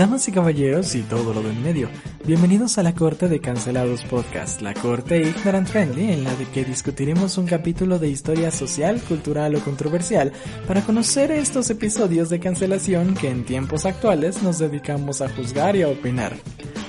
Damas 0.00 0.26
y 0.28 0.32
caballeros 0.32 0.94
y 0.94 1.02
todo 1.02 1.34
lo 1.34 1.42
del 1.42 1.58
medio, 1.58 1.90
bienvenidos 2.24 2.78
a 2.78 2.82
la 2.82 2.94
Corte 2.94 3.28
de 3.28 3.38
Cancelados 3.38 4.02
Podcast, 4.04 4.62
la 4.62 4.72
Corte 4.72 5.20
Ignorant 5.20 5.68
Friendly, 5.68 6.10
en 6.10 6.24
la 6.24 6.30
que 6.54 6.64
discutiremos 6.64 7.36
un 7.36 7.44
capítulo 7.44 7.98
de 7.98 8.08
historia 8.08 8.50
social, 8.50 8.98
cultural 9.02 9.56
o 9.56 9.60
controversial 9.60 10.32
para 10.66 10.80
conocer 10.80 11.30
estos 11.32 11.68
episodios 11.68 12.30
de 12.30 12.40
cancelación 12.40 13.12
que 13.12 13.28
en 13.28 13.44
tiempos 13.44 13.84
actuales 13.84 14.42
nos 14.42 14.58
dedicamos 14.58 15.20
a 15.20 15.28
juzgar 15.28 15.76
y 15.76 15.82
a 15.82 15.88
opinar. 15.88 16.34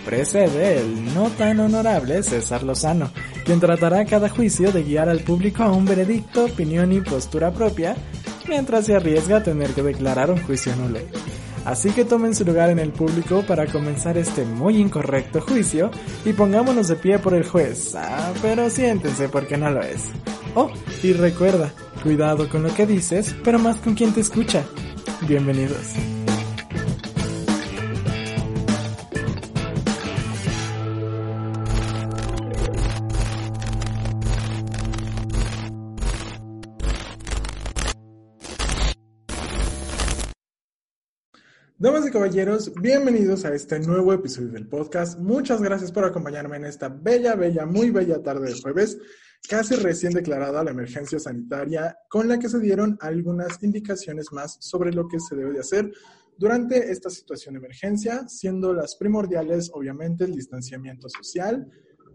Precede 0.05 0.79
el 0.79 1.13
no 1.13 1.29
tan 1.31 1.59
honorable 1.59 2.23
César 2.23 2.63
Lozano, 2.63 3.11
quien 3.43 3.59
tratará 3.59 4.05
cada 4.05 4.29
juicio 4.29 4.71
de 4.71 4.83
guiar 4.83 5.09
al 5.09 5.19
público 5.19 5.63
a 5.63 5.71
un 5.73 5.83
veredicto, 5.83 6.45
opinión 6.45 6.93
y 6.93 7.01
postura 7.01 7.51
propia, 7.51 7.93
mientras 8.47 8.85
se 8.85 8.95
arriesga 8.95 9.39
a 9.39 9.43
tener 9.43 9.71
que 9.71 9.83
declarar 9.83 10.31
un 10.31 10.41
juicio 10.43 10.73
nulo. 10.77 10.99
Así 11.65 11.91
que 11.91 12.05
tomen 12.05 12.33
su 12.33 12.43
lugar 12.43 12.69
en 12.69 12.79
el 12.79 12.91
público 12.91 13.43
para 13.47 13.67
comenzar 13.67 14.17
este 14.17 14.45
muy 14.45 14.77
incorrecto 14.77 15.41
juicio 15.41 15.91
y 16.25 16.33
pongámonos 16.33 16.87
de 16.87 16.95
pie 16.95 17.19
por 17.19 17.33
el 17.33 17.47
juez. 17.47 17.93
Ah, 17.95 18.33
pero 18.41 18.69
siéntense 18.69 19.29
porque 19.29 19.57
no 19.57 19.69
lo 19.69 19.81
es. 19.81 20.05
Oh, 20.55 20.71
y 21.03 21.13
recuerda, 21.13 21.71
cuidado 22.03 22.49
con 22.49 22.63
lo 22.63 22.73
que 22.73 22.85
dices, 22.85 23.35
pero 23.43 23.59
más 23.59 23.77
con 23.77 23.93
quien 23.93 24.13
te 24.13 24.21
escucha. 24.21 24.63
Bienvenidos. 25.27 26.20
Damas 41.81 42.05
y 42.05 42.11
caballeros, 42.11 42.71
bienvenidos 42.79 43.43
a 43.43 43.55
este 43.55 43.79
nuevo 43.79 44.13
episodio 44.13 44.49
del 44.49 44.67
podcast. 44.67 45.17
Muchas 45.17 45.63
gracias 45.63 45.91
por 45.91 46.05
acompañarme 46.05 46.57
en 46.57 46.65
esta 46.65 46.89
bella, 46.89 47.33
bella, 47.33 47.65
muy 47.65 47.89
bella 47.89 48.21
tarde 48.21 48.53
de 48.53 48.61
jueves, 48.61 48.99
casi 49.49 49.73
recién 49.73 50.13
declarada 50.13 50.63
la 50.63 50.69
emergencia 50.69 51.17
sanitaria, 51.17 51.97
con 52.07 52.27
la 52.27 52.37
que 52.37 52.49
se 52.49 52.59
dieron 52.59 52.99
algunas 53.01 53.63
indicaciones 53.63 54.31
más 54.31 54.57
sobre 54.59 54.93
lo 54.93 55.07
que 55.07 55.19
se 55.19 55.35
debe 55.35 55.53
de 55.53 55.61
hacer 55.61 55.91
durante 56.37 56.91
esta 56.91 57.09
situación 57.09 57.55
de 57.55 57.61
emergencia, 57.61 58.27
siendo 58.27 58.73
las 58.73 58.95
primordiales, 58.95 59.71
obviamente, 59.73 60.25
el 60.25 60.35
distanciamiento 60.35 61.09
social, 61.09 61.67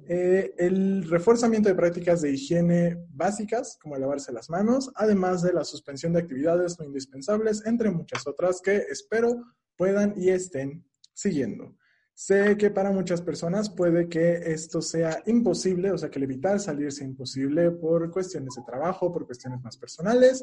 eh, 0.09 0.55
el 0.59 1.09
reforzamiento 1.09 1.69
de 1.69 1.75
prácticas 1.75 2.23
de 2.23 2.33
higiene 2.33 3.05
básicas, 3.11 3.79
como 3.81 3.97
lavarse 3.97 4.33
las 4.33 4.49
manos, 4.51 4.91
además 4.95 5.43
de 5.43 5.53
la 5.53 5.65
suspensión 5.65 6.13
de 6.13 6.21
actividades 6.21 6.79
no 6.79 6.85
indispensables, 6.85 7.65
entre 7.67 7.91
muchas 7.91 8.27
otras 8.27 8.61
que 8.61 8.77
espero 8.77 9.45
puedan 9.77 10.15
y 10.17 10.31
estén 10.31 10.85
siguiendo. 11.13 11.77
Sé 12.15 12.57
que 12.57 12.71
para 12.71 12.93
muchas 12.93 13.21
personas 13.21 13.69
puede 13.69 14.09
que 14.09 14.37
esto 14.47 14.81
sea 14.81 15.23
imposible, 15.27 15.91
o 15.91 15.99
sea, 15.99 16.11
que 16.11 16.19
el 16.19 16.25
evitar 16.25 16.59
salir 16.61 16.91
sea 16.91 17.07
imposible 17.07 17.71
por 17.73 18.11
cuestiones 18.11 18.55
de 18.55 18.63
trabajo, 18.63 19.13
por 19.13 19.27
cuestiones 19.27 19.61
más 19.63 19.77
personales, 19.77 20.43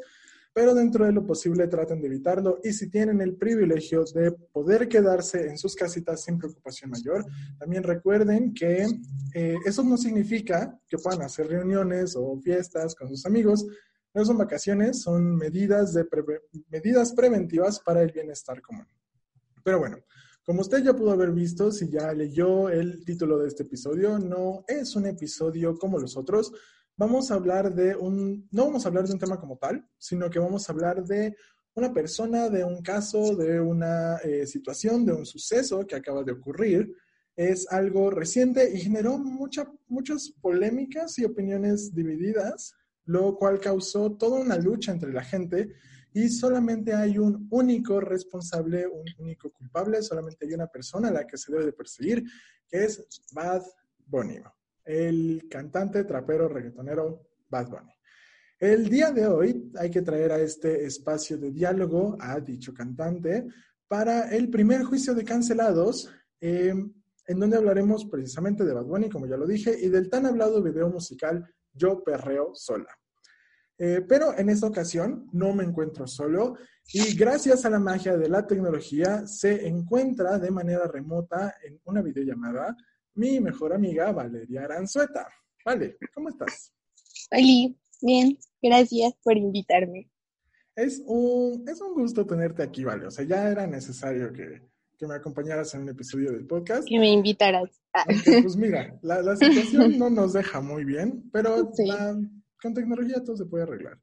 pero 0.54 0.76
dentro 0.76 1.06
de 1.06 1.12
lo 1.12 1.26
posible 1.26 1.68
traten 1.68 2.00
de 2.00 2.08
evitarlo 2.08 2.60
y 2.64 2.74
si 2.74 2.90
tienen 2.90 3.22
el 3.22 3.36
privilegio 3.36 4.06
de 4.14 4.32
poder 4.32 4.88
quedarse 4.88 5.48
en 5.48 5.58
sus 5.58 5.76
casitas 5.76 6.24
sin 6.24 6.38
preocupación 6.38 6.92
mayor, 6.92 7.26
también 7.58 7.82
recuerden 7.82 8.54
que 8.54 8.86
eh, 9.34 9.56
eso 9.66 9.84
no 9.84 9.98
significa 9.98 10.80
que 10.88 10.98
puedan 10.98 11.24
hacer 11.24 11.48
reuniones 11.48 12.16
o 12.16 12.40
fiestas 12.40 12.94
con 12.94 13.10
sus 13.10 13.26
amigos, 13.26 13.66
no 14.14 14.24
son 14.24 14.38
vacaciones, 14.38 15.02
son 15.02 15.36
medidas, 15.36 15.94
de 15.94 16.06
medidas 16.70 17.14
preventivas 17.14 17.80
para 17.80 18.04
el 18.04 18.12
bienestar 18.12 18.62
común. 18.62 18.86
Pero 19.64 19.80
bueno, 19.80 19.98
como 20.46 20.62
usted 20.62 20.84
ya 20.84 20.94
pudo 20.94 21.12
haber 21.12 21.32
visto, 21.32 21.72
si 21.72 21.90
ya 21.90 22.14
leyó 22.14 22.70
el 22.70 23.04
título 23.06 23.40
de 23.40 23.48
este 23.48 23.64
episodio, 23.64 24.20
no 24.20 24.66
es 24.68 24.96
un 24.96 25.08
episodio 25.08 25.78
como 25.78 25.98
los 25.98 26.16
otros. 26.18 26.52
Vamos 26.96 27.32
a 27.32 27.36
hablar 27.36 27.74
de 27.74 27.96
un, 27.96 28.48
no 28.52 28.66
vamos 28.66 28.86
a 28.86 28.90
hablar 28.90 29.06
de 29.06 29.14
un 29.14 29.20
tema 29.20 29.40
como 29.40 29.58
tal, 29.58 29.88
sino 29.98 30.30
que 30.30 30.40
vamos 30.40 30.70
a 30.70 30.74
hablar 30.74 31.04
de 31.04 31.36
una 31.76 31.92
persona, 31.92 32.50
de 32.50 32.64
un 32.64 32.84
caso, 32.84 33.36
de 33.36 33.60
una 33.60 34.18
eh, 34.18 34.46
situación, 34.46 35.04
de 35.04 35.14
un 35.14 35.26
suceso 35.26 35.88
que 35.88 35.96
acaba 35.96 36.24
de 36.24 36.34
ocurrir. 36.34 36.96
Es 37.36 37.66
algo 37.72 38.12
reciente 38.12 38.72
y 38.72 38.80
generó 38.80 39.18
mucha, 39.18 39.68
muchas 39.88 40.30
polémicas 40.40 41.18
y 41.18 41.26
opiniones 41.26 41.96
divididas, 41.96 42.76
lo 43.06 43.36
cual 43.38 43.60
causó 43.60 44.12
toda 44.12 44.40
una 44.40 44.58
lucha 44.58 44.92
entre 44.92 45.12
la 45.12 45.24
gente 45.24 45.74
y 46.14 46.30
solamente 46.30 46.94
hay 46.94 47.18
un 47.18 47.48
único 47.50 48.00
responsable, 48.00 48.86
un 48.86 49.06
único 49.18 49.52
culpable, 49.52 50.04
solamente 50.04 50.46
hay 50.46 50.54
una 50.54 50.68
persona 50.68 51.08
a 51.08 51.12
la 51.12 51.28
que 51.28 51.38
se 51.38 51.52
debe 51.52 51.66
de 51.66 51.74
perseguir, 51.74 52.24
que 52.68 52.86
es 52.86 53.04
Bad 53.32 53.64
Bunny, 54.06 54.40
el 54.86 55.48
cantante, 55.50 56.04
trapero, 56.04 56.48
reggaetonero 56.48 57.28
Bad 57.50 57.70
Bunny. 57.70 57.94
El 58.60 58.90
día 58.90 59.12
de 59.12 59.28
hoy 59.28 59.72
hay 59.78 59.90
que 59.90 60.02
traer 60.02 60.32
a 60.32 60.40
este 60.40 60.86
espacio 60.86 61.38
de 61.38 61.52
diálogo 61.52 62.18
a 62.20 62.40
dicho 62.40 62.74
cantante 62.74 63.48
para 63.88 64.30
el 64.30 64.50
primer 64.50 64.84
juicio 64.84 65.14
de 65.14 65.26
cancelados, 65.26 66.10
em, 66.40 66.94
en 67.28 67.40
donde 67.40 67.58
hablaremos 67.58 68.06
precisamente 68.06 68.64
de 68.64 68.74
Bad 68.74 68.86
Bunny, 68.86 69.10
como 69.10 69.28
ya 69.28 69.38
lo 69.38 69.46
dije, 69.46 69.78
y 69.80 69.90
del 69.90 70.10
tan 70.10 70.26
hablado 70.26 70.62
video 70.62 70.90
musical 70.90 71.46
Yo 71.74 72.04
Perreo 72.04 72.52
Sola. 72.54 72.98
Eh, 73.78 74.06
pero 74.08 74.38
en 74.38 74.50
esta 74.50 74.68
ocasión 74.68 75.28
no 75.32 75.54
me 75.54 75.64
encuentro 75.64 76.06
solo 76.08 76.56
y 76.94 77.16
gracias 77.16 77.66
a 77.66 77.70
la 77.70 77.80
magia 77.80 78.16
de 78.16 78.30
la 78.30 78.46
tecnología 78.46 79.26
se 79.26 79.68
encuentra 79.68 80.38
de 80.38 80.52
manera 80.52 80.88
remota 80.88 81.56
en 81.64 81.82
una 81.86 82.02
videollamada 82.02 82.78
mi 83.16 83.40
mejor 83.40 83.74
amiga 83.74 84.12
Valeria 84.12 84.64
Aranzueta. 84.64 85.28
Vale, 85.66 85.98
¿cómo 86.14 86.30
estás? 86.30 86.74
Hola, 87.32 87.74
bien, 88.02 88.38
gracias 88.62 89.14
por 89.24 89.38
invitarme. 89.38 90.10
Es 90.76 91.02
un, 91.06 91.64
es 91.68 91.80
un 91.82 91.94
gusto 91.94 92.26
tenerte 92.26 92.64
aquí, 92.64 92.84
Vale. 92.84 93.08
O 93.08 93.12
sea, 93.12 93.26
ya 93.26 93.50
era 93.50 93.68
necesario 93.68 94.34
que, 94.34 94.62
que 94.98 95.08
me 95.08 95.16
acompañaras 95.16 95.74
en 95.76 95.82
un 95.82 95.90
episodio 95.90 96.32
del 96.32 96.46
podcast. 96.46 96.88
Que 96.88 97.00
me 97.00 97.12
invitaras. 97.12 97.82
pues 98.42 98.56
mira, 98.58 98.98
la, 99.02 99.36
situación 99.36 99.98
no 100.00 100.10
nos 100.10 100.34
deja 100.34 100.62
muy 100.62 100.84
bien, 100.84 101.30
pero 101.32 101.72
con 102.62 102.74
tecnología 102.74 103.24
todo 103.24 103.38
se 103.38 103.46
puede 103.46 103.64
arreglar. 103.64 104.00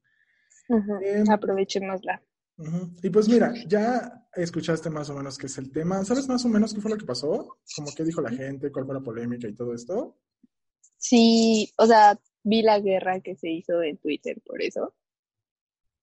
Em, 1.02 1.28
Aprovechémosla. 1.28 2.22
Y 3.02 3.10
pues 3.10 3.28
mira, 3.28 3.52
ya 3.66 4.26
escuchaste 4.34 4.90
más 4.90 5.08
o 5.10 5.14
menos 5.14 5.38
qué 5.38 5.46
es 5.46 5.58
el 5.58 5.72
tema. 5.72 6.04
¿Sabes 6.04 6.28
más 6.28 6.44
o 6.44 6.48
menos 6.48 6.74
qué 6.74 6.80
fue 6.80 6.90
lo 6.90 6.98
que 6.98 7.06
pasó? 7.06 7.58
Como 7.74 7.90
qué 7.96 8.04
dijo 8.04 8.20
la 8.20 8.30
gente, 8.30 8.70
cuál 8.70 8.86
fue 8.86 8.94
la 8.94 9.00
polémica 9.00 9.48
y 9.48 9.54
todo 9.54 9.74
esto. 9.74 10.18
Sí, 10.98 11.72
o 11.76 11.86
sea, 11.86 12.18
vi 12.42 12.62
la 12.62 12.78
guerra 12.80 13.20
que 13.20 13.36
se 13.36 13.50
hizo 13.50 13.82
en 13.82 13.96
Twitter 13.98 14.40
por 14.44 14.60
eso. 14.62 14.94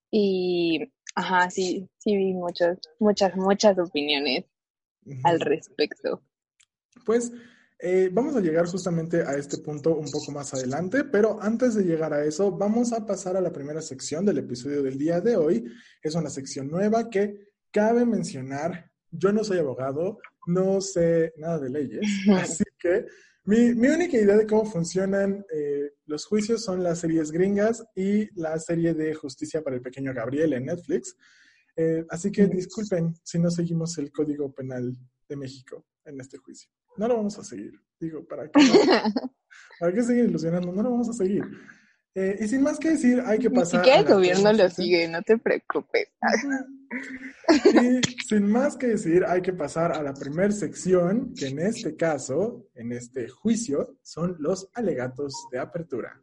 Y, 0.09 0.91
ajá, 1.15 1.49
sí, 1.49 1.87
sí 1.97 2.15
vi 2.15 2.33
muchas, 2.33 2.79
muchas, 2.99 3.35
muchas 3.35 3.77
opiniones 3.77 4.45
al 5.23 5.39
respecto. 5.39 6.23
Pues 7.05 7.31
eh, 7.79 8.09
vamos 8.11 8.35
a 8.35 8.39
llegar 8.39 8.65
justamente 8.65 9.21
a 9.21 9.35
este 9.37 9.59
punto 9.59 9.95
un 9.95 10.09
poco 10.09 10.31
más 10.31 10.51
adelante, 10.53 11.03
pero 11.03 11.41
antes 11.41 11.75
de 11.75 11.83
llegar 11.83 12.11
a 12.11 12.25
eso, 12.25 12.51
vamos 12.51 12.91
a 12.91 13.05
pasar 13.05 13.37
a 13.37 13.41
la 13.41 13.51
primera 13.51 13.81
sección 13.81 14.25
del 14.25 14.39
episodio 14.39 14.81
del 14.81 14.97
día 14.97 15.21
de 15.21 15.35
hoy. 15.35 15.63
Es 16.01 16.15
una 16.15 16.31
sección 16.31 16.69
nueva 16.69 17.09
que 17.09 17.49
cabe 17.71 18.03
mencionar. 18.03 18.91
Yo 19.11 19.31
no 19.31 19.43
soy 19.43 19.59
abogado, 19.59 20.17
no 20.47 20.81
sé 20.81 21.33
nada 21.37 21.59
de 21.59 21.69
leyes, 21.69 22.01
así 22.33 22.63
que 22.79 23.05
mi, 23.45 23.69
única 23.69 24.17
idea 24.17 24.35
de 24.35 24.47
cómo 24.47 24.65
funcionan 24.65 25.45
eh, 25.53 25.91
los 26.05 26.25
juicios 26.25 26.63
son 26.63 26.83
las 26.83 26.99
series 26.99 27.31
gringas 27.31 27.85
y 27.95 28.27
la 28.39 28.59
serie 28.59 28.93
de 28.93 29.13
Justicia 29.13 29.61
para 29.61 29.75
el 29.75 29.81
Pequeño 29.83 30.13
Gabriel 30.13 30.53
en 30.53 30.65
Netflix. 30.65 31.15
Eh, 31.75 32.03
así 32.09 32.31
que 32.31 32.47
disculpen 32.47 33.13
si 33.23 33.37
no 33.37 33.51
seguimos 33.51 33.97
el 33.99 34.11
Código 34.11 34.51
Penal 34.51 34.97
de 35.29 35.35
México 35.35 35.85
en 36.03 36.19
este 36.19 36.37
juicio 36.37 36.71
no 36.97 37.07
lo 37.07 37.17
vamos 37.17 37.37
a 37.39 37.43
seguir. 37.43 37.73
Digo, 37.99 38.25
¿para 38.27 38.49
qué, 38.49 38.51
¿para 39.79 39.93
qué 39.93 40.03
seguir 40.03 40.25
ilusionando? 40.25 40.71
No 40.71 40.83
lo 40.83 40.91
vamos 40.91 41.09
a 41.09 41.13
seguir. 41.13 41.43
Eh, 42.13 42.35
y 42.39 42.47
sin 42.47 42.63
más 42.63 42.79
que 42.79 42.89
decir, 42.89 43.21
hay 43.25 43.37
que 43.37 43.49
Ni 43.49 43.55
pasar. 43.55 43.79
siquiera 43.81 43.99
a 43.99 44.01
el 44.01 44.07
gobierno 44.07 44.51
lo 44.53 44.69
sigue, 44.69 45.07
no 45.07 45.21
te 45.21 45.37
preocupes. 45.37 46.07
Y 47.75 48.01
sin 48.27 48.49
más 48.51 48.75
que 48.75 48.87
decir, 48.87 49.23
hay 49.27 49.41
que 49.41 49.53
pasar 49.53 49.91
a 49.91 50.01
la 50.01 50.13
primera 50.13 50.51
sección, 50.51 51.33
que 51.35 51.47
en 51.47 51.59
este 51.59 51.95
caso, 51.95 52.65
en 52.73 52.91
este 52.91 53.29
juicio, 53.29 53.99
son 54.01 54.35
los 54.39 54.67
alegatos 54.73 55.31
de 55.51 55.59
apertura. 55.59 56.19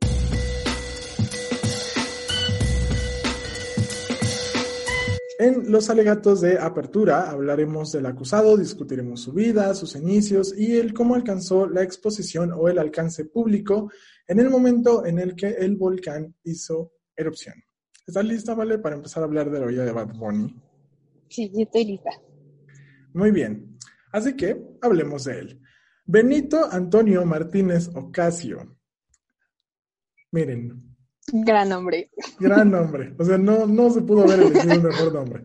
En 5.38 5.72
los 5.72 5.90
alegatos 5.90 6.40
de 6.42 6.58
apertura 6.58 7.28
hablaremos 7.28 7.90
del 7.90 8.06
acusado, 8.06 8.56
discutiremos 8.56 9.22
su 9.22 9.32
vida, 9.32 9.74
sus 9.74 9.96
inicios 9.96 10.56
y 10.56 10.76
el 10.76 10.94
cómo 10.94 11.16
alcanzó 11.16 11.66
la 11.66 11.82
exposición 11.82 12.52
o 12.52 12.68
el 12.68 12.78
alcance 12.78 13.24
público 13.24 13.90
en 14.28 14.38
el 14.38 14.48
momento 14.48 15.04
en 15.04 15.18
el 15.18 15.34
que 15.34 15.48
el 15.48 15.76
volcán 15.76 16.36
hizo 16.44 16.92
erupción. 17.16 17.54
¿Estás 18.06 18.24
lista, 18.24 18.54
Vale, 18.54 18.78
para 18.78 18.94
empezar 18.94 19.22
a 19.22 19.26
hablar 19.26 19.50
de 19.50 19.58
la 19.58 19.66
vida 19.66 19.84
de 19.84 19.92
Bad 19.92 20.14
Bunny? 20.14 20.54
Sí, 21.28 21.50
yo 21.52 21.62
estoy 21.62 21.84
lista. 21.84 22.10
Muy 23.12 23.32
bien, 23.32 23.76
así 24.12 24.36
que 24.36 24.56
hablemos 24.82 25.24
de 25.24 25.38
él. 25.40 25.60
Benito 26.04 26.68
Antonio 26.70 27.24
Martínez 27.24 27.88
Ocasio. 27.94 28.76
Miren, 30.30 30.93
Gran 31.36 31.72
hombre. 31.72 32.10
gran 32.38 32.70
nombre. 32.70 33.12
O 33.18 33.24
sea, 33.24 33.36
no, 33.36 33.66
no 33.66 33.90
se 33.90 34.02
pudo 34.02 34.22
haber 34.22 34.38
elegido 34.38 34.76
un 34.76 34.82
mejor 34.84 35.12
nombre. 35.12 35.44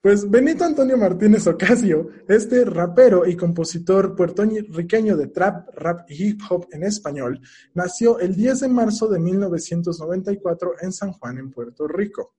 Pues 0.00 0.30
Benito 0.30 0.62
Antonio 0.64 0.96
Martínez 0.96 1.48
Ocasio, 1.48 2.10
este 2.28 2.64
rapero 2.64 3.26
y 3.26 3.34
compositor 3.34 4.14
puertorriqueño 4.14 5.16
de 5.16 5.26
trap, 5.26 5.68
rap 5.74 6.08
y 6.08 6.28
hip 6.28 6.42
hop 6.48 6.68
en 6.70 6.84
español, 6.84 7.40
nació 7.74 8.20
el 8.20 8.36
10 8.36 8.60
de 8.60 8.68
marzo 8.68 9.08
de 9.08 9.18
1994 9.18 10.74
en 10.82 10.92
San 10.92 11.10
Juan, 11.10 11.38
en 11.38 11.50
Puerto 11.50 11.88
Rico. 11.88 12.36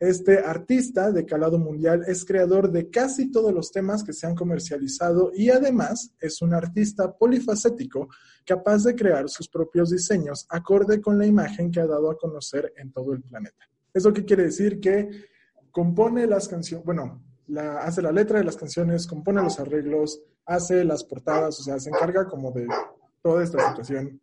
Este 0.00 0.38
artista 0.38 1.10
de 1.10 1.26
calado 1.26 1.58
mundial 1.58 2.04
es 2.06 2.24
creador 2.24 2.70
de 2.70 2.88
casi 2.88 3.32
todos 3.32 3.52
los 3.52 3.72
temas 3.72 4.04
que 4.04 4.12
se 4.12 4.28
han 4.28 4.36
comercializado 4.36 5.32
y 5.34 5.50
además 5.50 6.14
es 6.20 6.40
un 6.40 6.54
artista 6.54 7.12
polifacético 7.16 8.08
capaz 8.46 8.84
de 8.84 8.94
crear 8.94 9.28
sus 9.28 9.48
propios 9.48 9.90
diseños 9.90 10.46
acorde 10.50 11.00
con 11.00 11.18
la 11.18 11.26
imagen 11.26 11.72
que 11.72 11.80
ha 11.80 11.86
dado 11.86 12.12
a 12.12 12.16
conocer 12.16 12.72
en 12.76 12.92
todo 12.92 13.12
el 13.12 13.22
planeta. 13.22 13.68
¿Eso 13.92 14.12
qué 14.12 14.24
quiere 14.24 14.44
decir? 14.44 14.78
Que 14.78 15.10
compone 15.72 16.28
las 16.28 16.46
canciones, 16.46 16.86
bueno, 16.86 17.20
hace 17.80 18.00
la 18.00 18.12
letra 18.12 18.38
de 18.38 18.44
las 18.44 18.56
canciones, 18.56 19.04
compone 19.04 19.42
los 19.42 19.58
arreglos, 19.58 20.22
hace 20.46 20.84
las 20.84 21.02
portadas, 21.02 21.58
o 21.58 21.62
sea, 21.64 21.80
se 21.80 21.88
encarga 21.88 22.28
como 22.28 22.52
de 22.52 22.68
toda 23.20 23.42
esta 23.42 23.70
situación 23.70 24.20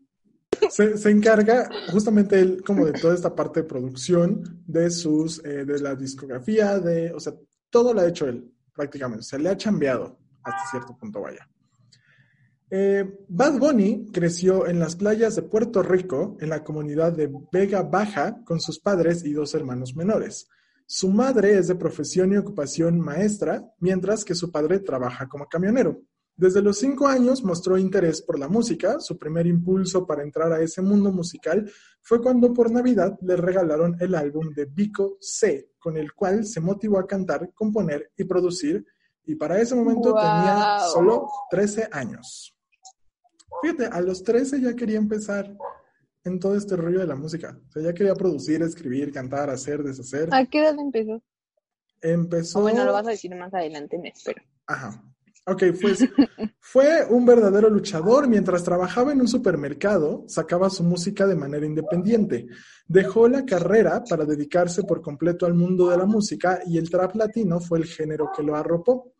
se, 0.70 1.10
encarga 1.10 1.70
justamente 1.92 2.40
él 2.40 2.64
como 2.66 2.86
de 2.86 2.94
toda 2.94 3.14
esta 3.14 3.36
parte 3.36 3.62
de 3.62 3.68
producción 3.68 4.64
de 4.66 4.90
sus, 4.90 5.44
eh, 5.46 5.66
de 5.66 5.80
la 5.80 5.96
discografía, 5.96 6.80
de, 6.80 7.12
o 7.14 7.20
sea, 7.20 7.34
todo 7.70 7.94
lo 7.94 8.02
ha 8.02 8.08
hecho 8.08 8.28
él 8.28 8.52
prácticamente, 8.74 9.24
se 9.24 9.40
le 9.40 9.50
ha 9.50 9.58
chambeado 9.58 10.18
hasta 10.44 10.70
cierto 10.72 10.98
punto, 10.98 11.22
vaya. 11.22 11.48
Eh, 12.70 13.20
Bad 13.28 13.60
Bunny 13.60 14.08
creció 14.12 14.68
en 14.68 14.80
las 14.80 14.96
playas 14.96 15.36
de 15.36 15.44
Puerto 15.44 15.84
Rico, 15.84 16.36
en 16.40 16.50
la 16.50 16.64
comunidad 16.64 17.14
de 17.14 17.32
Vega 17.52 17.84
Baja, 17.84 18.44
con 18.44 18.60
sus 18.60 18.80
padres 18.80 19.24
y 19.24 19.34
dos 19.34 19.54
hermanos 19.54 19.96
menores. 19.96 20.50
Su 20.88 21.10
madre 21.10 21.58
es 21.58 21.68
de 21.68 21.76
profesión 21.76 22.34
y 22.34 22.38
ocupación 22.38 23.00
maestra, 23.00 23.64
mientras 23.80 24.24
que 24.24 24.36
su 24.36 24.52
padre 24.52 24.80
trabaja 24.80 25.28
como 25.28 25.48
camionero. 25.48 26.02
Desde 26.38 26.62
los 26.62 26.78
cinco 26.80 27.08
años 27.08 27.44
mostró 27.44 27.78
interés 27.78 28.22
por 28.22 28.38
la 28.38 28.50
música. 28.50 29.00
Su 29.00 29.18
primer 29.18 29.48
impulso 29.48 30.06
para 30.06 30.22
entrar 30.24 30.52
a 30.52 30.62
ese 30.62 30.82
mundo 30.82 31.12
musical 31.12 31.72
fue 32.02 32.22
cuando 32.22 32.54
por 32.54 32.70
Navidad 32.72 33.18
le 33.22 33.38
regalaron 33.38 33.96
el 34.02 34.16
álbum 34.16 34.54
de 34.54 34.66
Vico 34.66 35.18
C, 35.22 35.72
con 35.80 35.96
el 35.96 36.14
cual 36.14 36.46
se 36.46 36.60
motivó 36.60 37.00
a 37.00 37.08
cantar, 37.08 37.54
componer 37.54 38.12
y 38.18 38.26
producir. 38.26 38.86
Y 39.24 39.36
para 39.36 39.60
ese 39.62 39.76
momento 39.76 40.12
Wow. 40.12 40.20
tenía 40.22 40.80
solo 40.92 41.28
13 41.50 41.88
años. 41.92 42.56
Fíjate, 43.62 43.86
a 43.86 44.02
los 44.02 44.22
13 44.22 44.60
ya 44.62 44.76
quería 44.76 44.98
empezar 44.98 45.56
en 46.26 46.40
todo 46.40 46.56
este 46.56 46.76
rollo 46.76 47.00
de 47.00 47.08
la 47.08 47.16
música. 47.16 47.58
O 47.68 47.72
sea, 47.72 47.82
ya 47.82 47.94
quería 47.94 48.14
producir, 48.14 48.62
escribir, 48.62 49.14
cantar, 49.14 49.50
hacer, 49.50 49.84
deshacer. 49.84 50.30
¿A 50.34 50.46
qué 50.46 50.60
edad 50.60 50.78
empezó? 50.78 51.24
Empezó. 52.02 52.62
Bueno, 52.62 52.84
lo 52.84 52.92
vas 52.94 53.08
a 53.08 53.12
decir 53.12 53.34
más 53.36 53.54
adelante, 53.54 53.98
me 53.98 54.10
espero. 54.10 54.44
Ajá. 54.68 55.02
Ok, 55.48 55.64
pues 55.80 56.00
fue 56.60 57.06
un 57.08 57.24
verdadero 57.24 57.70
luchador. 57.70 58.28
Mientras 58.28 58.64
trabajaba 58.64 59.12
en 59.12 59.22
un 59.22 59.28
supermercado, 59.28 60.24
sacaba 60.28 60.72
su 60.72 60.84
música 60.84 61.28
de 61.28 61.36
manera 61.36 61.68
independiente. 61.68 62.48
Dejó 62.88 63.28
la 63.28 63.46
carrera 63.46 64.04
para 64.10 64.26
dedicarse 64.26 64.84
por 64.84 65.02
completo 65.02 65.46
al 65.46 65.54
mundo 65.54 65.90
de 65.90 65.98
la 65.98 66.06
música 66.06 66.62
y 66.66 66.80
el 66.80 66.90
trap 66.90 67.16
latino 67.16 67.60
fue 67.60 67.78
el 67.78 67.86
género 67.86 68.32
que 68.36 68.42
lo 68.42 68.56
arropó. 68.56 69.14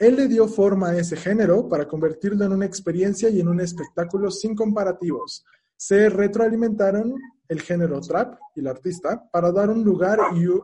Él 0.00 0.16
le 0.16 0.26
dio 0.26 0.48
forma 0.48 0.88
a 0.88 0.98
ese 0.98 1.16
género 1.16 1.68
para 1.68 1.86
convertirlo 1.86 2.44
en 2.44 2.52
una 2.52 2.66
experiencia 2.66 3.28
y 3.28 3.38
en 3.38 3.46
un 3.46 3.60
espectáculo 3.60 4.32
sin 4.32 4.56
comparativos. 4.56 5.44
Se 5.76 6.08
retroalimentaron 6.08 7.14
el 7.46 7.60
género 7.60 8.00
trap 8.00 8.36
y 8.56 8.60
el 8.60 8.66
artista 8.66 9.28
para 9.30 9.52
dar 9.52 9.70
un 9.70 9.84
lugar 9.84 10.18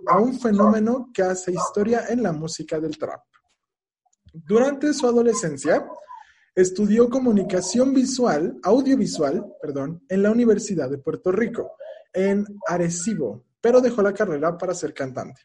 a 0.09 0.19
un 0.19 0.41
fenómeno 0.41 1.11
que 1.15 1.23
hace 1.23 1.53
historia 1.53 2.07
en 2.09 2.25
la 2.25 2.33
música 2.33 2.81
del 2.81 2.99
trap. 2.99 3.21
Durante 4.47 4.93
su 4.93 5.07
adolescencia, 5.07 5.87
estudió 6.55 7.09
comunicación 7.09 7.93
visual, 7.93 8.59
audiovisual, 8.63 9.45
perdón, 9.61 10.03
en 10.09 10.23
la 10.23 10.31
Universidad 10.31 10.91
de 10.91 10.99
Puerto 10.99 11.33
Rico, 11.33 11.73
en 12.13 12.45
Arecibo, 12.67 13.45
pero 13.61 13.81
dejó 13.81 14.03
la 14.03 14.15
carrera 14.15 14.57
para 14.57 14.75
ser 14.75 14.95
cantante. 14.95 15.41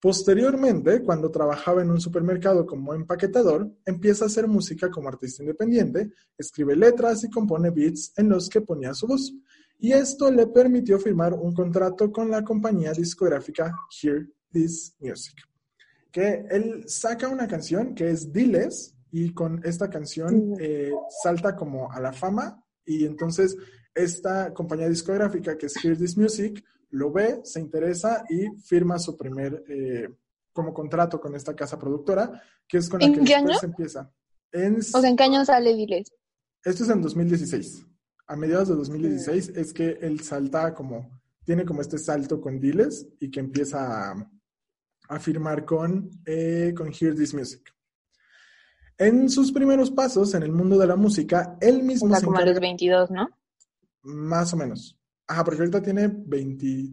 Posteriormente, 0.00 1.02
cuando 1.02 1.30
trabajaba 1.30 1.82
en 1.82 1.90
un 1.90 2.00
supermercado 2.00 2.66
como 2.66 2.94
empaquetador, 2.94 3.70
empieza 3.84 4.24
a 4.24 4.28
hacer 4.28 4.46
música 4.46 4.90
como 4.90 5.08
artista 5.08 5.42
independiente, 5.42 6.12
escribe 6.36 6.76
letras 6.76 7.24
y 7.24 7.30
compone 7.30 7.70
beats 7.70 8.12
en 8.16 8.28
los 8.28 8.48
que 8.48 8.60
ponía 8.60 8.94
su 8.94 9.06
voz. 9.06 9.32
Y 9.78 9.92
esto 9.92 10.30
le 10.30 10.46
permitió 10.48 10.98
firmar 10.98 11.34
un 11.34 11.52
contrato 11.54 12.12
con 12.12 12.30
la 12.30 12.44
compañía 12.44 12.92
discográfica 12.92 13.74
Hear 14.02 14.26
This 14.52 14.94
Music 15.00 15.47
que 16.18 16.44
él 16.50 16.84
saca 16.88 17.28
una 17.28 17.46
canción 17.46 17.94
que 17.94 18.10
es 18.10 18.32
Diles 18.32 18.96
y 19.12 19.32
con 19.32 19.60
esta 19.64 19.88
canción 19.88 20.56
eh, 20.58 20.90
salta 21.22 21.54
como 21.54 21.92
a 21.92 22.00
la 22.00 22.12
fama 22.12 22.60
y 22.84 23.04
entonces 23.04 23.56
esta 23.94 24.52
compañía 24.52 24.88
discográfica 24.88 25.56
que 25.56 25.66
es 25.66 25.76
Hear 25.76 25.96
This 25.96 26.16
Music 26.16 26.64
lo 26.90 27.12
ve, 27.12 27.40
se 27.44 27.60
interesa 27.60 28.24
y 28.28 28.48
firma 28.62 28.98
su 28.98 29.16
primer 29.16 29.62
eh, 29.68 30.08
como 30.52 30.74
contrato 30.74 31.20
con 31.20 31.36
esta 31.36 31.54
casa 31.54 31.78
productora 31.78 32.42
que 32.66 32.78
es 32.78 32.88
con 32.88 32.98
la 32.98 33.06
¿En 33.06 33.14
que 33.14 33.20
qué 33.20 33.34
después 33.36 33.62
empieza. 33.62 34.10
En, 34.50 34.78
O 34.78 34.82
sea, 34.82 35.08
¿en 35.08 35.16
qué 35.16 35.22
año 35.22 35.44
sale 35.44 35.72
Diles? 35.76 36.12
esto 36.64 36.82
es 36.82 36.90
en 36.90 37.00
2016. 37.00 37.86
A 38.26 38.34
mediados 38.34 38.68
de 38.68 38.74
2016 38.74 39.50
es 39.50 39.72
que 39.72 39.98
él 40.00 40.20
salta 40.20 40.74
como, 40.74 41.20
tiene 41.44 41.64
como 41.64 41.80
este 41.80 41.96
salto 41.96 42.40
con 42.40 42.58
Diles 42.58 43.06
y 43.20 43.30
que 43.30 43.38
empieza 43.38 44.10
a, 44.10 44.30
a 45.08 45.18
firmar 45.18 45.64
con, 45.64 46.10
eh, 46.26 46.72
con 46.76 46.88
Hear 46.92 47.14
This 47.14 47.34
Music. 47.34 47.74
En 48.98 49.28
sus 49.30 49.52
primeros 49.52 49.90
pasos 49.90 50.34
en 50.34 50.42
el 50.42 50.52
mundo 50.52 50.76
de 50.78 50.86
la 50.86 50.96
música, 50.96 51.56
él 51.60 51.80
O 51.80 51.84
mismo 51.84 52.08
sea, 52.10 52.18
se 52.20 52.24
como 52.26 52.38
a 52.38 52.40
los 52.44 52.50
encarga- 52.56 52.60
22, 52.60 53.10
¿no? 53.10 53.28
más 54.02 54.52
o 54.52 54.56
menos. 54.56 54.98
Ajá, 55.26 55.44
porque 55.44 55.60
ahorita 55.60 55.82
tiene 55.82 56.08
20... 56.08 56.88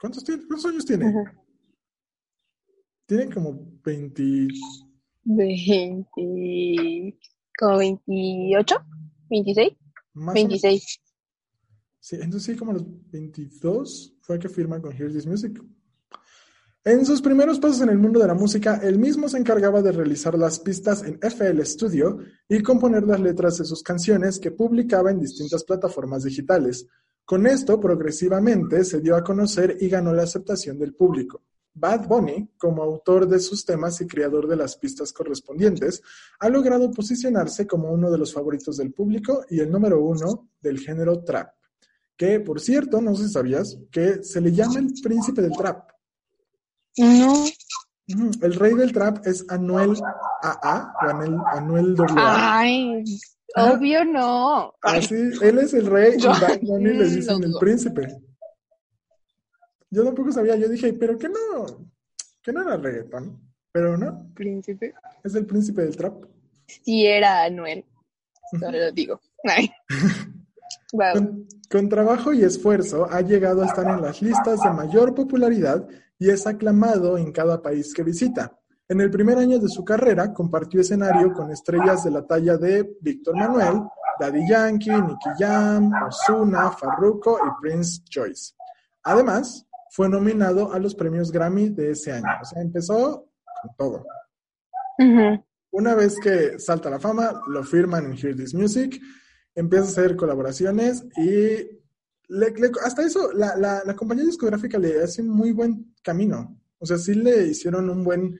¿Cuántos, 0.00 0.24
tiene? 0.24 0.42
¿Cuántos 0.46 0.66
años 0.66 0.84
tiene? 0.84 1.08
Ajá. 1.08 1.34
Tiene 3.06 3.32
como 3.32 3.58
20... 3.84 4.48
20, 5.24 7.18
como 7.58 7.78
28, 7.78 8.74
26, 9.30 9.72
Más 10.14 10.32
o 10.32 10.34
menos. 10.34 10.34
26. 10.62 11.00
Sí, 12.00 12.16
entonces 12.16 12.42
sí, 12.44 12.56
como 12.58 12.70
a 12.72 12.74
los 12.74 12.84
22 13.10 14.16
fue 14.22 14.38
que 14.38 14.48
firma 14.48 14.80
con 14.80 14.92
Hear 14.92 15.12
This 15.12 15.26
Music. 15.26 15.60
En 16.86 17.04
sus 17.04 17.20
primeros 17.20 17.58
pasos 17.58 17.80
en 17.80 17.88
el 17.88 17.98
mundo 17.98 18.20
de 18.20 18.28
la 18.28 18.34
música, 18.34 18.78
él 18.80 18.96
mismo 18.96 19.28
se 19.28 19.38
encargaba 19.38 19.82
de 19.82 19.90
realizar 19.90 20.38
las 20.38 20.60
pistas 20.60 21.02
en 21.02 21.18
FL 21.20 21.60
Studio 21.64 22.18
y 22.48 22.62
componer 22.62 23.02
las 23.02 23.18
letras 23.18 23.58
de 23.58 23.64
sus 23.64 23.82
canciones 23.82 24.38
que 24.38 24.52
publicaba 24.52 25.10
en 25.10 25.18
distintas 25.18 25.64
plataformas 25.64 26.22
digitales. 26.22 26.86
Con 27.24 27.48
esto, 27.48 27.80
progresivamente, 27.80 28.84
se 28.84 29.00
dio 29.00 29.16
a 29.16 29.24
conocer 29.24 29.76
y 29.80 29.88
ganó 29.88 30.12
la 30.12 30.22
aceptación 30.22 30.78
del 30.78 30.94
público. 30.94 31.42
Bad 31.74 32.06
Bunny, 32.06 32.52
como 32.56 32.84
autor 32.84 33.26
de 33.26 33.40
sus 33.40 33.64
temas 33.64 34.00
y 34.00 34.06
creador 34.06 34.46
de 34.46 34.54
las 34.54 34.76
pistas 34.76 35.12
correspondientes, 35.12 36.00
ha 36.38 36.48
logrado 36.48 36.92
posicionarse 36.92 37.66
como 37.66 37.90
uno 37.90 38.12
de 38.12 38.18
los 38.18 38.32
favoritos 38.32 38.76
del 38.76 38.92
público 38.92 39.44
y 39.50 39.58
el 39.58 39.72
número 39.72 40.00
uno 40.00 40.50
del 40.60 40.78
género 40.78 41.24
trap. 41.24 41.48
Que, 42.16 42.38
por 42.38 42.60
cierto, 42.60 43.00
no 43.00 43.16
sé 43.16 43.24
si 43.24 43.32
sabías, 43.32 43.76
que 43.90 44.22
se 44.22 44.40
le 44.40 44.52
llama 44.52 44.78
el 44.78 44.94
príncipe 45.02 45.42
del 45.42 45.50
trap. 45.50 45.95
No. 46.98 47.44
El 48.40 48.54
rey 48.54 48.74
del 48.74 48.92
trap 48.92 49.26
es 49.26 49.44
Anuel 49.48 49.96
AA 50.42 50.94
o 51.02 51.08
Anuel, 51.08 51.38
Anuel 51.52 51.96
AA. 51.98 52.58
Ay, 52.60 53.04
Obvio 53.56 54.04
no. 54.04 54.74
Así, 54.82 55.14
él 55.14 55.58
es 55.58 55.72
el 55.72 55.86
rey 55.86 56.16
y 56.18 56.26
Bad 56.26 56.60
Bunny 56.60 56.92
le 56.92 57.04
dicen 57.08 57.42
el 57.42 57.54
príncipe. 57.58 58.06
Yo 59.90 60.04
tampoco 60.04 60.30
sabía, 60.30 60.56
yo 60.56 60.68
dije, 60.68 60.92
pero 60.92 61.16
¿qué 61.16 61.28
no? 61.28 61.88
¿Qué 62.42 62.52
no 62.52 62.62
era 62.62 62.76
reggaetón? 62.76 63.40
Pero 63.72 63.96
no. 63.96 64.30
Príncipe. 64.34 64.94
Es 65.24 65.34
el 65.34 65.46
príncipe 65.46 65.82
del 65.82 65.96
trap. 65.96 66.24
Sí 66.66 67.06
era 67.06 67.44
Anuel. 67.44 67.84
Solo 68.58 68.78
lo 68.78 68.92
digo. 68.92 69.20
Con, 70.90 71.46
con, 71.68 71.88
trabajo 71.88 72.32
y 72.32 72.42
esfuerzo 72.42 73.08
ha 73.10 73.20
llegado 73.20 73.62
a 73.62 73.66
estar 73.66 73.86
en 73.86 74.00
las 74.00 74.22
listas 74.22 74.60
de 74.60 74.70
mayor 74.70 75.14
popularidad 75.14 75.86
y 76.18 76.30
es 76.30 76.46
aclamado 76.46 77.18
en 77.18 77.32
cada 77.32 77.60
país 77.60 77.92
que 77.94 78.02
visita. 78.02 78.58
En 78.88 79.00
el 79.00 79.10
primer 79.10 79.38
año 79.38 79.58
de 79.58 79.68
su 79.68 79.84
carrera 79.84 80.32
compartió 80.32 80.80
escenario 80.80 81.32
con 81.32 81.50
estrellas 81.50 82.04
de 82.04 82.10
la 82.12 82.26
talla 82.26 82.56
de 82.56 82.96
Víctor 83.00 83.36
Manuel, 83.36 83.82
Daddy 84.20 84.48
Yankee, 84.48 84.90
Nicky 84.90 85.30
Jam, 85.38 85.90
Ozuna, 86.06 86.70
Farruko 86.70 87.38
y 87.38 87.60
Prince 87.60 88.02
Joyce. 88.08 88.54
Además, 89.02 89.66
fue 89.90 90.08
nominado 90.08 90.72
a 90.72 90.78
los 90.78 90.94
premios 90.94 91.32
Grammy 91.32 91.70
de 91.70 91.90
ese 91.90 92.12
año. 92.12 92.28
O 92.40 92.44
sea, 92.44 92.62
empezó 92.62 93.28
con 93.62 93.76
todo. 93.76 94.06
Una 95.72 95.94
vez 95.94 96.16
que 96.18 96.58
salta 96.58 96.88
la 96.88 96.98
fama, 97.00 97.42
lo 97.48 97.62
firman 97.64 98.06
en 98.06 98.16
Hear 98.16 98.36
This 98.36 98.54
Music, 98.54 99.00
empieza 99.54 99.84
a 99.84 99.88
hacer 99.88 100.16
colaboraciones 100.16 101.04
y 101.16 101.76
hasta 102.82 103.04
eso 103.04 103.32
la, 103.32 103.56
la, 103.56 103.96
compañía 103.96 104.24
discográfica 104.24 104.78
le 104.78 105.02
hace 105.02 105.22
un 105.22 105.28
muy 105.28 105.52
buen 105.52 105.94
camino. 106.02 106.60
O 106.78 106.86
sea, 106.86 106.98
sí 106.98 107.14
le 107.14 107.46
hicieron 107.46 107.88
un 107.88 108.02
buen 108.04 108.38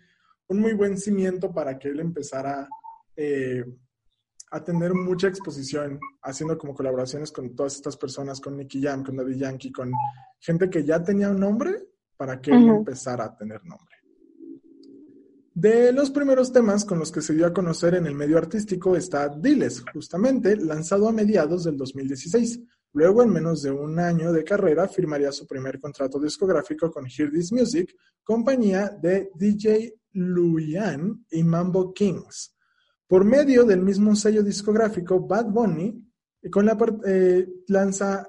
un 0.48 0.60
muy 0.60 0.74
buen 0.74 0.96
cimiento 0.96 1.52
para 1.52 1.78
que 1.78 1.88
él 1.88 2.00
empezara 2.00 2.68
eh, 3.16 3.64
a 4.50 4.62
tener 4.62 4.94
mucha 4.94 5.28
exposición, 5.28 5.98
haciendo 6.22 6.56
como 6.56 6.74
colaboraciones 6.74 7.32
con 7.32 7.54
todas 7.54 7.74
estas 7.74 7.96
personas, 7.96 8.40
con 8.40 8.56
Nicky 8.56 8.80
Jam, 8.80 9.02
con 9.02 9.16
Daddy 9.16 9.36
Yankee, 9.36 9.72
con 9.72 9.92
gente 10.38 10.70
que 10.70 10.84
ya 10.84 11.02
tenía 11.02 11.30
un 11.30 11.40
nombre, 11.40 11.88
para 12.16 12.40
que 12.40 12.50
él 12.50 12.68
empezara 12.68 13.24
a 13.24 13.36
tener 13.36 13.64
nombre. 13.64 13.94
De 15.52 15.92
los 15.92 16.10
primeros 16.10 16.52
temas 16.52 16.84
con 16.84 16.98
los 16.98 17.10
que 17.10 17.22
se 17.22 17.34
dio 17.34 17.46
a 17.46 17.52
conocer 17.52 17.94
en 17.94 18.06
el 18.06 18.14
medio 18.14 18.38
artístico 18.38 18.94
está 18.94 19.28
Diles, 19.28 19.82
justamente 19.92 20.56
lanzado 20.56 21.08
a 21.08 21.12
mediados 21.12 21.64
del 21.64 21.76
2016. 21.76 22.60
Luego, 22.96 23.22
en 23.22 23.28
menos 23.28 23.60
de 23.60 23.70
un 23.70 23.98
año 23.98 24.32
de 24.32 24.42
carrera, 24.42 24.88
firmaría 24.88 25.30
su 25.30 25.46
primer 25.46 25.78
contrato 25.78 26.18
discográfico 26.18 26.90
con 26.90 27.04
Hear 27.04 27.30
This 27.30 27.52
Music, 27.52 27.94
compañía 28.24 28.88
de 28.88 29.30
DJ 29.34 30.00
Luyan 30.12 31.26
y 31.30 31.44
Mambo 31.44 31.92
Kings. 31.92 32.56
Por 33.06 33.22
medio 33.26 33.64
del 33.64 33.82
mismo 33.82 34.16
sello 34.16 34.42
discográfico, 34.42 35.20
Bad 35.20 35.50
Bunny 35.50 36.10
con 36.50 36.64
la 36.64 36.78
eh, 37.06 37.46
lanza 37.68 38.26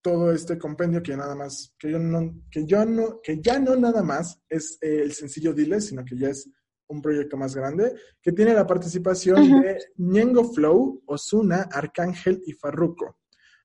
todo 0.00 0.32
este 0.32 0.56
compendio 0.56 1.02
que 1.02 1.14
nada 1.14 1.34
más, 1.34 1.74
que 1.78 1.90
yo 1.90 1.98
no, 1.98 2.44
que 2.50 2.64
yo 2.64 2.86
no, 2.86 3.20
que 3.22 3.42
ya 3.42 3.58
no 3.58 3.76
nada 3.76 4.02
más 4.02 4.40
es 4.48 4.78
eh, 4.80 5.02
el 5.02 5.12
sencillo 5.12 5.52
Diles, 5.52 5.88
sino 5.88 6.02
que 6.02 6.16
ya 6.16 6.30
es 6.30 6.48
un 6.86 7.02
proyecto 7.02 7.36
más 7.36 7.54
grande, 7.54 7.92
que 8.22 8.32
tiene 8.32 8.54
la 8.54 8.66
participación 8.66 9.60
de 9.60 9.76
Ñengo 9.98 10.50
Flow, 10.50 11.02
Osuna, 11.04 11.68
Arcángel 11.70 12.40
y 12.46 12.54
Farruko. 12.54 13.18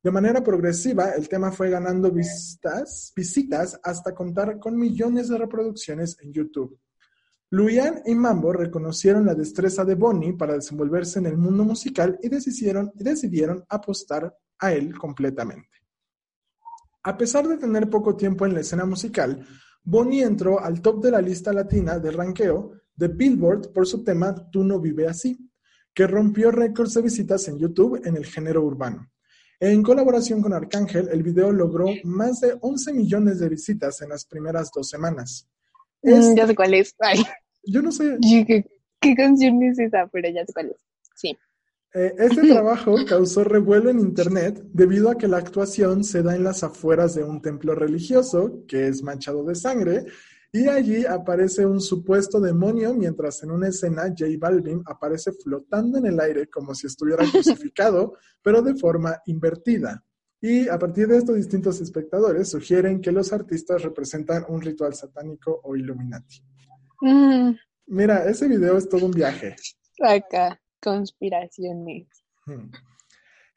De 0.04 0.12
manera 0.12 0.44
progresiva, 0.44 1.12
el 1.12 1.30
tema 1.30 1.50
fue 1.50 1.70
ganando 1.70 2.12
visitas 2.12 3.80
hasta 3.82 4.14
contar 4.14 4.60
con 4.60 4.78
millones 4.78 5.30
de 5.30 5.38
reproducciones 5.38 6.18
en 6.20 6.34
YouTube. 6.34 6.78
Luyan 7.52 8.02
y 8.06 8.14
Mambo 8.14 8.52
reconocieron 8.52 9.26
la 9.26 9.34
destreza 9.34 9.86
de 9.86 9.96
Bonnie 9.96 10.34
para 10.34 10.56
desenvolverse 10.56 11.20
en 11.20 11.28
el 11.28 11.38
mundo 11.38 11.64
musical 11.64 12.20
y 12.22 12.28
decidieron, 12.28 12.92
decidieron 12.96 13.64
apostar 13.70 14.36
a 14.60 14.74
él 14.74 14.98
completamente. 14.98 15.70
A 17.04 17.18
pesar 17.18 17.48
de 17.48 17.58
tener 17.58 17.90
poco 17.90 18.18
tiempo 18.18 18.46
en 18.46 18.56
la 18.56 18.60
escena 18.60 18.86
musical, 18.86 19.46
Bonnie 19.84 20.24
entró 20.24 20.60
al 20.60 20.82
top 20.82 21.02
de 21.02 21.12
la 21.12 21.22
lista 21.22 21.54
latina 21.54 21.98
de 22.00 22.12
ranqueo 22.12 22.74
de 22.94 23.08
Billboard 23.08 23.72
por 23.72 23.88
su 23.88 24.04
tema 24.04 24.36
Tú 24.52 24.66
no 24.66 24.82
vive 24.82 25.08
así, 25.08 25.50
que 25.94 26.08
rompió 26.08 26.52
récords 26.52 26.94
de 26.96 27.04
visitas 27.04 27.48
en 27.48 27.58
YouTube 27.58 28.02
en 28.04 28.18
el 28.18 28.26
género 28.26 28.64
urbano. 28.64 29.14
En 29.60 29.82
colaboración 29.82 30.42
con 30.42 30.54
Arcángel, 30.54 31.10
el 31.12 31.24
video 31.24 31.52
logró 31.52 31.88
más 32.04 32.42
de 32.42 32.56
11 32.60 32.94
millones 32.94 33.40
de 33.40 33.50
visitas 33.50 34.02
en 34.02 34.10
las 34.10 34.26
primeras 34.26 34.70
dos 34.74 34.90
semanas. 34.90 35.48
Mm, 36.02 36.36
ya 36.36 36.48
sé 36.48 36.56
cuál 36.56 36.74
es. 36.74 36.96
Yo 37.64 37.82
no 37.82 37.92
sé. 37.92 38.18
¿Qué, 39.00 39.16
canción 39.16 39.62
es 39.64 39.80
esa? 39.80 40.08
Pero 40.08 40.30
ya 40.30 40.46
sé 40.46 40.54
cuál 40.54 40.72
es. 40.72 40.78
Sí. 41.16 41.38
Eh, 41.94 42.14
este 42.18 42.42
trabajo 42.52 42.96
causó 43.08 43.44
revuelo 43.44 43.90
en 43.90 44.00
Internet 44.00 44.62
debido 44.74 45.10
a 45.10 45.18
que 45.18 45.28
la 45.28 45.38
actuación 45.38 46.04
se 46.04 46.24
da 46.24 46.36
en 46.36 46.44
las 46.44 46.64
afueras 46.64 47.16
de 47.16 47.24
un 47.24 47.42
templo 47.42 47.76
religioso 47.76 48.64
que 48.68 48.88
es 48.88 49.04
manchado 49.04 49.44
de 49.44 49.56
sangre 49.56 50.06
y 50.56 50.68
allí 50.68 51.04
aparece 51.04 51.66
un 51.66 51.82
supuesto 51.82 52.40
demonio 52.40 52.94
mientras 52.94 53.42
en 53.42 53.50
una 53.50 53.70
escena 53.70 54.04
J 54.04 54.26
Balvin 54.38 54.84
aparece 54.86 55.32
flotando 55.32 55.98
en 55.98 56.06
el 56.06 56.20
aire 56.20 56.48
como 56.48 56.76
si 56.76 56.86
estuviera 56.86 57.26
crucificado, 57.30 58.18
pero 58.44 58.62
de 58.62 58.76
forma 58.76 59.20
invertida. 59.26 60.04
Y 60.40 60.70
a 60.70 60.78
partir 60.78 61.08
de 61.08 61.18
esto 61.18 61.34
distintos 61.34 61.82
espectadores 61.82 62.52
sugieren 62.52 63.02
que 63.02 63.12
los 63.12 63.34
artistas 63.34 63.82
representan 63.82 64.46
un 64.48 64.62
ritual 64.62 64.94
satánico 64.94 65.60
o 65.64 65.76
Illuminati. 65.76 66.44
Mm. 67.02 67.56
Mira, 67.88 68.24
ese 68.30 68.48
video 68.48 68.78
es 68.78 68.88
todo 68.88 69.08
un 69.08 69.12
viaje. 69.12 69.56
Acá, 70.02 70.62
conspiraciones. 70.80 72.08
Hmm. 72.46 72.70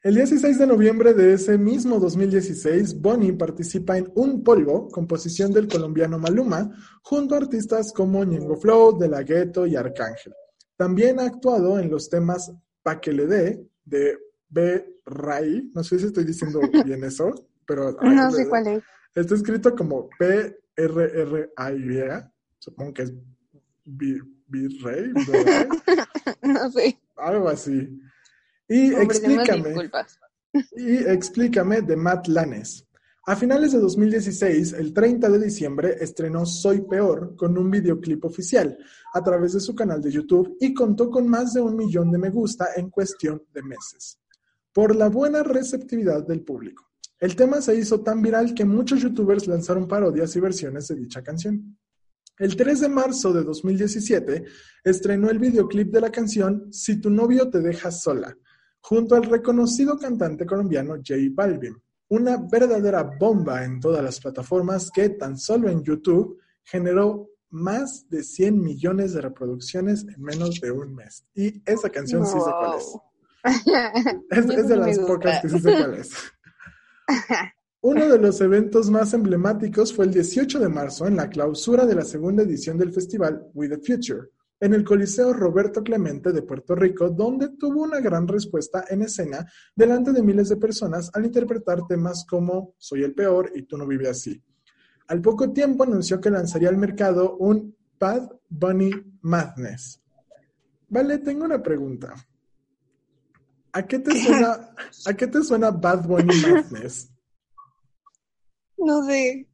El 0.03 0.13
16 0.13 0.59
de 0.59 0.67
noviembre 0.67 1.15
de 1.15 1.33
ese 1.33 1.57
mismo 1.57 1.99
2016, 1.99 3.01
Bonnie 3.01 3.33
participa 3.33 3.97
en 3.97 4.11
Un 4.13 4.43
Polvo, 4.43 4.89
composición 4.89 5.51
del 5.51 5.67
colombiano 5.67 6.19
Maluma, 6.19 6.69
junto 7.01 7.33
a 7.33 7.39
artistas 7.39 7.91
como 7.93 8.23
Ñengo 8.23 8.57
Flow, 8.57 8.95
De 8.99 9.09
La 9.09 9.23
Ghetto 9.23 9.65
y 9.65 9.75
Arcángel. 9.75 10.33
También 10.75 11.19
ha 11.19 11.23
actuado 11.25 11.79
en 11.79 11.89
los 11.89 12.09
temas 12.09 12.53
Pa' 12.83 13.01
que 13.01 13.11
le 13.11 13.25
dé, 13.25 13.67
de 13.83 14.19
B. 14.49 15.01
Ray, 15.05 15.71
no 15.73 15.83
sé 15.83 15.97
si 15.97 16.05
estoy 16.05 16.25
diciendo 16.25 16.61
bien 16.85 17.03
eso, 17.03 17.33
pero... 17.65 17.91
No 17.99 18.31
sé 18.31 18.47
cuál 18.47 18.67
es. 18.67 18.83
Está 19.15 19.33
escrito 19.33 19.75
como 19.75 20.07
P-R-R-A-Y, 20.19 21.59
supongo 22.59 22.93
que 22.93 23.01
es 23.01 23.13
virrey, 23.83 25.11
no 26.43 26.71
sé. 26.71 26.99
Algo 27.15 27.49
así. 27.49 27.99
Y 28.67 28.93
explícame. 28.93 29.89
Y 30.75 30.97
explícame 30.97 31.81
de 31.81 31.95
Matt 31.95 32.27
Lanes. 32.27 32.87
A 33.29 33.35
finales 33.35 33.73
de 33.73 33.79
2016, 33.79 34.73
el 34.73 34.93
30 34.93 35.29
de 35.29 35.39
diciembre, 35.39 35.97
estrenó 35.99 36.45
Soy 36.45 36.81
Peor 36.81 37.35
con 37.35 37.57
un 37.57 37.69
videoclip 37.69 38.23
oficial 38.23 38.77
a 39.13 39.21
través 39.21 39.51
de 39.51 39.59
su 39.59 39.75
canal 39.75 40.01
de 40.01 40.11
YouTube 40.11 40.55
y 40.61 40.73
contó 40.73 41.09
con 41.09 41.27
más 41.27 41.53
de 41.53 41.59
un 41.59 41.75
millón 41.75 42.09
de 42.09 42.17
me 42.17 42.29
gusta 42.29 42.69
en 42.77 42.89
cuestión 42.89 43.43
de 43.53 43.63
meses. 43.63 44.19
Por 44.71 44.95
la 44.95 45.09
buena 45.09 45.43
receptividad 45.43 46.25
del 46.25 46.41
público. 46.41 46.87
El 47.19 47.35
tema 47.35 47.61
se 47.61 47.75
hizo 47.75 47.99
tan 47.99 48.21
viral 48.21 48.53
que 48.53 48.63
muchos 48.63 49.01
youtubers 49.01 49.45
lanzaron 49.45 49.89
parodias 49.89 50.33
y 50.35 50.39
versiones 50.39 50.87
de 50.87 50.95
dicha 50.95 51.21
canción. 51.21 51.77
El 52.37 52.55
3 52.55 52.79
de 52.81 52.89
marzo 52.89 53.33
de 53.33 53.43
2017 53.43 54.45
estrenó 54.85 55.29
el 55.29 55.39
videoclip 55.39 55.91
de 55.91 56.01
la 56.01 56.11
canción 56.11 56.71
Si 56.71 57.01
tu 57.01 57.09
novio 57.09 57.49
te 57.49 57.59
deja 57.59 57.91
sola, 57.91 58.37
junto 58.87 59.15
al 59.15 59.23
reconocido 59.23 59.97
cantante 59.97 60.45
colombiano 60.45 60.95
J 60.95 61.15
Balvin. 61.31 61.75
Una 62.07 62.37
verdadera 62.37 63.03
bomba 63.03 63.65
en 63.65 63.81
todas 63.81 64.01
las 64.01 64.17
plataformas 64.17 64.89
que 64.89 65.09
tan 65.09 65.37
solo 65.37 65.69
en 65.69 65.83
YouTube 65.83 66.39
generó 66.63 67.27
más 67.49 68.07
de 68.09 68.23
100 68.23 68.61
millones 68.61 69.11
de 69.11 69.19
reproducciones 69.19 70.05
en 70.07 70.21
menos 70.21 70.61
de 70.61 70.71
un 70.71 70.95
mes. 70.95 71.25
Y 71.35 71.61
esa 71.65 71.89
canción 71.89 72.25
sí 72.25 72.31
sé 72.31 72.49
cuál 72.49 72.77
es. 72.77 72.97
es, 74.57 74.67
de 74.69 74.77
las 74.77 74.99
pocas 74.99 75.41
que 75.41 75.49
sí 75.49 75.59
sé 75.59 75.69
cuál 75.69 75.93
es. 75.95 76.11
Uno 77.81 78.07
de 78.07 78.19
los 78.19 78.39
eventos 78.39 78.89
más 78.89 79.13
emblemáticos 79.13 79.93
fue 79.93 80.05
el 80.05 80.13
18 80.13 80.59
de 80.59 80.69
marzo 80.69 81.07
en 81.07 81.17
la 81.17 81.29
clausura 81.29 81.85
de 81.85 81.95
la 81.95 82.05
segunda 82.05 82.43
edición 82.43 82.77
del 82.77 82.93
festival 82.93 83.49
We 83.53 83.67
the 83.67 83.79
Future, 83.79 84.29
en 84.59 84.73
el 84.73 84.83
Coliseo 84.83 85.33
Roberto 85.33 85.83
Clemente 85.83 86.31
de 86.31 86.41
Puerto 86.41 86.75
Rico, 86.75 87.09
donde 87.09 87.49
tuvo 87.49 87.83
una 87.83 87.99
gran 87.99 88.27
respuesta 88.27 88.85
en 88.89 89.03
escena 89.03 89.45
delante 89.75 90.11
de 90.11 90.23
miles 90.23 90.49
de 90.49 90.57
personas 90.57 91.11
al 91.13 91.25
interpretar 91.25 91.85
temas 91.87 92.25
como 92.27 92.73
Soy 92.77 93.03
el 93.03 93.13
peor 93.13 93.51
y 93.55 93.63
tú 93.63 93.77
no 93.77 93.85
vives 93.85 94.09
así. 94.09 94.41
Al 95.07 95.21
poco 95.21 95.51
tiempo 95.51 95.83
anunció 95.83 96.19
que 96.19 96.29
lanzaría 96.29 96.69
al 96.69 96.77
mercado 96.77 97.37
un 97.37 97.75
Bad 97.99 98.29
Bunny 98.49 98.91
Madness. 99.21 100.01
Vale, 100.89 101.19
tengo 101.19 101.45
una 101.45 101.61
pregunta. 101.61 102.13
¿A 103.71 103.85
qué 103.85 103.99
te 103.99 104.11
suena, 104.19 104.73
¿a 105.05 105.13
qué 105.13 105.27
te 105.27 105.43
suena 105.43 105.71
Bad 105.71 106.07
Bunny 106.07 106.35
Madness? 106.41 107.11
No 108.79 109.03
sé. 109.05 109.49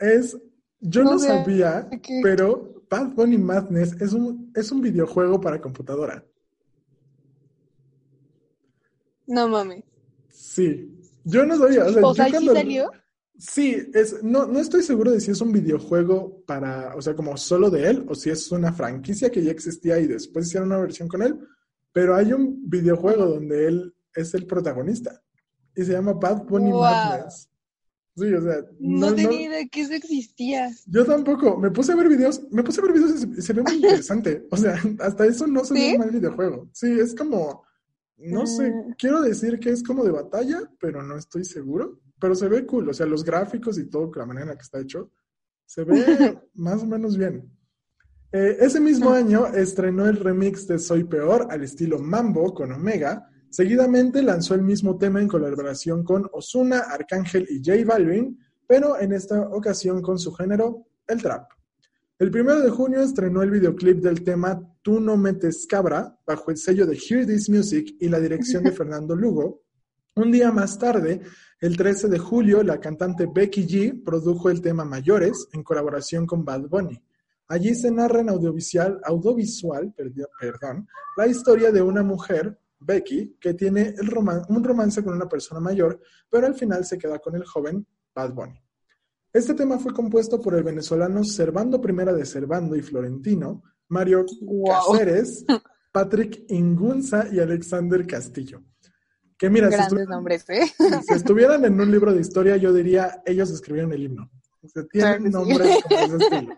Es, 0.00 0.36
yo 0.80 1.04
no, 1.04 1.20
sabía, 1.20 1.88
pero 2.20 2.77
Bad 2.90 3.14
Bunny 3.14 3.38
Madness 3.38 4.00
es 4.00 4.12
un, 4.12 4.50
es 4.54 4.70
un 4.72 4.80
videojuego 4.80 5.40
para 5.40 5.60
computadora. 5.60 6.24
No 9.26 9.48
mames. 9.48 9.84
Sí. 10.30 10.94
Yo 11.24 11.44
no 11.44 11.56
sabía. 11.58 11.84
O 11.84 11.92
sea, 11.92 12.02
O 12.02 12.10
yo 12.10 12.14
sea, 12.14 12.24
¿sí 12.26 12.30
cuando- 12.32 12.54
salió? 12.54 12.90
Sí, 13.40 13.76
es, 13.94 14.20
no, 14.24 14.46
no 14.46 14.58
estoy 14.58 14.82
seguro 14.82 15.12
de 15.12 15.20
si 15.20 15.30
es 15.30 15.40
un 15.40 15.52
videojuego 15.52 16.42
para, 16.44 16.96
o 16.96 17.00
sea, 17.02 17.14
como 17.14 17.36
solo 17.36 17.70
de 17.70 17.88
él, 17.88 18.04
o 18.08 18.14
si 18.16 18.30
es 18.30 18.50
una 18.50 18.72
franquicia 18.72 19.30
que 19.30 19.44
ya 19.44 19.52
existía 19.52 19.96
y 20.00 20.08
después 20.08 20.48
hicieron 20.48 20.70
una 20.70 20.80
versión 20.80 21.06
con 21.06 21.22
él, 21.22 21.38
pero 21.92 22.16
hay 22.16 22.32
un 22.32 22.68
videojuego 22.68 23.26
donde 23.26 23.68
él 23.68 23.94
es 24.12 24.34
el 24.34 24.44
protagonista 24.44 25.22
y 25.76 25.84
se 25.84 25.92
llama 25.92 26.14
Bad 26.14 26.46
Bunny 26.46 26.72
Wow. 26.72 26.80
Madness. 26.80 27.48
Sí, 28.18 28.32
o 28.34 28.42
sea, 28.42 28.56
No, 28.80 29.10
no, 29.10 29.14
tenía 29.14 29.28
no- 29.30 29.34
idea 29.54 29.68
que 29.68 29.80
eso 29.82 29.92
existía. 29.94 30.70
yo 30.86 31.04
tampoco, 31.04 31.56
me 31.56 31.70
puse 31.70 31.92
a 31.92 31.96
ver 31.96 32.08
videos, 32.08 32.42
me 32.50 32.62
puse 32.62 32.80
a 32.80 32.84
ver 32.84 32.92
videos 32.94 33.12
y 33.14 33.34
se, 33.36 33.42
se 33.42 33.52
ve 33.52 33.62
muy 33.62 33.74
interesante, 33.74 34.46
o 34.50 34.56
sea, 34.56 34.74
hasta 35.00 35.26
eso 35.26 35.46
no 35.46 35.64
se 35.64 35.74
ve 35.74 35.92
un 35.92 35.98
mal 35.98 36.10
videojuego. 36.10 36.68
Sí, 36.72 36.98
es 36.98 37.14
como, 37.14 37.64
no 38.16 38.46
sé, 38.46 38.70
Mm. 38.70 38.94
quiero 38.98 39.20
decir 39.22 39.58
que 39.60 39.70
es 39.70 39.82
como 39.82 40.04
de 40.04 40.10
batalla, 40.10 40.60
pero 40.80 41.02
no 41.02 41.16
estoy 41.16 41.44
seguro. 41.44 42.00
Pero 42.20 42.34
se 42.34 42.48
ve 42.48 42.66
cool, 42.66 42.88
o 42.88 42.92
sea, 42.94 43.06
los 43.06 43.22
gráficos 43.22 43.78
y 43.78 43.84
todo, 43.88 44.10
la 44.16 44.26
manera 44.26 44.42
en 44.42 44.48
la 44.50 44.56
que 44.56 44.62
está 44.62 44.80
hecho, 44.80 45.12
se 45.64 45.84
ve 45.84 45.94
más 46.54 46.82
o 46.82 46.86
menos 46.86 47.16
bien. 47.16 47.48
Eh, 48.32 48.56
ese 48.60 48.80
mismo 48.80 49.10
año 49.10 49.46
estrenó 49.46 50.06
el 50.06 50.16
remix 50.16 50.66
de 50.66 50.78
Soy 50.80 51.04
Peor 51.04 51.46
al 51.48 51.62
estilo 51.62 51.98
Mambo 52.00 52.52
con 52.54 52.72
Omega. 52.72 53.30
Seguidamente 53.50 54.22
lanzó 54.22 54.54
el 54.54 54.62
mismo 54.62 54.98
tema 54.98 55.20
en 55.20 55.28
colaboración 55.28 56.04
con 56.04 56.28
Ozuna, 56.32 56.80
Arcángel 56.80 57.46
y 57.48 57.62
J 57.64 57.84
Balvin, 57.86 58.38
pero 58.66 59.00
en 59.00 59.12
esta 59.12 59.40
ocasión 59.48 60.02
con 60.02 60.18
su 60.18 60.32
género, 60.32 60.86
el 61.06 61.22
trap. 61.22 61.50
El 62.18 62.30
primero 62.30 62.60
de 62.60 62.70
junio 62.70 63.00
estrenó 63.00 63.42
el 63.42 63.50
videoclip 63.50 64.02
del 64.02 64.22
tema 64.22 64.60
Tú 64.82 65.00
no 65.00 65.16
metes 65.16 65.66
cabra 65.66 66.18
bajo 66.26 66.50
el 66.50 66.56
sello 66.56 66.86
de 66.86 66.96
Hear 66.96 67.26
This 67.26 67.48
Music 67.48 67.94
y 68.00 68.08
la 68.08 68.20
dirección 68.20 68.64
de 68.64 68.72
Fernando 68.78 69.14
Lugo. 69.14 69.62
Un 70.16 70.32
día 70.32 70.50
más 70.50 70.78
tarde, 70.78 71.20
el 71.60 71.76
13 71.76 72.08
de 72.08 72.18
julio, 72.18 72.62
la 72.62 72.80
cantante 72.80 73.28
Becky 73.32 73.66
G 73.66 74.04
produjo 74.04 74.50
el 74.50 74.60
tema 74.60 74.84
Mayores 74.84 75.48
en 75.52 75.62
colaboración 75.62 76.26
con 76.26 76.44
Bad 76.44 76.68
Bunny. 76.68 77.00
Allí 77.48 77.74
se 77.74 77.90
narra 77.90 78.20
en 78.20 78.28
audiovisual, 78.28 79.00
audiovisual 79.04 79.94
perdón, 79.94 80.86
la 81.16 81.26
historia 81.26 81.72
de 81.72 81.80
una 81.80 82.02
mujer, 82.02 82.58
Becky, 82.80 83.36
que 83.40 83.54
tiene 83.54 83.94
el 83.98 84.06
roman- 84.08 84.44
un 84.48 84.62
romance 84.62 85.02
con 85.02 85.14
una 85.14 85.28
persona 85.28 85.60
mayor, 85.60 86.00
pero 86.30 86.46
al 86.46 86.54
final 86.54 86.84
se 86.84 86.98
queda 86.98 87.18
con 87.18 87.34
el 87.36 87.44
joven 87.44 87.86
Bad 88.14 88.32
Bunny. 88.32 88.60
Este 89.32 89.54
tema 89.54 89.78
fue 89.78 89.92
compuesto 89.92 90.40
por 90.40 90.54
el 90.54 90.62
venezolano 90.62 91.22
Servando 91.24 91.80
Primera 91.80 92.12
de 92.12 92.24
Servando 92.24 92.74
y 92.76 92.82
Florentino, 92.82 93.62
Mario 93.88 94.24
Wow. 94.40 94.92
Cáceres, 94.92 95.44
Patrick 95.92 96.44
Ingunza 96.48 97.26
y 97.30 97.38
Alexander 97.40 98.06
Castillo. 98.06 98.62
Que 99.36 99.48
mira, 99.50 99.70
si, 99.70 99.76
estu- 99.76 100.08
nombres, 100.08 100.44
¿eh? 100.48 100.62
si 101.06 101.14
estuvieran 101.14 101.64
en 101.64 101.80
un 101.80 101.90
libro 101.90 102.12
de 102.12 102.20
historia, 102.20 102.56
yo 102.56 102.72
diría, 102.72 103.22
ellos 103.24 103.50
escribieron 103.50 103.92
el 103.92 104.02
himno. 104.04 104.30
O 104.62 104.68
sea, 104.68 104.84
tienen 104.86 105.10
Claro 105.10 105.22
que 105.22 105.28
sí. 105.28 105.32
nombres 105.32 105.82
como 105.84 106.00
ese 106.00 106.16
estilo. 106.24 106.54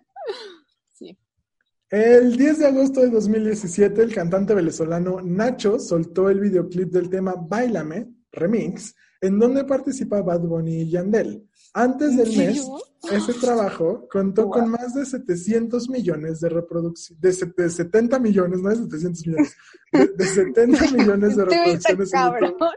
El 1.91 2.37
10 2.37 2.59
de 2.61 2.67
agosto 2.67 3.01
de 3.01 3.11
2017, 3.11 4.01
el 4.03 4.15
cantante 4.15 4.55
venezolano 4.55 5.21
Nacho 5.23 5.79
soltó 5.81 6.31
el 6.31 6.39
videoclip 6.39 6.91
del 6.93 7.11
tema 7.11 7.35
Bailame, 7.37 8.09
remix, 8.31 8.95
en 9.21 9.39
donde 9.41 9.65
participa 9.65 10.23
Bad 10.23 10.43
Bunny 10.43 10.83
y 10.83 10.91
Yandel. 10.91 11.47
Antes 11.75 12.11
¿En 12.13 12.17
del 12.19 12.37
mes, 12.37 12.65
ese 13.11 13.35
trabajo 13.35 14.09
contó 14.11 14.43
Wow. 14.45 14.53
con 14.53 14.71
más 14.71 14.95
de 14.95 15.05
700 15.05 15.89
millones 15.89 16.41
de 16.41 16.49
reproducciones, 16.49 17.21
de, 17.21 17.33
se- 17.33 17.53
de 17.57 17.71
70 17.71 18.19
millones, 18.21 18.61
no 18.61 18.71
de 18.71 18.77
700 18.77 19.27
millones, 19.27 19.57
de, 19.93 20.07
de 20.17 20.25
70 20.27 20.89
millones 20.97 21.37
de 21.37 21.45
reproducciones 21.45 22.13
en 22.15 22.21
YouTube. 22.41 22.71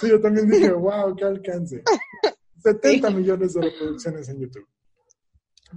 Sí, 0.00 0.08
yo 0.08 0.20
también 0.20 0.48
dije, 0.48 0.72
wow, 0.72 1.16
qué 1.16 1.24
alcance. 1.24 1.82
70 2.62 3.10
millones 3.10 3.54
de 3.54 3.60
reproducciones 3.62 4.28
en 4.28 4.38
YouTube. 4.40 4.66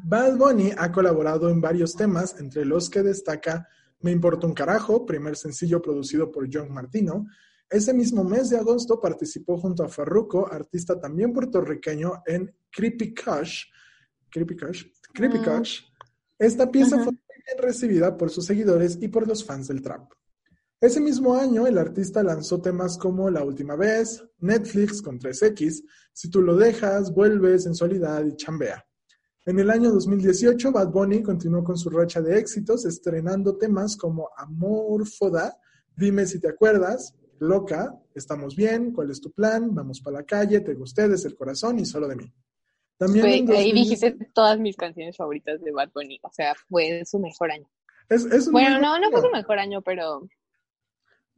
Bad 0.04 0.38
Bunny 0.38 0.72
ha 0.78 0.92
colaborado 0.92 1.50
en 1.50 1.62
varios 1.62 1.96
temas, 1.96 2.36
entre 2.40 2.66
los 2.66 2.90
que 2.90 3.04
destaca 3.04 3.68
Me 4.02 4.12
importa 4.12 4.46
un 4.46 4.54
carajo, 4.54 5.06
primer 5.06 5.36
sencillo 5.36 5.82
producido 5.82 6.32
por 6.32 6.48
John 6.52 6.72
Martino. 6.72 7.26
Ese 7.70 7.94
mismo 7.94 8.24
mes 8.24 8.50
de 8.50 8.58
agosto 8.58 9.00
participó 9.00 9.58
junto 9.58 9.84
a 9.84 9.88
Farruko, 9.88 10.52
artista 10.52 11.00
también 11.00 11.34
puertorriqueño, 11.34 12.22
en 12.26 12.54
Creepy 12.72 13.16
Kush. 13.16 13.64
Creepy 14.30 14.56
Kush. 14.56 14.86
Creepy. 15.14 15.40
Kush. 15.40 15.82
Esta 16.38 16.70
pieza 16.70 16.98
fue 16.98 17.14
bien 17.14 17.58
recibida 17.58 18.18
por 18.18 18.30
sus 18.30 18.46
seguidores 18.46 18.98
y 19.02 19.08
por 19.08 19.28
los 19.28 19.44
fans 19.44 19.70
del 19.70 19.82
trap. 19.82 20.12
Ese 20.80 21.00
mismo 21.00 21.36
año, 21.36 21.66
el 21.66 21.78
artista 21.78 22.22
lanzó 22.22 22.62
temas 22.62 22.98
como 22.98 23.30
La 23.30 23.44
Última 23.44 23.76
Vez, 23.76 24.24
Netflix 24.40 25.02
con 25.02 25.20
3X, 25.20 25.84
Si 26.14 26.30
tú 26.30 26.42
lo 26.42 26.56
dejas, 26.58 27.14
Vuelve, 27.14 27.58
Sensualidad 27.58 28.26
y 28.26 28.36
Chambea. 28.36 28.85
En 29.46 29.60
el 29.60 29.70
año 29.70 29.92
2018, 29.92 30.72
Bad 30.72 30.90
Bunny 30.90 31.22
continuó 31.22 31.64
con 31.64 31.78
su 31.78 31.90
racha 31.92 32.20
de 32.22 32.40
éxitos, 32.40 32.86
estrenando 32.86 33.58
temas 33.58 33.96
como 33.96 34.30
Amor 34.38 35.06
Foda, 35.08 35.58
Dime 35.98 36.26
si 36.26 36.40
te 36.42 36.50
acuerdas, 36.50 37.16
Loca, 37.40 37.94
Estamos 38.16 38.56
bien, 38.56 38.92
¿Cuál 38.92 39.12
es 39.12 39.22
tu 39.22 39.32
plan? 39.32 39.74
Vamos 39.74 40.02
para 40.02 40.18
la 40.18 40.24
calle, 40.26 40.60
Te 40.62 40.74
gusté, 40.74 41.08
Desde 41.08 41.30
el 41.30 41.36
corazón 41.36 41.80
y 41.80 41.86
Solo 41.86 42.08
de 42.08 42.16
mí. 42.16 42.34
También 42.98 43.24
Güey, 43.24 43.34
ahí 43.34 43.72
2010 43.72 43.74
dijiste 43.74 44.30
todas 44.34 44.58
mis 44.60 44.76
canciones 44.76 45.16
favoritas 45.18 45.62
de 45.62 45.72
Bad 45.72 45.92
Bunny. 45.94 46.20
O 46.24 46.32
sea, 46.32 46.54
fue 46.70 47.04
su 47.06 47.20
mejor 47.20 47.52
año. 47.52 47.70
es, 48.10 48.50
Bueno, 48.52 48.80
no, 48.80 48.98
no 49.00 49.12
fue 49.12 49.22
su 49.22 49.30
mejor 49.30 49.60
año, 49.60 49.82
pero. 49.82 50.28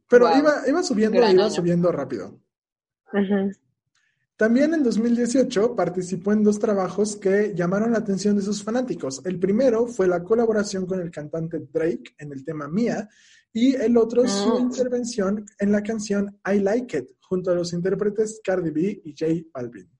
Pero 0.08 0.28
Wow. 0.28 0.38
iba, 0.38 0.52
iba 0.68 0.82
subiendo, 0.82 1.18
Gran 1.18 1.32
iba 1.34 1.44
año. 1.44 1.50
subiendo 1.52 1.92
rápido. 1.92 2.40
También 4.38 4.72
en 4.72 4.84
2018 4.84 5.74
participó 5.74 6.32
en 6.32 6.44
dos 6.44 6.60
trabajos 6.60 7.16
que 7.16 7.52
llamaron 7.56 7.90
la 7.90 7.98
atención 7.98 8.36
de 8.36 8.42
sus 8.42 8.62
fanáticos. 8.62 9.20
El 9.26 9.40
primero 9.40 9.88
fue 9.88 10.06
la 10.06 10.22
colaboración 10.22 10.86
con 10.86 11.00
el 11.00 11.10
cantante 11.10 11.58
Drake 11.72 12.14
en 12.18 12.30
el 12.32 12.44
tema 12.44 12.68
Mía 12.68 13.08
y 13.52 13.74
el 13.74 13.96
otro 13.96 14.26
su 14.28 14.54
Mm. 14.54 14.62
intervención 14.62 15.44
en 15.58 15.72
la 15.72 15.82
canción 15.82 16.38
I 16.46 16.60
Like 16.60 16.98
It 16.98 17.10
junto 17.20 17.50
a 17.50 17.54
los 17.56 17.72
intérpretes 17.72 18.40
Cardi 18.44 18.70
B 18.70 19.02
y 19.04 19.10
J 19.18 19.48
Balvin. 19.52 19.90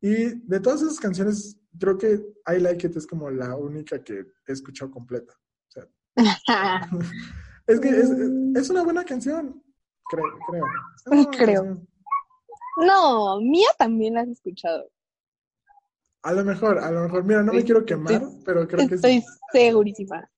Y 0.00 0.40
de 0.44 0.58
todas 0.58 0.82
esas 0.82 0.98
canciones, 0.98 1.56
creo 1.78 1.96
que 1.96 2.14
I 2.52 2.58
Like 2.58 2.88
It 2.88 2.96
es 2.96 3.06
como 3.06 3.30
la 3.30 3.54
única 3.56 4.02
que 4.02 4.26
he 4.48 4.52
escuchado 4.52 4.90
completa. 4.90 5.34
O 5.68 5.70
sea, 5.70 5.88
es 7.68 7.78
que 7.78 7.88
es, 7.90 8.10
es 8.56 8.70
una 8.70 8.82
buena 8.82 9.04
canción, 9.04 9.62
creo. 10.10 10.24
creo. 10.50 10.64
Es 10.96 11.06
una 11.06 11.16
buena 11.22 11.30
Creo. 11.38 11.62
canción. 11.64 11.88
No, 12.76 13.40
Mía 13.40 13.68
también 13.78 14.14
la 14.14 14.22
has 14.22 14.28
escuchado. 14.28 14.88
A 16.22 16.32
lo 16.32 16.44
mejor, 16.44 16.78
a 16.78 16.90
lo 16.90 17.02
mejor, 17.02 17.24
mira, 17.24 17.42
no 17.42 17.52
me 17.52 17.64
quiero 17.64 17.84
quemar, 17.84 18.22
pero 18.44 18.66
creo 18.68 18.88
que 18.88 18.94
Estoy 18.94 19.20
sí. 19.20 19.26
segurísima. 19.52 20.28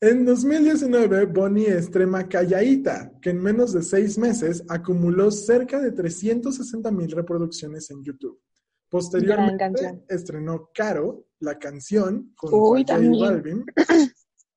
En 0.00 0.24
2019, 0.24 1.26
Bonnie 1.26 1.68
estrema 1.68 2.28
Calladita, 2.28 3.12
que 3.22 3.30
en 3.30 3.42
menos 3.42 3.72
de 3.72 3.82
seis 3.82 4.18
meses 4.18 4.64
acumuló 4.68 5.30
cerca 5.30 5.80
de 5.80 5.92
360 5.92 6.90
mil 6.90 7.10
reproducciones 7.10 7.90
en 7.90 8.02
YouTube. 8.02 8.40
Posteriormente, 8.88 10.04
estrenó 10.08 10.70
Caro, 10.74 11.26
la 11.40 11.58
canción, 11.58 12.32
junto 12.36 12.56
Uy, 12.56 12.84
J. 12.86 12.98
Balvin, 12.98 13.64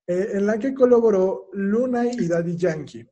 eh, 0.07 0.29
en 0.33 0.45
la 0.45 0.57
que 0.57 0.73
colaboró 0.73 1.49
Luna 1.53 2.05
y 2.05 2.27
Daddy 2.27 2.55
Yankee. 2.55 3.07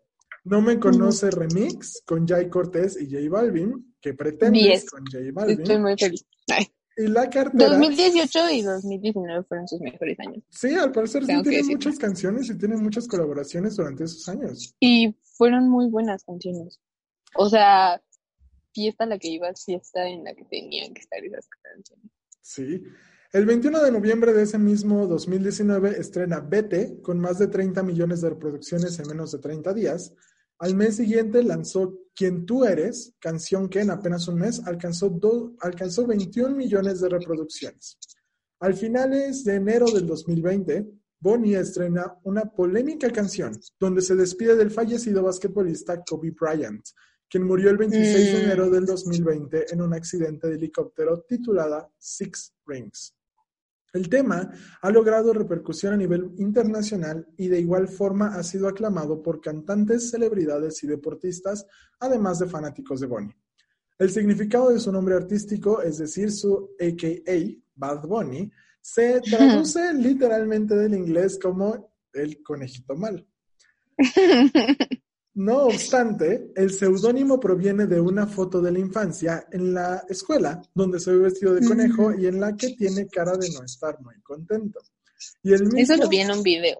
No 0.45 0.61
me 0.61 0.79
conoce 0.79 1.31
remix 1.31 2.01
con 2.05 2.27
Jay 2.27 2.49
Cortés 2.49 2.97
y 3.01 3.11
J 3.11 3.29
Balvin, 3.29 3.95
que 3.99 4.13
pretendes 4.13 4.63
Diez. 4.63 4.89
con 4.89 5.03
J 5.05 5.17
Estoy 5.17 5.31
Balvin. 5.31 5.81
muy 5.81 5.97
feliz. 5.97 6.25
Ay, 6.49 6.67
Y 6.97 7.07
la 7.07 7.29
cartera. 7.29 7.69
2018 7.71 8.49
y 8.51 8.61
2019 8.61 9.43
fueron 9.43 9.67
sus 9.67 9.81
mejores 9.81 10.19
años. 10.19 10.43
Sí, 10.49 10.75
al 10.75 10.91
parecer 10.91 11.23
sí 11.23 11.27
Tengo 11.27 11.43
tiene 11.43 11.63
muchas 11.63 11.97
canciones 11.97 12.49
y 12.49 12.57
tiene 12.57 12.77
muchas 12.77 13.07
colaboraciones 13.07 13.75
durante 13.75 14.03
esos 14.03 14.29
años. 14.29 14.75
Y 14.79 15.15
fueron 15.35 15.67
muy 15.67 15.89
buenas 15.89 16.23
canciones. 16.23 16.79
O 17.35 17.49
sea, 17.49 17.99
fiesta 18.71 19.05
a 19.05 19.07
la 19.07 19.17
que 19.17 19.29
ibas, 19.29 19.65
fiesta 19.65 20.07
en 20.07 20.23
la 20.23 20.35
que 20.35 20.45
tenían 20.45 20.93
que 20.93 21.01
estar 21.01 21.25
esas 21.25 21.47
canciones. 21.47 22.11
Sí. 22.41 22.83
El 23.33 23.45
21 23.47 23.83
de 23.83 23.91
noviembre 23.91 24.31
de 24.31 24.43
ese 24.43 24.59
mismo 24.59 25.07
2019 25.07 25.99
estrena 25.99 26.39
Vete 26.39 27.01
con 27.01 27.19
más 27.19 27.39
de 27.39 27.47
30 27.47 27.81
millones 27.83 28.21
de 28.21 28.29
reproducciones 28.29 28.97
en 28.99 29.07
menos 29.07 29.31
de 29.31 29.39
30 29.39 29.73
días. 29.73 30.13
Al 30.59 30.75
mes 30.75 30.95
siguiente 30.97 31.43
lanzó 31.43 31.99
Quien 32.17 32.45
tú 32.45 32.63
eres, 32.63 33.13
canción 33.19 33.67
que 33.67 33.81
en 33.81 33.89
apenas 33.89 34.27
un 34.29 34.35
mes 34.39 34.61
alcanzó, 34.65 35.09
do- 35.09 35.53
alcanzó 35.59 36.07
21 36.07 36.55
millones 36.55 37.01
de 37.01 37.09
reproducciones. 37.09 37.97
Al 38.61 38.73
finales 38.73 39.43
de 39.43 39.55
enero 39.55 39.85
del 39.91 40.05
2020, 40.07 40.87
Bonnie 41.19 41.55
estrena 41.59 42.17
una 42.23 42.45
polémica 42.45 43.09
canción 43.09 43.59
donde 43.79 44.01
se 44.01 44.15
despide 44.15 44.55
del 44.55 44.71
fallecido 44.71 45.23
basquetbolista 45.23 46.03
Kobe 46.05 46.31
Bryant, 46.31 46.85
quien 47.29 47.43
murió 47.43 47.69
el 47.69 47.77
26 47.77 48.31
de 48.31 48.39
Mm. 48.39 48.43
enero 48.45 48.69
del 48.69 48.85
2020 48.85 49.73
en 49.73 49.81
un 49.81 49.93
accidente 49.93 50.47
de 50.47 50.55
helicóptero 50.55 51.21
titulada 51.27 51.89
Six 51.97 52.53
Rings. 52.65 53.14
El 53.95 54.09
tema 54.09 54.51
ha 54.81 54.89
logrado 54.89 55.31
repercusión 55.31 55.93
a 55.93 55.97
nivel 55.97 56.33
internacional 56.37 57.25
y 57.37 57.47
de 57.47 57.61
igual 57.61 57.87
forma 57.87 58.35
ha 58.35 58.43
sido 58.43 58.67
aclamado 58.67 59.23
por 59.23 59.39
cantantes, 59.39 60.09
celebridades 60.09 60.83
y 60.83 60.87
deportistas, 60.87 61.65
además 62.01 62.39
de 62.39 62.47
fanáticos 62.47 62.99
de 62.99 63.07
Bonnie. 63.07 63.37
El 63.97 64.09
significado 64.09 64.71
de 64.71 64.81
su 64.81 64.91
nombre 64.91 65.15
artístico, 65.15 65.81
es 65.81 65.97
decir, 65.97 66.29
su 66.29 66.71
AKA, 66.77 67.57
Bad 67.73 68.05
Bunny, 68.05 68.51
se 68.81 69.21
traduce 69.21 69.93
literalmente 69.93 70.75
del 70.75 70.93
inglés 70.93 71.39
como 71.41 71.95
el 72.11 72.43
conejito 72.43 72.97
mal. 72.97 73.25
No 75.35 75.65
obstante, 75.65 76.51
el 76.55 76.71
seudónimo 76.71 77.39
proviene 77.39 77.87
de 77.87 77.99
una 77.99 78.25
foto 78.25 78.61
de 78.61 78.71
la 78.71 78.79
infancia 78.79 79.47
en 79.51 79.73
la 79.73 80.05
escuela, 80.07 80.61
donde 80.73 80.97
se 80.99 81.11
ve 81.11 81.17
vestido 81.17 81.53
de 81.53 81.67
conejo 81.67 82.13
y 82.13 82.27
en 82.27 82.39
la 82.39 82.55
que 82.55 82.69
tiene 82.69 83.07
cara 83.07 83.35
de 83.35 83.49
no 83.49 83.63
estar 83.63 84.01
muy 84.01 84.15
contento. 84.21 84.79
Y 85.43 85.53
Eso 85.53 85.97
lo 85.97 86.07
vi 86.07 86.19
en 86.19 86.31
un 86.31 86.41
video. 86.41 86.77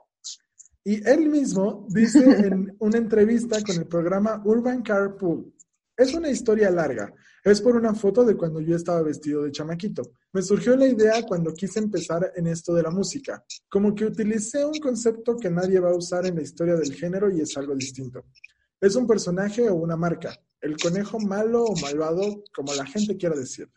Y 0.85 1.05
él 1.05 1.27
mismo 1.29 1.85
dice 1.89 2.19
en 2.19 2.75
una 2.79 2.97
entrevista 2.97 3.61
con 3.61 3.75
el 3.75 3.87
programa 3.87 4.41
Urban 4.45 4.83
Carpool, 4.83 5.53
es 5.97 6.13
una 6.13 6.29
historia 6.29 6.69
larga, 6.69 7.13
es 7.43 7.61
por 7.61 7.75
una 7.75 7.93
foto 7.93 8.25
de 8.25 8.35
cuando 8.35 8.59
yo 8.59 8.75
estaba 8.75 9.01
vestido 9.01 9.43
de 9.43 9.51
chamaquito. 9.51 10.01
Me 10.33 10.41
surgió 10.41 10.75
la 10.75 10.87
idea 10.87 11.23
cuando 11.23 11.53
quise 11.53 11.79
empezar 11.79 12.33
en 12.35 12.47
esto 12.47 12.73
de 12.73 12.83
la 12.83 12.89
música, 12.89 13.43
como 13.69 13.93
que 13.95 14.05
utilicé 14.05 14.65
un 14.65 14.79
concepto 14.79 15.37
que 15.37 15.49
nadie 15.49 15.79
va 15.79 15.91
a 15.91 15.95
usar 15.95 16.25
en 16.25 16.35
la 16.35 16.41
historia 16.41 16.75
del 16.75 16.93
género 16.93 17.29
y 17.31 17.41
es 17.41 17.55
algo 17.57 17.75
distinto. 17.75 18.25
Es 18.81 18.95
un 18.95 19.07
personaje 19.07 19.69
o 19.69 19.75
una 19.75 19.95
marca, 19.95 20.37
el 20.59 20.75
conejo 20.77 21.19
malo 21.19 21.63
o 21.63 21.75
malvado, 21.79 22.43
como 22.53 22.73
la 22.73 22.85
gente 22.85 23.15
quiera 23.15 23.35
decirle. 23.35 23.73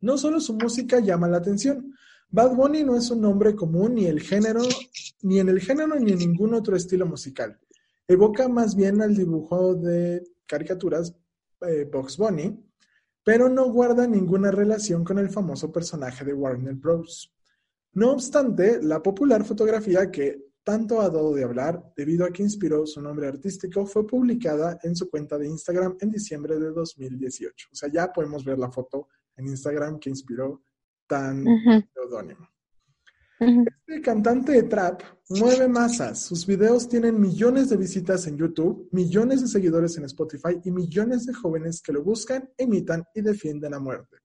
No 0.00 0.18
solo 0.18 0.40
su 0.40 0.54
música 0.54 1.00
llama 1.00 1.28
la 1.28 1.38
atención, 1.38 1.94
Bad 2.28 2.54
Bunny 2.54 2.84
no 2.84 2.96
es 2.96 3.10
un 3.10 3.20
nombre 3.20 3.54
común 3.54 3.94
ni 3.94 4.06
el 4.06 4.20
género, 4.20 4.62
ni 5.22 5.38
en 5.38 5.48
el 5.48 5.60
género 5.60 5.98
ni 5.98 6.12
en 6.12 6.18
ningún 6.18 6.54
otro 6.54 6.76
estilo 6.76 7.06
musical. 7.06 7.58
Evoca 8.06 8.48
más 8.48 8.76
bien 8.76 9.00
al 9.00 9.16
dibujo 9.16 9.74
de 9.74 10.22
caricaturas 10.46 11.14
eh, 11.62 11.88
Box 11.90 12.16
Bunny, 12.16 12.62
pero 13.24 13.48
no 13.48 13.70
guarda 13.72 14.06
ninguna 14.06 14.50
relación 14.50 15.04
con 15.04 15.18
el 15.18 15.30
famoso 15.30 15.72
personaje 15.72 16.24
de 16.24 16.32
Warner 16.32 16.74
Bros. 16.74 17.32
No 17.92 18.12
obstante, 18.12 18.82
la 18.82 19.02
popular 19.02 19.44
fotografía 19.44 20.10
que 20.10 20.46
tanto 20.62 21.00
ha 21.00 21.08
dado 21.08 21.32
de 21.32 21.44
hablar 21.44 21.92
debido 21.96 22.26
a 22.26 22.30
que 22.30 22.42
inspiró 22.42 22.86
su 22.86 23.00
nombre 23.00 23.28
artístico 23.28 23.86
fue 23.86 24.06
publicada 24.06 24.78
en 24.82 24.96
su 24.96 25.08
cuenta 25.08 25.38
de 25.38 25.48
Instagram 25.48 25.96
en 26.00 26.10
diciembre 26.10 26.58
de 26.58 26.70
2018. 26.72 27.68
O 27.72 27.74
sea, 27.74 27.88
ya 27.88 28.12
podemos 28.12 28.44
ver 28.44 28.58
la 28.58 28.70
foto 28.70 29.08
en 29.36 29.46
Instagram 29.46 29.98
que 29.98 30.10
inspiró 30.10 30.62
tan 31.06 31.44
pseudónimo. 31.94 32.48
Este 33.38 34.00
cantante 34.00 34.52
de 34.52 34.62
trap 34.62 35.02
mueve 35.28 35.68
masas. 35.68 36.22
Sus 36.22 36.46
videos 36.46 36.88
tienen 36.88 37.20
millones 37.20 37.68
de 37.68 37.76
visitas 37.76 38.26
en 38.26 38.38
YouTube, 38.38 38.88
millones 38.92 39.42
de 39.42 39.48
seguidores 39.48 39.98
en 39.98 40.04
Spotify 40.04 40.58
y 40.64 40.70
millones 40.70 41.26
de 41.26 41.34
jóvenes 41.34 41.82
que 41.82 41.92
lo 41.92 42.02
buscan, 42.02 42.48
imitan 42.56 43.04
y 43.14 43.20
defienden 43.20 43.74
a 43.74 43.78
muerte. 43.78 44.16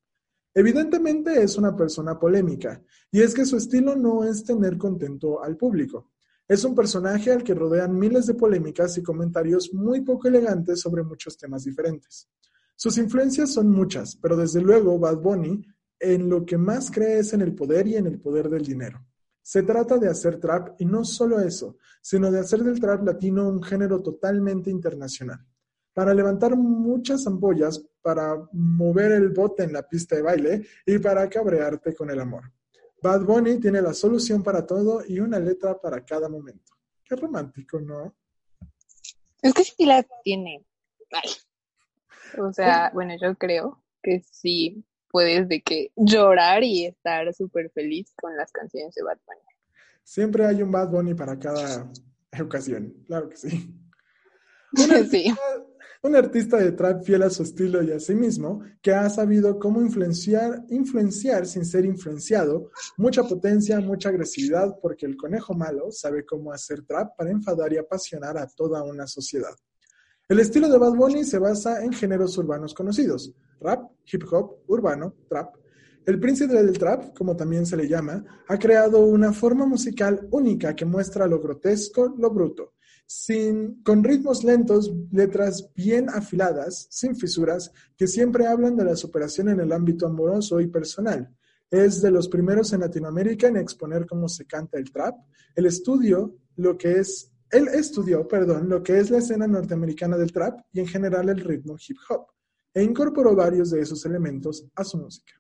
Evidentemente 0.54 1.44
es 1.44 1.58
una 1.58 1.76
persona 1.76 2.18
polémica, 2.18 2.82
y 3.12 3.22
es 3.22 3.34
que 3.34 3.46
su 3.46 3.58
estilo 3.58 3.96
no 3.96 4.24
es 4.24 4.46
tener 4.46 4.78
contento 4.78 5.44
al 5.44 5.58
público. 5.58 6.12
Es 6.48 6.64
un 6.64 6.74
personaje 6.74 7.32
al 7.32 7.44
que 7.44 7.54
rodean 7.54 7.98
miles 7.98 8.28
de 8.28 8.34
polémicas 8.34 8.98
y 8.98 9.04
comentarios 9.04 9.74
muy 9.74 10.02
poco 10.02 10.30
elegantes 10.30 10.80
sobre 10.80 11.04
muchos 11.04 11.38
temas 11.38 11.66
diferentes. 11.66 12.30
Sus 12.76 12.98
influencias 12.98 13.54
son 13.54 13.70
muchas, 13.70 14.16
pero 14.16 14.36
desde 14.36 14.62
luego 14.62 14.98
Bad 14.98 15.18
Bunny 15.18 15.66
en 16.02 16.28
lo 16.30 16.46
que 16.46 16.58
más 16.58 16.90
cree 16.90 17.20
es 17.20 17.34
en 17.34 17.42
el 17.42 17.54
poder 17.54 17.88
y 17.88 17.96
en 17.96 18.08
el 18.08 18.20
poder 18.20 18.50
del 18.50 18.66
dinero. 18.66 19.06
Se 19.42 19.64
trata 19.64 19.98
de 19.98 20.10
hacer 20.10 20.40
trap 20.40 20.80
y 20.80 20.86
no 20.86 21.06
solo 21.06 21.40
eso, 21.40 21.78
sino 22.02 22.32
de 22.32 22.40
hacer 22.40 22.60
del 22.64 22.80
trap 22.80 23.04
latino 23.04 23.48
un 23.48 23.62
género 23.62 24.02
totalmente 24.02 24.70
internacional. 24.70 25.46
Para 25.94 26.14
levantar 26.14 26.56
muchas 26.56 27.26
ampollas, 27.28 27.84
para 28.02 28.36
mover 28.54 29.12
el 29.12 29.30
bote 29.30 29.64
en 29.64 29.74
la 29.74 29.88
pista 29.88 30.16
de 30.16 30.22
baile 30.22 30.66
y 30.86 30.98
para 31.00 31.30
cabrearte 31.30 31.94
con 31.94 32.10
el 32.10 32.20
amor. 32.20 32.52
Bad 33.02 33.24
Bunny 33.26 33.60
tiene 33.60 33.82
la 33.82 33.94
solución 33.94 34.44
para 34.44 34.66
todo 34.66 35.04
y 35.08 35.20
una 35.20 35.40
letra 35.40 35.80
para 35.80 36.06
cada 36.06 36.30
momento. 36.30 36.74
Qué 37.04 37.16
romántico, 37.16 37.80
¿no? 37.80 38.16
Es 39.42 39.54
que 39.54 39.64
sí 39.64 39.86
la 39.86 40.06
tiene. 40.24 40.66
O 42.38 42.54
sea, 42.54 42.92
bueno, 42.94 43.16
yo 43.20 43.36
creo 43.36 43.84
que 44.02 44.24
sí 44.32 44.86
puedes 45.12 45.48
de 45.48 45.62
que 45.62 45.92
llorar 45.96 46.64
y 46.64 46.86
estar 46.86 47.34
súper 47.34 47.70
feliz 47.72 48.14
con 48.20 48.36
las 48.36 48.52
canciones 48.52 48.94
de 48.96 49.04
Bad 49.04 49.20
Bunny. 49.26 49.42
Siempre 50.04 50.46
hay 50.46 50.62
un 50.62 50.72
Bad 50.72 50.90
Bunny 50.90 51.14
para 51.14 51.38
cada 51.38 51.92
ocasión, 52.42 52.94
claro 53.06 53.30
que 53.30 53.38
sí. 53.38 53.74
Un, 56.04 56.16
artista, 56.16 56.58
de 56.58 56.72
trap 56.72 57.04
fiel 57.04 57.24
a 57.24 57.30
su 57.30 57.44
estilo 57.44 57.84
y 57.84 57.92
a 57.92 58.00
sí 58.00 58.16
mismo, 58.16 58.62
que 58.82 58.92
ha 58.92 59.10
sabido 59.10 59.60
cómo 59.60 59.82
influenciar, 59.82 60.64
influenciar 60.70 61.46
sin 61.46 61.66
ser 61.66 61.86
influenciado, 61.86 62.72
mucha 62.98 63.24
potencia, 63.24 63.80
mucha 63.82 64.10
agresividad, 64.10 64.80
porque 64.82 65.06
el 65.06 65.16
conejo 65.18 65.54
malo 65.54 65.92
sabe 65.92 66.26
cómo 66.26 66.52
hacer 66.52 66.84
trap 66.84 67.16
para 67.18 67.32
enfadar 67.32 67.74
y 67.74 67.78
apasionar 67.78 68.38
a 68.38 68.48
toda 68.48 68.82
una 68.82 69.06
sociedad. 69.06 69.54
El 70.28 70.40
estilo 70.40 70.70
de 70.70 70.78
Bad 70.78 70.94
Bunny 70.94 71.26
se 71.26 71.38
basa 71.38 71.84
en 71.84 71.92
géneros 71.92 72.38
urbanos 72.38 72.74
conocidos, 72.74 73.36
rap, 73.62 73.92
hip 74.12 74.24
hop, 74.32 74.58
urbano, 74.68 75.16
trap. 75.30 75.56
El 76.06 76.20
príncipe 76.20 76.54
del 76.54 76.78
trap, 76.78 77.16
como 77.16 77.36
también 77.36 77.66
se 77.66 77.78
le 77.78 77.88
llama, 77.88 78.24
ha 78.48 78.58
creado 78.58 79.06
una 79.06 79.32
forma 79.32 79.66
musical 79.66 80.28
única 80.32 80.76
que 80.76 80.86
muestra 80.86 81.28
lo 81.28 81.40
grotesco, 81.40 82.16
lo 82.18 82.32
bruto, 82.32 82.74
sin, 83.06 83.84
con 83.84 84.04
ritmos 84.04 84.44
lentos, 84.44 84.92
letras 85.12 85.70
bien 85.76 86.10
afiladas, 86.10 86.88
sin 86.90 87.16
fisuras, 87.16 87.72
que 87.96 88.08
siempre 88.08 88.48
hablan 88.48 88.76
de 88.76 88.86
la 88.86 88.96
superación 88.96 89.50
en 89.50 89.60
el 89.60 89.72
ámbito 89.72 90.08
amoroso 90.08 90.60
y 90.60 90.68
personal. 90.68 91.30
Es 91.70 92.02
de 92.02 92.12
los 92.12 92.28
primeros 92.28 92.74
en 92.74 92.82
Latinoamérica 92.82 93.48
en 93.48 93.58
exponer 93.58 94.06
cómo 94.06 94.28
se 94.28 94.46
canta 94.46 94.78
el 94.78 94.92
trap. 94.92 95.16
El 95.56 95.68
estudio, 95.68 96.36
lo 96.56 96.78
que 96.78 96.94
es 97.00 97.32
perdón, 98.30 98.70
lo 98.70 98.82
que 98.82 98.98
es 98.98 99.10
la 99.10 99.18
escena 99.18 99.48
norteamericana 99.48 100.18
del 100.18 100.32
trap 100.32 100.62
y 100.72 100.80
en 100.80 100.88
general 100.88 101.30
el 101.30 101.40
ritmo 101.40 101.76
hip 101.76 101.98
hop, 102.10 102.28
e 102.74 102.84
incorporó 102.84 103.36
varios 103.36 103.72
de 103.72 103.82
esos 103.82 104.06
elementos 104.06 104.66
a 104.76 104.84
su 104.84 104.98
música. 104.98 105.34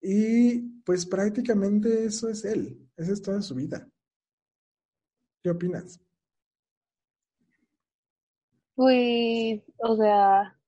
Y 0.00 0.60
pues 0.84 1.06
prácticamente 1.06 2.04
eso 2.04 2.28
es 2.28 2.44
él, 2.44 2.88
esa 2.96 3.12
es 3.12 3.22
toda 3.22 3.42
su 3.42 3.54
vida. 3.54 3.88
¿Qué 5.42 5.50
opinas? 5.50 6.00
Pues, 8.74 9.62
o 9.78 9.96
sea, 9.96 10.58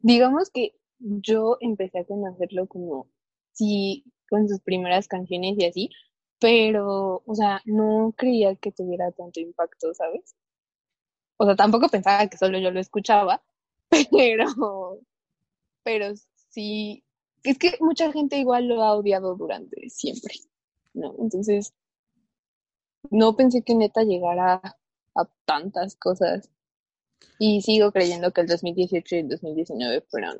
digamos 0.00 0.50
que 0.50 0.74
yo 0.98 1.56
empecé 1.60 2.00
a 2.00 2.04
conocerlo 2.04 2.66
como, 2.66 3.08
sí, 3.52 4.04
con 4.28 4.48
sus 4.48 4.60
primeras 4.60 5.08
canciones 5.08 5.56
y 5.58 5.64
así, 5.64 5.90
pero, 6.38 7.22
o 7.24 7.34
sea, 7.34 7.62
no 7.64 8.14
creía 8.16 8.54
que 8.56 8.72
tuviera 8.72 9.10
tanto 9.12 9.40
impacto, 9.40 9.94
¿sabes? 9.94 10.36
O 11.38 11.46
sea, 11.46 11.56
tampoco 11.56 11.88
pensaba 11.88 12.26
que 12.28 12.36
solo 12.36 12.58
yo 12.58 12.70
lo 12.70 12.80
escuchaba, 12.80 13.42
pero, 14.10 15.00
pero 15.82 16.14
sí, 16.50 17.04
es 17.42 17.58
que 17.58 17.76
mucha 17.80 18.12
gente 18.12 18.38
igual 18.38 18.68
lo 18.68 18.82
ha 18.82 18.94
odiado 18.94 19.34
durante 19.34 19.88
siempre, 19.90 20.34
¿no? 20.94 21.14
Entonces, 21.18 21.72
no 23.10 23.36
pensé 23.36 23.62
que 23.62 23.74
neta 23.74 24.02
llegara 24.02 24.60
a 25.14 25.24
tantas 25.44 25.96
cosas. 25.96 26.50
Y 27.40 27.62
sigo 27.62 27.90
creyendo 27.90 28.32
que 28.32 28.42
el 28.42 28.46
2018 28.46 29.16
y 29.16 29.18
el 29.18 29.28
2019 29.28 30.04
fueron 30.08 30.38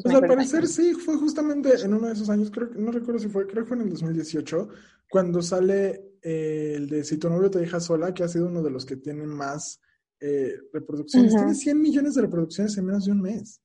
pues 0.00 0.14
al 0.14 0.26
parecer 0.26 0.66
sí, 0.66 0.94
fue 0.94 1.16
justamente 1.18 1.74
en 1.82 1.92
uno 1.92 2.06
de 2.06 2.14
esos 2.14 2.30
años, 2.30 2.50
creo, 2.50 2.70
no 2.74 2.90
recuerdo 2.90 3.20
si 3.20 3.28
fue, 3.28 3.46
creo 3.46 3.64
que 3.64 3.68
fue 3.68 3.76
en 3.76 3.82
el 3.82 3.90
2018, 3.90 4.68
cuando 5.10 5.42
sale 5.42 6.16
eh, 6.22 6.74
el 6.76 6.88
de 6.88 7.04
Si 7.04 7.18
tu 7.18 7.28
novio 7.28 7.50
te 7.50 7.58
deja 7.58 7.78
sola, 7.78 8.14
que 8.14 8.22
ha 8.22 8.28
sido 8.28 8.46
uno 8.46 8.62
de 8.62 8.70
los 8.70 8.86
que 8.86 8.96
tiene 8.96 9.26
más 9.26 9.80
eh, 10.22 10.54
reproducciones. 10.72 11.34
Tiene 11.34 11.54
100 11.54 11.80
millones 11.80 12.14
de 12.14 12.22
reproducciones 12.22 12.78
en 12.78 12.86
menos 12.86 13.04
de 13.04 13.12
un 13.12 13.20
mes. 13.20 13.60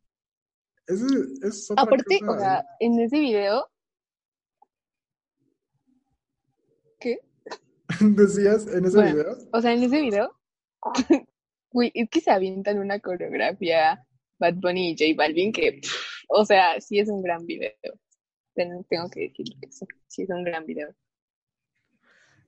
Es, 0.87 1.01
es 1.43 1.69
otra 1.69 1.83
Aparte, 1.83 2.19
o 2.27 2.37
sea, 2.37 2.65
en 2.79 2.99
ese 2.99 3.19
video... 3.19 3.67
¿Qué? 6.99 7.19
¿Decías 8.01 8.65
en 8.67 8.85
ese 8.85 9.03
video? 9.03 9.37
O 9.53 9.61
sea, 9.61 9.73
en 9.73 9.83
ese 9.83 10.01
video... 10.01 10.35
Uy, 11.73 11.91
es 11.93 12.09
que 12.09 12.21
se 12.21 12.31
avientan 12.31 12.79
una 12.79 12.99
coreografía 12.99 14.03
Bad 14.39 14.55
Bunny 14.55 14.91
y 14.91 14.97
J 14.97 15.15
Balvin 15.15 15.51
que... 15.51 15.79
O 16.29 16.43
sea, 16.43 16.81
sí 16.81 16.97
es 16.97 17.09
un 17.09 17.21
gran 17.21 17.45
video. 17.45 17.71
Tengo 18.55 19.09
que 19.11 19.19
decir 19.19 19.45
que 19.61 19.69
sí, 20.07 20.23
es 20.23 20.29
un 20.29 20.43
gran 20.43 20.65
video. 20.65 20.89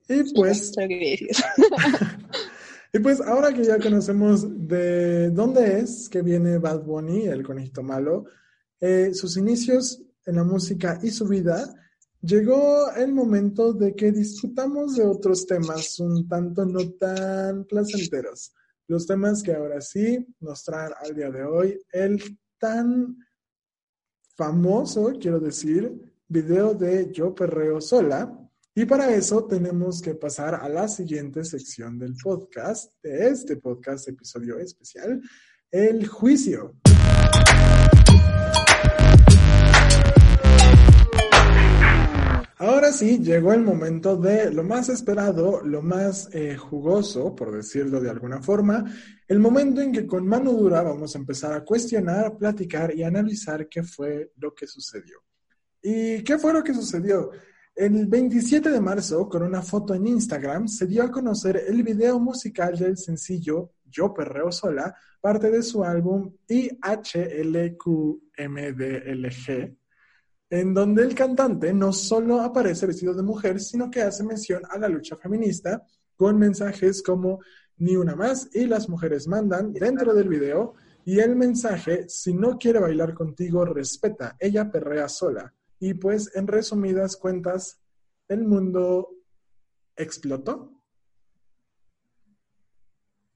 Y 0.08 0.34
pues... 0.34 0.72
y 2.92 2.98
pues 2.98 3.20
ahora 3.20 3.52
que 3.52 3.64
ya 3.64 3.78
conocemos 3.78 4.46
de 4.66 5.30
dónde 5.30 5.80
es 5.80 6.08
que 6.08 6.22
viene 6.22 6.58
Bad 6.58 6.82
Bunny, 6.82 7.26
el 7.26 7.42
conejito 7.42 7.82
malo, 7.82 8.24
eh, 8.80 9.12
sus 9.14 9.36
inicios 9.36 10.02
en 10.26 10.36
la 10.36 10.44
música 10.44 10.98
y 11.02 11.10
su 11.10 11.26
vida, 11.26 11.74
llegó 12.22 12.90
el 12.92 13.12
momento 13.12 13.72
de 13.72 13.94
que 13.94 14.12
disfrutamos 14.12 14.96
de 14.96 15.04
otros 15.04 15.46
temas 15.46 15.98
un 16.00 16.28
tanto 16.28 16.64
no 16.64 16.90
tan 16.92 17.64
placenteros. 17.64 18.52
Los 18.88 19.06
temas 19.06 19.42
que 19.42 19.54
ahora 19.54 19.80
sí 19.80 20.26
nos 20.40 20.64
traen 20.64 20.92
al 21.00 21.14
día 21.14 21.30
de 21.30 21.44
hoy 21.44 21.80
el 21.92 22.38
tan 22.58 23.16
famoso, 24.36 25.12
quiero 25.20 25.38
decir, 25.38 26.12
video 26.26 26.74
de 26.74 27.10
Yo 27.12 27.34
Perreo 27.34 27.80
Sola. 27.80 28.39
Y 28.80 28.86
para 28.86 29.14
eso 29.14 29.44
tenemos 29.44 30.00
que 30.00 30.14
pasar 30.14 30.54
a 30.54 30.66
la 30.66 30.88
siguiente 30.88 31.44
sección 31.44 31.98
del 31.98 32.14
podcast, 32.14 32.90
de 33.02 33.28
este 33.28 33.56
podcast, 33.56 34.08
episodio 34.08 34.58
especial, 34.58 35.20
el 35.70 36.06
juicio. 36.06 36.76
Ahora 42.56 42.90
sí, 42.90 43.18
llegó 43.18 43.52
el 43.52 43.60
momento 43.60 44.16
de 44.16 44.50
lo 44.50 44.64
más 44.64 44.88
esperado, 44.88 45.60
lo 45.62 45.82
más 45.82 46.30
eh, 46.32 46.56
jugoso, 46.56 47.34
por 47.34 47.54
decirlo 47.54 48.00
de 48.00 48.08
alguna 48.08 48.40
forma, 48.40 48.86
el 49.28 49.40
momento 49.40 49.82
en 49.82 49.92
que 49.92 50.06
con 50.06 50.26
mano 50.26 50.54
dura 50.54 50.80
vamos 50.80 51.14
a 51.14 51.18
empezar 51.18 51.52
a 51.52 51.64
cuestionar, 51.66 52.38
platicar 52.38 52.96
y 52.96 53.02
analizar 53.02 53.68
qué 53.68 53.82
fue 53.82 54.32
lo 54.36 54.54
que 54.54 54.66
sucedió. 54.66 55.22
¿Y 55.82 56.24
qué 56.24 56.38
fue 56.38 56.54
lo 56.54 56.64
que 56.64 56.72
sucedió? 56.72 57.30
El 57.74 58.06
27 58.06 58.68
de 58.68 58.80
marzo, 58.80 59.28
con 59.28 59.42
una 59.42 59.62
foto 59.62 59.94
en 59.94 60.06
Instagram, 60.06 60.68
se 60.68 60.86
dio 60.86 61.02
a 61.02 61.10
conocer 61.10 61.64
el 61.66 61.82
video 61.82 62.20
musical 62.20 62.76
del 62.76 62.98
sencillo 62.98 63.72
Yo 63.84 64.12
Perreo 64.12 64.52
Sola, 64.52 64.94
parte 65.20 65.50
de 65.50 65.62
su 65.62 65.82
álbum 65.84 66.34
IHLQMDLG, 66.48 67.76
en 70.50 70.74
donde 70.74 71.02
el 71.02 71.14
cantante 71.14 71.72
no 71.72 71.92
solo 71.92 72.40
aparece 72.40 72.86
vestido 72.86 73.14
de 73.14 73.22
mujer, 73.22 73.60
sino 73.60 73.90
que 73.90 74.02
hace 74.02 74.24
mención 74.24 74.62
a 74.68 74.78
la 74.78 74.88
lucha 74.88 75.16
feminista 75.16 75.82
con 76.16 76.38
mensajes 76.38 77.02
como 77.02 77.40
ni 77.78 77.96
una 77.96 78.14
más 78.14 78.48
y 78.52 78.66
las 78.66 78.90
mujeres 78.90 79.26
mandan 79.26 79.72
dentro 79.72 80.12
del 80.12 80.28
video 80.28 80.74
y 81.04 81.18
el 81.20 81.34
mensaje, 81.34 82.08
si 82.08 82.34
no 82.34 82.58
quiere 82.58 82.78
bailar 82.78 83.14
contigo, 83.14 83.64
respeta, 83.64 84.36
ella 84.38 84.70
perrea 84.70 85.08
sola. 85.08 85.54
Y 85.80 85.94
pues 85.94 86.30
en 86.36 86.46
resumidas 86.46 87.16
cuentas, 87.16 87.80
el 88.28 88.44
mundo 88.44 89.08
explotó. 89.96 90.80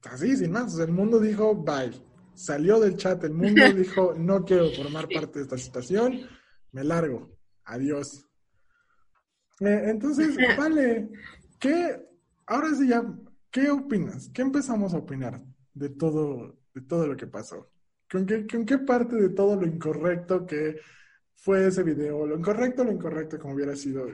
Así, 0.03 0.37
sin 0.37 0.51
más, 0.51 0.77
el 0.79 0.91
mundo 0.91 1.19
dijo 1.19 1.53
bye. 1.55 1.91
Salió 2.33 2.79
del 2.79 2.95
chat, 2.95 3.23
el 3.23 3.33
mundo 3.33 3.61
dijo 3.75 4.13
no 4.15 4.45
quiero 4.45 4.69
formar 4.71 5.07
parte 5.09 5.39
de 5.39 5.43
esta 5.43 5.57
situación 5.57 6.27
me 6.75 6.83
largo, 6.83 7.31
adiós. 7.63 8.27
Eh, 9.61 9.83
entonces, 9.85 10.35
vale, 10.57 11.09
¿qué, 11.57 12.05
ahora 12.45 12.75
sí 12.75 12.89
ya, 12.89 13.01
¿qué 13.49 13.69
opinas? 13.71 14.29
¿Qué 14.33 14.41
empezamos 14.41 14.93
a 14.93 14.97
opinar 14.97 15.41
de 15.73 15.89
todo, 15.89 16.59
de 16.73 16.81
todo 16.81 17.07
lo 17.07 17.15
que 17.15 17.27
pasó? 17.27 17.71
¿Con 18.11 18.25
qué, 18.25 18.45
¿Con 18.45 18.65
qué 18.65 18.77
parte 18.79 19.15
de 19.15 19.29
todo 19.29 19.55
lo 19.55 19.65
incorrecto 19.65 20.45
que 20.45 20.75
fue 21.35 21.67
ese 21.67 21.83
video? 21.83 22.25
Lo 22.25 22.37
incorrecto, 22.37 22.83
lo 22.83 22.91
incorrecto, 22.91 23.37
como 23.37 23.53
hubiera 23.53 23.75
sido. 23.75 24.07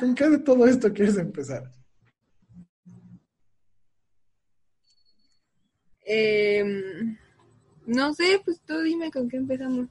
¿Con 0.00 0.14
qué, 0.14 0.28
de 0.28 0.38
todo 0.38 0.66
esto 0.66 0.92
quieres 0.92 1.16
empezar? 1.16 1.70
Em, 6.04 7.16
no 7.86 8.14
sé, 8.14 8.40
pues 8.44 8.60
tú 8.64 8.80
dime 8.80 9.10
con 9.10 9.28
qué 9.28 9.36
empezamos. 9.36 9.88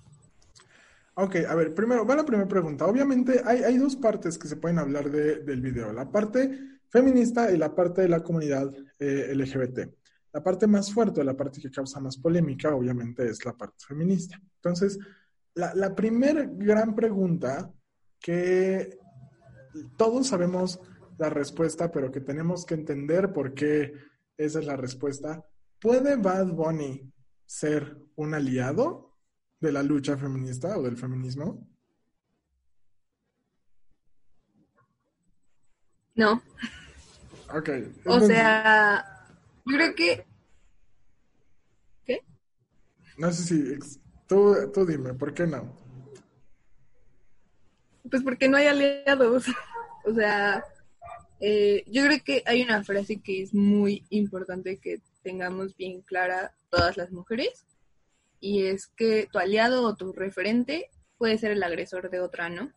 Ok, 1.15 1.35
a 1.47 1.55
ver, 1.55 1.73
primero, 1.73 2.05
va 2.05 2.15
la 2.15 2.25
primera 2.25 2.47
pregunta. 2.47 2.85
Obviamente 2.85 3.41
hay, 3.45 3.63
hay 3.63 3.77
dos 3.77 3.95
partes 3.95 4.37
que 4.37 4.47
se 4.47 4.57
pueden 4.57 4.79
hablar 4.79 5.09
de, 5.09 5.43
del 5.43 5.61
video, 5.61 5.93
la 5.93 6.11
parte 6.11 6.75
feminista 6.89 7.51
y 7.51 7.57
la 7.57 7.73
parte 7.73 8.01
de 8.01 8.09
la 8.09 8.21
comunidad 8.21 8.73
eh, 8.99 9.33
LGBT. 9.33 9.79
La 10.33 10.43
parte 10.43 10.67
más 10.67 10.93
fuerte, 10.93 11.23
la 11.23 11.35
parte 11.35 11.61
que 11.61 11.71
causa 11.71 11.99
más 11.99 12.17
polémica, 12.17 12.75
obviamente, 12.75 13.27
es 13.27 13.45
la 13.45 13.53
parte 13.53 13.85
feminista. 13.85 14.39
Entonces, 14.57 14.99
la, 15.55 15.73
la 15.73 15.95
primera 15.95 16.45
gran 16.47 16.95
pregunta 16.95 17.73
que 18.19 18.99
todos 19.97 20.27
sabemos 20.27 20.79
la 21.17 21.29
respuesta, 21.29 21.91
pero 21.91 22.11
que 22.11 22.21
tenemos 22.21 22.65
que 22.65 22.75
entender 22.75 23.31
por 23.33 23.53
qué 23.53 23.93
esa 24.37 24.59
es 24.59 24.65
la 24.65 24.75
respuesta. 24.75 25.45
¿Puede 25.79 26.15
Bad 26.17 26.47
Bunny 26.47 27.11
ser 27.45 27.97
un 28.15 28.33
aliado 28.33 29.17
de 29.59 29.71
la 29.71 29.83
lucha 29.83 30.17
feminista 30.17 30.77
o 30.77 30.83
del 30.83 30.97
feminismo? 30.97 31.67
No. 36.15 36.41
Ok. 37.53 37.69
O 38.05 38.19
sea, 38.21 39.27
yo 39.65 39.77
creo 39.77 39.95
que... 39.95 40.25
¿Qué? 42.05 42.21
No 43.17 43.31
sé 43.31 43.43
si... 43.43 44.04
Tú, 44.27 44.71
tú 44.73 44.85
dime, 44.85 45.13
¿por 45.13 45.33
qué 45.33 45.45
no? 45.45 45.71
Pues 48.09 48.23
porque 48.23 48.47
no 48.47 48.57
hay 48.57 48.67
aliados. 48.67 49.45
o 50.05 50.13
sea, 50.13 50.63
eh, 51.39 51.83
yo 51.87 52.05
creo 52.05 52.19
que 52.23 52.43
hay 52.45 52.61
una 52.61 52.83
frase 52.83 53.21
que 53.21 53.41
es 53.41 53.53
muy 53.53 54.05
importante 54.09 54.77
que 54.77 55.01
tengamos 55.21 55.75
bien 55.75 56.01
clara 56.01 56.53
todas 56.69 56.97
las 56.97 57.11
mujeres 57.11 57.65
y 58.39 58.65
es 58.65 58.87
que 58.87 59.27
tu 59.31 59.39
aliado 59.39 59.83
o 59.83 59.95
tu 59.95 60.13
referente 60.13 60.89
puede 61.17 61.37
ser 61.37 61.51
el 61.51 61.63
agresor 61.63 62.09
de 62.09 62.19
otra, 62.19 62.49
¿no? 62.49 62.71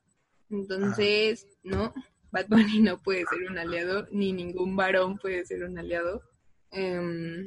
Entonces, 0.51 1.47
no, 1.63 1.93
Bad 2.31 2.49
Bunny 2.49 2.81
no 2.81 2.99
puede 2.99 3.25
ser 3.27 3.51
un 3.51 3.59
aliado, 3.59 4.07
ni 4.11 4.33
ningún 4.33 4.77
varón 4.77 5.19
puede 5.19 5.45
ser 5.45 5.65
un 5.65 5.79
aliado. 5.79 6.23
Em, 6.71 7.47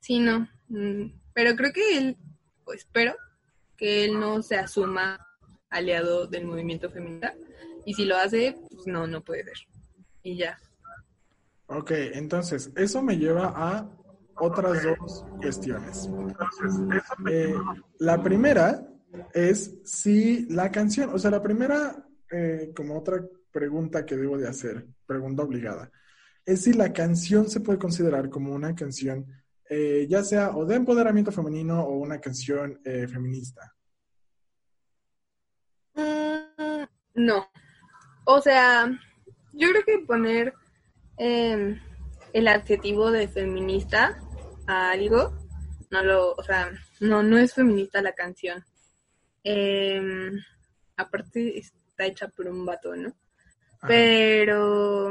sí, 0.00 0.20
no, 0.20 0.48
mm, 0.68 1.06
pero 1.32 1.56
creo 1.56 1.72
que 1.72 1.98
él, 1.98 2.16
espero 2.72 3.14
que 3.76 4.04
él 4.04 4.18
no 4.18 4.42
se 4.42 4.56
asuma 4.56 5.18
aliado 5.68 6.26
del 6.26 6.46
movimiento 6.46 6.88
feminista, 6.90 7.34
y 7.84 7.94
si 7.94 8.04
lo 8.04 8.16
hace, 8.16 8.56
pues 8.70 8.86
no, 8.86 9.06
no 9.06 9.22
puede 9.22 9.44
ser. 9.44 9.56
Y 10.22 10.36
ya. 10.36 10.58
Ok, 11.66 11.90
entonces, 11.90 12.70
eso 12.76 13.02
me 13.02 13.16
lleva 13.16 13.52
a 13.54 13.90
otras 14.36 14.82
dos 14.82 15.24
cuestiones. 15.40 16.08
Eh, 17.30 17.54
la 17.98 18.22
primera 18.22 18.86
es 19.32 19.74
si 19.84 20.46
la 20.48 20.70
canción, 20.70 21.10
o 21.12 21.18
sea, 21.18 21.30
la 21.30 21.42
primera, 21.42 22.06
eh, 22.30 22.72
como 22.74 22.98
otra 22.98 23.24
pregunta 23.50 24.04
que 24.04 24.16
debo 24.16 24.36
de 24.36 24.48
hacer, 24.48 24.86
pregunta 25.06 25.42
obligada, 25.42 25.90
es 26.44 26.62
si 26.62 26.72
la 26.72 26.92
canción 26.92 27.48
se 27.48 27.60
puede 27.60 27.78
considerar 27.78 28.28
como 28.28 28.52
una 28.52 28.74
canción, 28.74 29.26
eh, 29.68 30.06
ya 30.08 30.22
sea 30.22 30.56
o 30.56 30.64
de 30.64 30.76
empoderamiento 30.76 31.32
femenino 31.32 31.82
o 31.84 31.98
una 31.98 32.20
canción 32.20 32.80
feminista. 32.82 33.74
Mm, 35.94 36.84
no. 37.14 37.48
O 38.26 38.40
sea, 38.40 38.90
yo 39.52 39.68
creo 39.70 39.84
que 39.84 40.06
poner 40.06 40.54
em, 41.16 41.80
el 42.32 42.48
adjetivo 42.48 43.10
de 43.10 43.28
feminista 43.28 44.20
a 44.66 44.90
algo, 44.90 45.36
no 45.90 46.02
lo, 46.02 46.32
o 46.32 46.42
sea, 46.42 46.72
no, 47.00 47.22
no 47.22 47.38
es 47.38 47.54
feminista 47.54 48.02
la 48.02 48.12
canción. 48.12 48.64
Em, 49.44 50.40
aparte 50.96 51.58
está 51.58 52.06
hecha 52.06 52.28
por 52.28 52.48
un 52.48 52.64
vato, 52.64 52.96
¿no? 52.96 53.14
Pero 53.86 55.10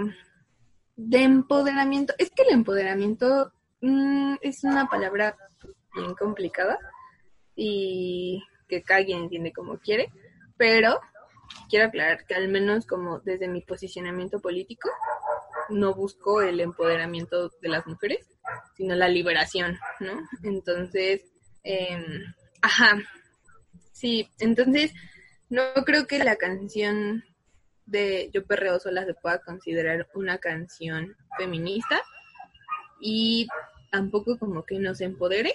de 0.96 1.24
empoderamiento, 1.24 2.13
es 2.18 2.32
que 2.32 2.44
el 2.44 2.54
empoderamiento 2.54 3.54
mm, 3.84 4.36
es 4.41 4.63
una 4.63 4.88
palabra 4.88 5.36
bien 5.96 6.15
complicada 6.15 6.78
y 7.56 8.41
que 8.67 8.82
cada 8.82 9.04
quien 9.06 9.24
entiende 9.24 9.54
como 9.54 9.78
quiere, 9.78 10.12
pero 10.58 11.00
quiero 11.69 11.86
aclarar 11.86 12.26
que 12.26 12.36
al 12.36 12.48
menos 12.48 12.86
como 12.86 13.19
desde 13.19 13.48
mi 13.48 13.62
posicionamiento 13.62 14.39
político, 14.39 14.89
no 15.69 15.93
busco 15.93 16.41
el 16.41 16.60
empoderamiento 16.60 17.50
de 17.62 17.69
las 17.69 17.86
mujeres, 17.88 18.26
sino 18.76 18.96
la 18.96 19.08
liberación, 19.08 19.78
¿no? 20.00 20.28
Entonces, 20.43 21.22
em, 21.63 22.24
ajá, 22.62 22.98
sí, 23.91 24.30
entonces 24.39 24.93
no 25.50 25.63
creo 25.86 26.08
que 26.08 26.19
la 26.19 26.36
canción 26.36 27.24
de 27.86 28.30
Yo 28.34 28.46
Perreo 28.46 28.80
Sola 28.80 29.06
se 29.06 29.13
pueda 29.13 29.39
considerar 29.39 30.08
una 30.13 30.38
canción 30.38 31.15
feminista 31.38 32.02
y 33.00 33.48
tampoco 33.93 34.39
como 34.39 34.65
que 34.65 34.79
nos 34.79 35.01
empodere, 35.01 35.53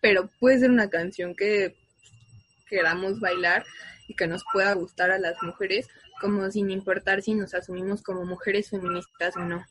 pero 0.00 0.30
puede 0.38 0.60
ser 0.60 0.70
una 0.70 0.88
canción 0.88 1.34
que 1.34 1.74
queramos 2.68 3.18
bailar 3.18 3.64
y 4.06 4.14
que 4.14 4.28
nos 4.28 4.44
pueda 4.52 4.72
gustar 4.74 5.10
a 5.10 5.18
las 5.18 5.34
mujeres, 5.42 5.88
como 6.20 6.48
sin 6.48 6.70
importar 6.70 7.22
si 7.22 7.34
nos 7.34 7.54
asumimos 7.54 8.02
como 8.02 8.24
mujeres 8.24 8.70
feministas 8.70 9.36
o 9.36 9.40
no. 9.40 9.64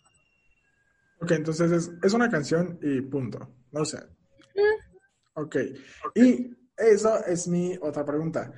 Ok, 1.21 1.31
entonces 1.31 1.89
es, 2.03 2.13
una 2.13 2.29
canción 2.29 2.77
y 2.81 2.99
punto. 2.99 3.49
No 3.71 3.85
sé. 3.85 3.99
Ok. 5.35 5.55
Y 6.15 6.53
eso 6.75 7.25
es 7.25 7.47
mi 7.47 7.77
otra 7.81 8.03
pregunta. 8.03 8.51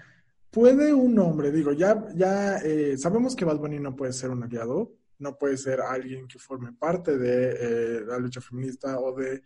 ¿puede 0.50 0.94
un 0.94 1.18
hombre, 1.20 1.52
digo, 1.52 1.74
ya, 1.74 2.08
ya 2.16 2.58
eh, 2.58 2.98
sabemos 2.98 3.36
que 3.36 3.46
Bad 3.46 3.58
Bunny 3.58 3.80
no 3.80 3.96
puede 3.96 4.14
ser 4.14 4.32
un 4.32 4.44
aliado, 4.44 4.92
no 5.22 5.38
puede 5.38 5.58
ser 5.58 5.80
alguien 5.82 6.28
que 6.28 6.40
forme 6.40 6.74
parte 6.74 7.18
de 7.18 7.56
eh, 7.60 8.02
la 8.06 8.18
lucha 8.18 8.42
feminista 8.42 9.00
o 9.00 9.16
de 9.16 9.42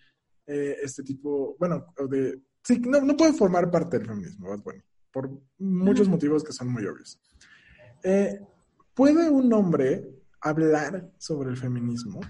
eh, 0.48 0.78
este 0.82 1.04
tipo, 1.04 1.56
bueno, 1.60 1.94
o 1.98 2.08
de, 2.08 2.42
sí, 2.64 2.80
no, 2.80 3.02
no 3.02 3.16
puede 3.16 3.34
formar 3.34 3.70
parte 3.70 3.98
del 3.98 4.08
feminismo, 4.08 4.50
Bad 4.50 4.64
Bunny, 4.64 4.82
por 5.12 5.30
muchos 5.60 6.08
motivos 6.08 6.44
que 6.44 6.54
son 6.54 6.70
muy 6.70 6.86
obvios. 6.86 7.20
¿Puede 8.94 9.30
un 9.30 9.52
hombre 9.52 10.08
hablar 10.40 11.12
sobre 11.18 11.50
el 11.50 11.58
feminismo? 11.58 12.22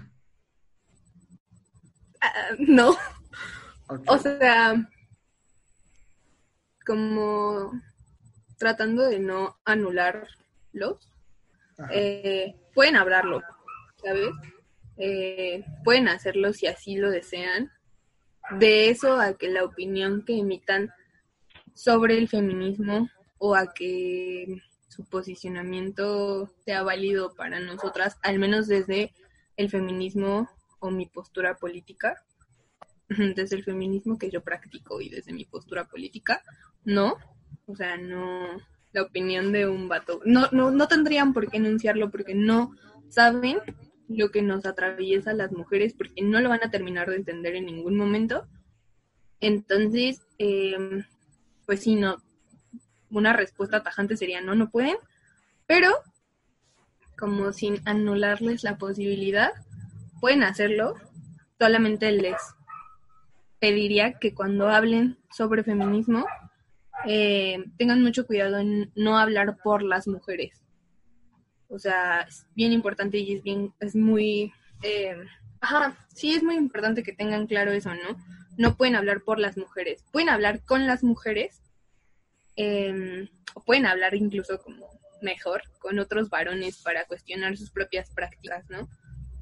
Ah, 2.20 2.56
no. 2.58 2.96
O 4.08 4.18
sea, 4.18 4.90
como 6.84 7.72
tratando 8.58 9.04
de 9.04 9.20
no 9.20 9.58
anularlos, 9.64 11.12
eh, 11.90 12.56
pueden 12.76 12.96
hablarlo, 12.96 13.42
¿sabes? 14.04 14.28
Eh, 14.98 15.64
pueden 15.82 16.08
hacerlo 16.08 16.52
si 16.52 16.66
así 16.66 16.94
lo 16.96 17.10
desean. 17.10 17.72
De 18.60 18.90
eso 18.90 19.18
a 19.18 19.36
que 19.36 19.48
la 19.48 19.64
opinión 19.64 20.24
que 20.24 20.38
emitan 20.38 20.92
sobre 21.74 22.18
el 22.18 22.28
feminismo 22.28 23.08
o 23.38 23.56
a 23.56 23.72
que 23.72 24.62
su 24.88 25.04
posicionamiento 25.06 26.48
sea 26.64 26.82
válido 26.82 27.34
para 27.34 27.60
nosotras, 27.60 28.18
al 28.22 28.38
menos 28.38 28.68
desde 28.68 29.12
el 29.56 29.70
feminismo 29.70 30.48
o 30.78 30.90
mi 30.90 31.06
postura 31.06 31.56
política, 31.56 32.22
desde 33.08 33.56
el 33.56 33.64
feminismo 33.64 34.18
que 34.18 34.30
yo 34.30 34.42
practico 34.42 35.00
y 35.00 35.08
desde 35.08 35.32
mi 35.32 35.46
postura 35.46 35.86
política, 35.88 36.42
no, 36.84 37.16
o 37.66 37.74
sea, 37.74 37.96
no, 37.96 38.58
la 38.96 39.02
opinión 39.02 39.52
de 39.52 39.68
un 39.68 39.88
vato, 39.88 40.22
no, 40.24 40.48
no, 40.52 40.70
no 40.70 40.88
tendrían 40.88 41.34
por 41.34 41.50
qué 41.50 41.58
enunciarlo 41.58 42.10
porque 42.10 42.34
no 42.34 42.74
saben 43.10 43.58
lo 44.08 44.30
que 44.30 44.40
nos 44.40 44.64
atraviesa 44.64 45.32
a 45.32 45.34
las 45.34 45.52
mujeres 45.52 45.92
porque 45.92 46.22
no 46.22 46.40
lo 46.40 46.48
van 46.48 46.64
a 46.64 46.70
terminar 46.70 47.10
de 47.10 47.16
entender 47.16 47.56
en 47.56 47.66
ningún 47.66 47.94
momento. 47.94 48.48
Entonces, 49.40 50.22
eh, 50.38 51.04
pues 51.66 51.80
sí, 51.80 51.94
no, 51.94 52.16
una 53.10 53.34
respuesta 53.34 53.82
tajante 53.82 54.16
sería 54.16 54.40
no, 54.40 54.54
no 54.54 54.70
pueden, 54.70 54.96
pero 55.66 55.90
como 57.18 57.52
sin 57.52 57.86
anularles 57.86 58.64
la 58.64 58.78
posibilidad, 58.78 59.52
pueden 60.22 60.42
hacerlo, 60.42 60.94
solamente 61.58 62.10
les 62.12 62.36
pediría 63.58 64.14
que 64.14 64.34
cuando 64.34 64.68
hablen 64.68 65.18
sobre 65.30 65.64
feminismo 65.64 66.24
eh, 67.06 67.64
tengan 67.78 68.02
mucho 68.02 68.26
cuidado 68.26 68.58
en 68.58 68.90
no 68.94 69.18
hablar 69.18 69.56
por 69.62 69.82
las 69.82 70.06
mujeres. 70.06 70.62
O 71.68 71.78
sea, 71.78 72.20
es 72.22 72.46
bien 72.54 72.72
importante 72.72 73.18
y 73.18 73.36
es 73.36 73.42
bien, 73.42 73.72
es 73.80 73.96
muy, 73.96 74.52
eh, 74.82 75.16
ajá, 75.60 75.96
sí 76.14 76.34
es 76.34 76.42
muy 76.42 76.56
importante 76.56 77.02
que 77.02 77.12
tengan 77.12 77.46
claro 77.46 77.72
eso, 77.72 77.92
¿no? 77.94 78.16
No 78.56 78.76
pueden 78.76 78.96
hablar 78.96 79.22
por 79.22 79.38
las 79.38 79.56
mujeres, 79.56 80.04
pueden 80.12 80.28
hablar 80.28 80.64
con 80.64 80.86
las 80.86 81.02
mujeres, 81.02 81.60
Em, 82.56 83.28
o 83.54 83.62
pueden 83.62 83.84
hablar 83.84 84.14
incluso 84.14 84.58
como 84.62 84.88
mejor 85.20 85.62
con 85.78 85.98
otros 85.98 86.30
varones 86.30 86.80
para 86.82 87.04
cuestionar 87.04 87.56
sus 87.56 87.70
propias 87.70 88.10
prácticas, 88.10 88.68
¿no? 88.70 88.88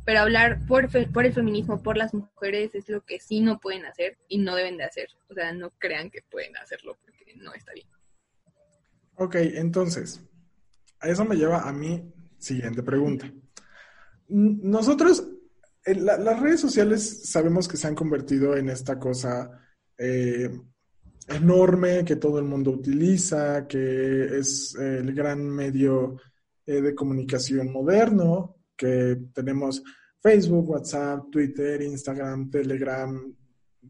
Pero 0.05 0.21
hablar 0.21 0.61
por, 0.67 0.89
por 1.13 1.25
el 1.25 1.33
feminismo, 1.33 1.83
por 1.83 1.97
las 1.97 2.13
mujeres, 2.13 2.75
es 2.75 2.89
lo 2.89 3.05
que 3.05 3.21
sí 3.21 3.41
no 3.41 3.59
pueden 3.59 3.87
hacer 3.87 4.19
y 4.29 4.39
no 4.39 4.55
deben 4.55 4.77
de 4.77 4.85
hacer. 4.85 5.09
O 5.29 5.35
sea, 5.35 5.53
no 5.53 5.71
crean 5.79 6.11
que 6.11 6.21
pueden 6.31 6.57
hacerlo 6.57 6.97
porque 7.03 7.35
no 7.37 7.55
está 7.55 7.73
bien. 7.73 7.87
Ok, 9.17 9.37
entonces, 9.37 10.21
a 11.01 11.09
eso 11.09 11.25
me 11.25 11.37
lleva 11.37 11.63
a 11.63 11.73
mi 11.73 12.13
siguiente 12.39 12.83
pregunta. 12.83 13.33
Nosotros, 14.29 15.29
las 15.87 16.41
redes 16.41 16.61
sociales 16.61 17.31
sabemos 17.31 17.69
que 17.69 17.77
se 17.77 17.87
han 17.87 17.95
convertido 17.95 18.57
en 18.57 18.71
esta 18.71 18.99
cosa 18.99 19.51
eh, 19.97 20.51
enorme 21.29 22.05
que 22.05 22.17
todo 22.17 22.39
el 22.39 22.45
mundo 22.45 22.71
utiliza, 22.71 23.67
que 23.67 24.39
es 24.39 24.75
el 24.77 25.15
gran 25.15 25.49
medio 25.49 26.17
eh, 26.67 26.81
de 26.81 26.95
comunicación 26.95 27.73
moderno, 27.73 28.54
que 28.77 29.19
tenemos 29.33 29.83
Facebook, 30.21 30.71
WhatsApp, 30.71 31.31
Twitter, 31.31 31.83
Instagram, 31.83 32.51
Telegram. 32.51 33.35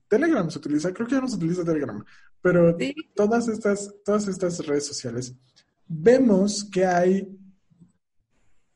Telegram 0.08 0.50
se 0.50 0.58
utiliza, 0.58 0.92
creo 0.92 1.06
que 1.06 1.14
ya 1.14 1.20
no 1.20 1.28
se 1.28 1.36
utiliza 1.36 1.64
Telegram, 1.64 2.04
pero 2.40 2.76
todas 3.14 3.48
estas, 3.48 3.94
todas 4.04 4.28
estas 4.28 4.66
redes 4.66 4.86
sociales, 4.86 5.34
vemos 5.86 6.64
que 6.64 6.84
hay 6.84 7.28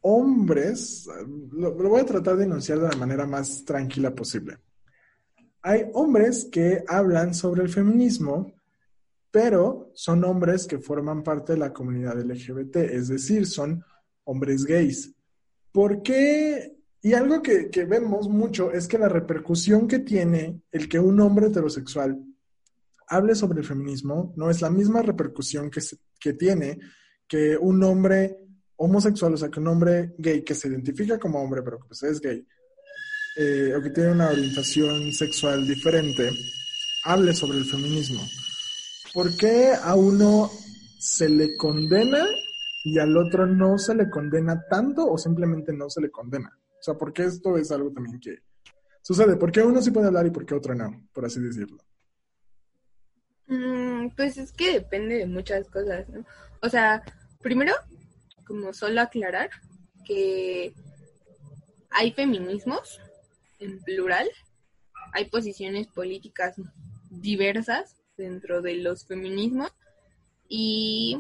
hombres, 0.01 1.09
lo, 1.53 1.75
lo 1.75 1.89
voy 1.89 2.01
a 2.01 2.07
tratar 2.07 2.37
de 2.37 2.45
enunciar 2.45 2.79
de 2.79 2.89
la 2.89 2.97
manera 2.97 3.27
más 3.27 3.65
tranquila 3.65 4.15
posible 4.15 4.59
hay 5.63 5.85
hombres 5.93 6.49
que 6.51 6.85
hablan 6.87 7.35
sobre 7.35 7.63
el 7.63 7.69
feminismo, 7.69 8.55
pero 9.31 9.91
son 9.95 10.25
hombres 10.25 10.67
que 10.67 10.79
forman 10.79 11.23
parte 11.23 11.53
de 11.53 11.59
la 11.59 11.73
comunidad 11.73 12.19
LGBT, 12.19 12.77
es 12.77 13.09
decir, 13.09 13.47
son 13.47 13.85
hombres 14.25 14.65
gays. 14.65 15.15
¿Por 15.73 16.03
qué? 16.03 16.77
Y 17.01 17.13
algo 17.13 17.43
que, 17.43 17.69
vemos 17.85 18.29
mucho 18.29 18.73
es 18.73 18.89
que 18.89 18.99
la 18.99 19.09
repercusión 19.09 19.87
que 19.87 20.01
tiene 20.01 20.63
el 20.73 20.89
que 20.89 20.99
un 20.99 21.21
hombre 21.21 21.47
heterosexual 21.47 22.19
hable 23.07 23.35
sobre 23.35 23.61
el 23.61 23.67
feminismo 23.67 24.35
no 24.37 24.51
es 24.51 24.61
la 24.61 24.71
misma 24.71 25.03
repercusión 25.03 25.71
que, 25.71 26.33
tiene 26.35 26.79
que 27.27 27.57
un 27.57 27.83
hombre 27.85 28.39
homosexual, 28.77 29.35
o 29.35 29.37
sea, 29.37 29.49
que 29.49 29.61
un 29.61 29.69
hombre 29.69 30.15
gay 30.19 30.43
que 30.43 30.55
se 30.55 30.69
identifica 30.69 31.19
como 31.19 31.41
hombre, 31.41 31.63
pero 31.63 31.79
que 31.79 31.89
pues 31.89 32.03
es 32.03 32.21
gay, 32.21 32.47
eh, 33.37 33.75
o 33.77 33.83
que 33.83 33.91
tiene 33.91 34.13
una 34.13 34.31
orientación 34.31 35.13
sexual 35.13 35.67
diferente, 35.67 36.31
hable 37.05 37.33
sobre 37.33 37.59
el 37.59 37.65
feminismo. 37.65 38.21
¿Por 39.15 39.37
qué 39.37 39.73
a 39.81 39.95
uno 39.95 40.51
se 40.99 41.29
le 41.29 41.57
condena 41.57 42.27
y 42.85 42.99
al 42.99 43.17
otro 43.17 43.47
no 43.47 43.79
se 43.79 43.95
le 43.95 44.09
condena 44.09 44.65
tanto 44.69 45.07
o 45.11 45.19
simplemente 45.19 45.73
no 45.73 45.91
se 45.91 46.01
le 46.01 46.11
condena? 46.11 46.51
O 46.79 46.83
sea, 46.83 46.95
¿por 46.95 47.13
qué 47.13 47.25
esto 47.25 47.57
es 47.57 47.71
algo 47.73 47.91
también 47.93 48.21
que 48.21 48.39
sucede? 49.03 49.37
¿Por 49.37 49.51
qué 49.51 49.63
uno 49.63 49.83
sí 49.83 49.91
puede 49.91 50.07
hablar 50.07 50.27
y 50.27 50.31
por 50.31 50.47
qué 50.47 50.55
otro 50.55 50.75
no? 50.75 51.09
Por 51.13 51.25
así 51.25 51.41
decirlo. 51.41 51.79
Mm, 53.47 54.11
pues 54.17 54.37
es 54.39 54.53
que 54.53 54.75
depende 54.75 55.17
de 55.17 55.27
muchas 55.27 55.69
cosas, 55.69 56.09
¿no? 56.09 56.25
O 56.63 56.69
sea, 56.69 57.03
primero, 57.41 57.73
como 58.47 58.73
solo 58.73 59.01
aclarar 59.01 59.51
que 60.05 60.73
hay 61.91 62.13
feminismos 62.13 63.01
en 63.59 63.81
plural, 63.81 64.29
hay 65.13 65.27
posiciones 65.27 65.87
políticas 65.89 66.57
diversas 67.11 67.97
dentro 68.17 68.61
de 68.63 68.75
los 68.77 69.07
feminismos 69.07 69.73
y 70.49 71.19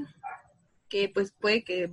que 0.88 1.08
pues 1.08 1.32
puede 1.32 1.64
que 1.64 1.92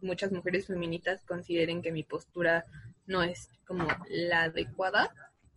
muchas 0.00 0.32
mujeres 0.32 0.66
feministas 0.66 1.22
consideren 1.24 1.82
que 1.82 1.92
mi 1.92 2.02
postura 2.02 2.64
no 3.06 3.22
es 3.22 3.48
como 3.66 3.86
la 4.08 4.44
adecuada, 4.44 5.12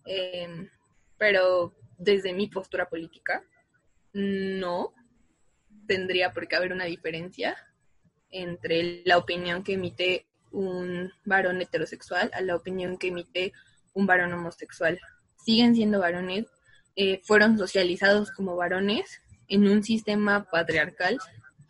em, 0.05 0.69
pero 1.17 1.73
desde 1.97 2.33
mi 2.33 2.47
postura 2.47 2.89
política 2.89 3.43
no 4.13 4.93
tendría 5.87 6.31
por 6.31 6.47
qué 6.47 6.55
haber 6.55 6.73
una 6.73 6.85
diferencia 6.85 7.55
entre 8.29 9.03
la 9.05 9.17
opinión 9.17 9.63
que 9.63 9.73
emite 9.73 10.25
un 10.51 11.11
varón 11.25 11.61
heterosexual 11.61 12.31
a 12.33 12.41
la 12.41 12.55
opinión 12.55 12.97
que 12.97 13.07
emite 13.07 13.53
un 13.93 14.05
varón 14.05 14.33
homosexual. 14.33 14.99
Siguen 15.43 15.75
siendo 15.75 15.99
varones, 15.99 16.45
eh, 16.95 17.21
fueron 17.23 17.57
socializados 17.57 18.31
como 18.31 18.55
varones 18.55 19.21
en 19.47 19.67
un 19.67 19.83
sistema 19.83 20.45
patriarcal. 20.49 21.19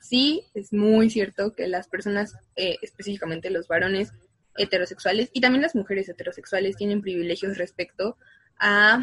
Sí, 0.04 0.44
es 0.54 0.74
muy 0.74 1.10
cierto 1.10 1.54
que 1.54 1.66
las 1.70 1.88
personas, 1.88 2.36
eh, 2.58 2.76
específicamente 2.82 3.50
los 3.50 3.70
varones 3.70 4.12
heterosexuales 4.58 5.30
y 5.32 5.40
también 5.40 5.62
las 5.62 5.76
mujeres 5.76 6.10
heterosexuales 6.10 6.76
tienen 6.76 7.02
privilegios 7.02 7.58
respecto 7.58 8.18
a 8.60 9.02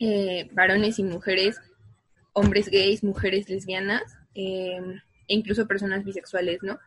eh, 0.00 0.48
varones 0.50 0.98
y 0.98 1.04
mujeres, 1.04 1.60
hombres 2.32 2.68
gays, 2.68 3.04
mujeres 3.04 3.48
lesbianas 3.48 4.02
e 4.34 4.80
incluso 5.28 5.68
personas 5.68 6.04
bisexuales, 6.04 6.58
¿no? 6.62 6.80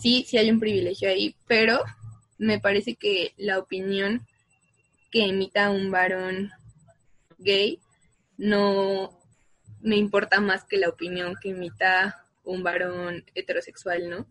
Sí, 0.00 0.24
sí 0.26 0.38
hay 0.38 0.50
un 0.50 0.58
privilegio 0.58 1.10
ahí, 1.10 1.36
pero 1.46 1.84
me 2.38 2.60
parece 2.60 2.94
que 2.94 3.34
la 3.36 3.58
opinión 3.58 4.26
que 5.10 5.26
emita 5.26 5.68
un 5.68 5.90
varón 5.90 6.50
gay 7.38 7.78
no 8.38 9.20
me 9.82 9.96
importa 9.96 10.40
más 10.40 10.64
que 10.64 10.78
la 10.78 10.88
opinión 10.88 11.34
que 11.42 11.50
emita 11.50 12.23
un 12.44 12.62
varón 12.62 13.24
heterosexual, 13.34 14.08
¿no? 14.10 14.26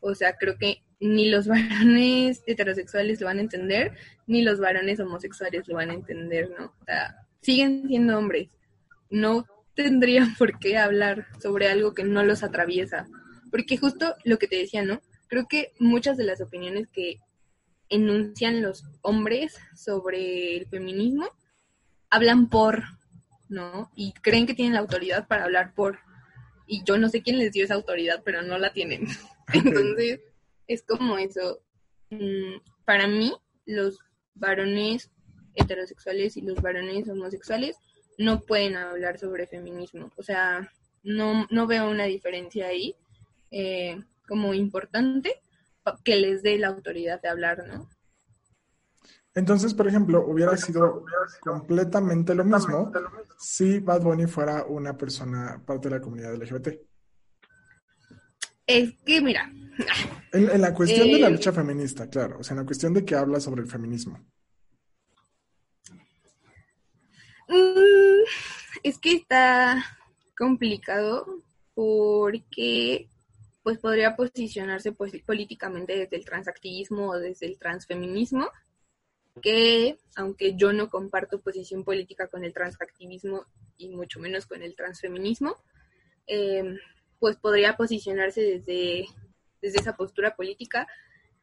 O 0.00 0.14
sea, 0.14 0.36
creo 0.36 0.56
que 0.58 0.82
ni 0.98 1.28
los 1.28 1.46
varones 1.48 2.42
heterosexuales 2.46 3.20
lo 3.20 3.26
van 3.26 3.38
a 3.38 3.42
entender, 3.42 3.92
ni 4.26 4.42
los 4.42 4.60
varones 4.60 5.00
homosexuales 5.00 5.68
lo 5.68 5.76
van 5.76 5.90
a 5.90 5.94
entender, 5.94 6.50
¿no? 6.58 6.66
O 6.80 6.84
sea, 6.84 7.16
siguen 7.40 7.86
siendo 7.88 8.18
hombres. 8.18 8.48
No 9.10 9.46
tendrían 9.74 10.34
por 10.38 10.58
qué 10.58 10.76
hablar 10.76 11.26
sobre 11.40 11.68
algo 11.68 11.94
que 11.94 12.04
no 12.04 12.22
los 12.22 12.42
atraviesa. 12.42 13.08
Porque 13.50 13.76
justo 13.76 14.14
lo 14.24 14.38
que 14.38 14.46
te 14.46 14.56
decía, 14.56 14.82
¿no? 14.82 15.00
Creo 15.26 15.46
que 15.48 15.72
muchas 15.78 16.16
de 16.16 16.24
las 16.24 16.40
opiniones 16.40 16.88
que 16.88 17.16
enuncian 17.88 18.62
los 18.62 18.84
hombres 19.02 19.58
sobre 19.74 20.56
el 20.56 20.66
feminismo 20.66 21.28
hablan 22.08 22.48
por, 22.48 22.84
¿no? 23.48 23.90
Y 23.96 24.12
creen 24.12 24.46
que 24.46 24.54
tienen 24.54 24.74
la 24.74 24.80
autoridad 24.80 25.26
para 25.26 25.44
hablar 25.44 25.74
por. 25.74 25.98
Y 26.72 26.84
yo 26.84 26.96
no 26.98 27.08
sé 27.08 27.20
quién 27.20 27.38
les 27.38 27.50
dio 27.50 27.64
esa 27.64 27.74
autoridad, 27.74 28.22
pero 28.24 28.42
no 28.42 28.56
la 28.56 28.72
tienen. 28.72 29.08
Entonces, 29.52 30.20
es 30.68 30.82
como 30.82 31.18
eso. 31.18 31.60
Mm, 32.10 32.60
para 32.84 33.08
mí, 33.08 33.32
los 33.66 33.98
varones 34.34 35.10
heterosexuales 35.56 36.36
y 36.36 36.42
los 36.42 36.62
varones 36.62 37.08
homosexuales 37.08 37.76
no 38.18 38.40
pueden 38.42 38.76
hablar 38.76 39.18
sobre 39.18 39.48
feminismo. 39.48 40.12
O 40.16 40.22
sea, 40.22 40.70
no, 41.02 41.48
no 41.50 41.66
veo 41.66 41.90
una 41.90 42.04
diferencia 42.04 42.68
ahí 42.68 42.94
eh, 43.50 44.00
como 44.28 44.54
importante 44.54 45.40
que 46.04 46.14
les 46.14 46.42
dé 46.44 46.56
la 46.56 46.68
autoridad 46.68 47.20
de 47.20 47.30
hablar, 47.30 47.66
¿no? 47.66 47.88
Entonces, 49.34 49.74
por 49.74 49.86
ejemplo, 49.86 50.26
hubiera 50.26 50.56
sido 50.56 51.04
completamente 51.40 52.34
lo 52.34 52.44
mismo 52.44 52.92
si 53.38 53.78
Bad 53.78 54.02
Bunny 54.02 54.26
fuera 54.26 54.64
una 54.64 54.96
persona 54.96 55.62
parte 55.64 55.88
de 55.88 55.96
la 55.96 56.00
comunidad 56.00 56.34
LGBT. 56.34 56.68
Es 58.66 58.92
que, 59.04 59.20
mira. 59.20 59.50
En, 60.32 60.60
la 60.60 60.74
cuestión 60.74 61.08
de 61.08 61.18
la 61.18 61.28
eh, 61.28 61.30
lucha 61.30 61.52
feminista, 61.52 62.08
claro. 62.08 62.38
O 62.40 62.42
sea, 62.42 62.54
en 62.54 62.60
la 62.60 62.66
cuestión 62.66 62.92
de 62.92 63.04
que 63.04 63.14
habla 63.14 63.40
sobre 63.40 63.62
el 63.62 63.68
feminismo. 63.68 64.18
Mm, 67.48 68.22
es 68.82 68.98
que 68.98 69.12
está 69.14 69.84
complicado 70.36 71.42
porque 71.74 73.08
pues 73.62 73.78
podría 73.78 74.16
posicionarse 74.16 74.92
pues, 74.92 75.12
políticamente 75.22 75.96
desde 75.96 76.16
el 76.16 76.24
transactivismo 76.24 77.10
o 77.10 77.18
desde 77.18 77.46
el 77.46 77.58
transfeminismo, 77.58 78.48
que 79.42 79.98
aunque 80.16 80.54
yo 80.56 80.72
no 80.72 80.90
comparto 80.90 81.40
posición 81.40 81.84
política 81.84 82.28
con 82.28 82.44
el 82.44 82.52
transactivismo 82.52 83.46
y 83.76 83.88
mucho 83.88 84.20
menos 84.20 84.46
con 84.46 84.62
el 84.62 84.74
transfeminismo, 84.74 85.56
eh, 86.26 86.76
pues 87.18 87.36
podría 87.36 87.76
posicionarse 87.76 88.40
desde, 88.40 89.06
desde 89.60 89.80
esa 89.80 89.96
postura 89.96 90.34
política 90.34 90.86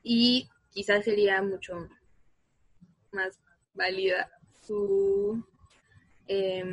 y 0.03 0.49
quizás 0.71 1.05
sería 1.05 1.41
mucho 1.41 1.87
más 3.11 3.39
válida 3.73 4.29
su 4.61 5.43
eh, 6.27 6.63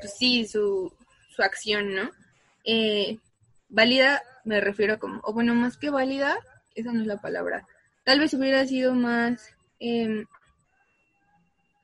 pues 0.00 0.14
sí 0.18 0.46
su, 0.46 0.92
su 1.30 1.42
acción 1.42 1.94
no 1.94 2.10
eh, 2.64 3.18
válida 3.68 4.22
me 4.44 4.60
refiero 4.60 4.98
como 4.98 5.20
o 5.24 5.32
bueno 5.32 5.54
más 5.54 5.76
que 5.76 5.90
válida 5.90 6.38
esa 6.74 6.92
no 6.92 7.00
es 7.00 7.06
la 7.06 7.20
palabra 7.20 7.66
tal 8.04 8.20
vez 8.20 8.34
hubiera 8.34 8.66
sido 8.66 8.94
más 8.94 9.50
em, 9.80 10.26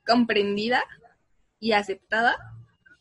comprendida 0.07 0.83
y 1.59 1.73
aceptada 1.73 2.37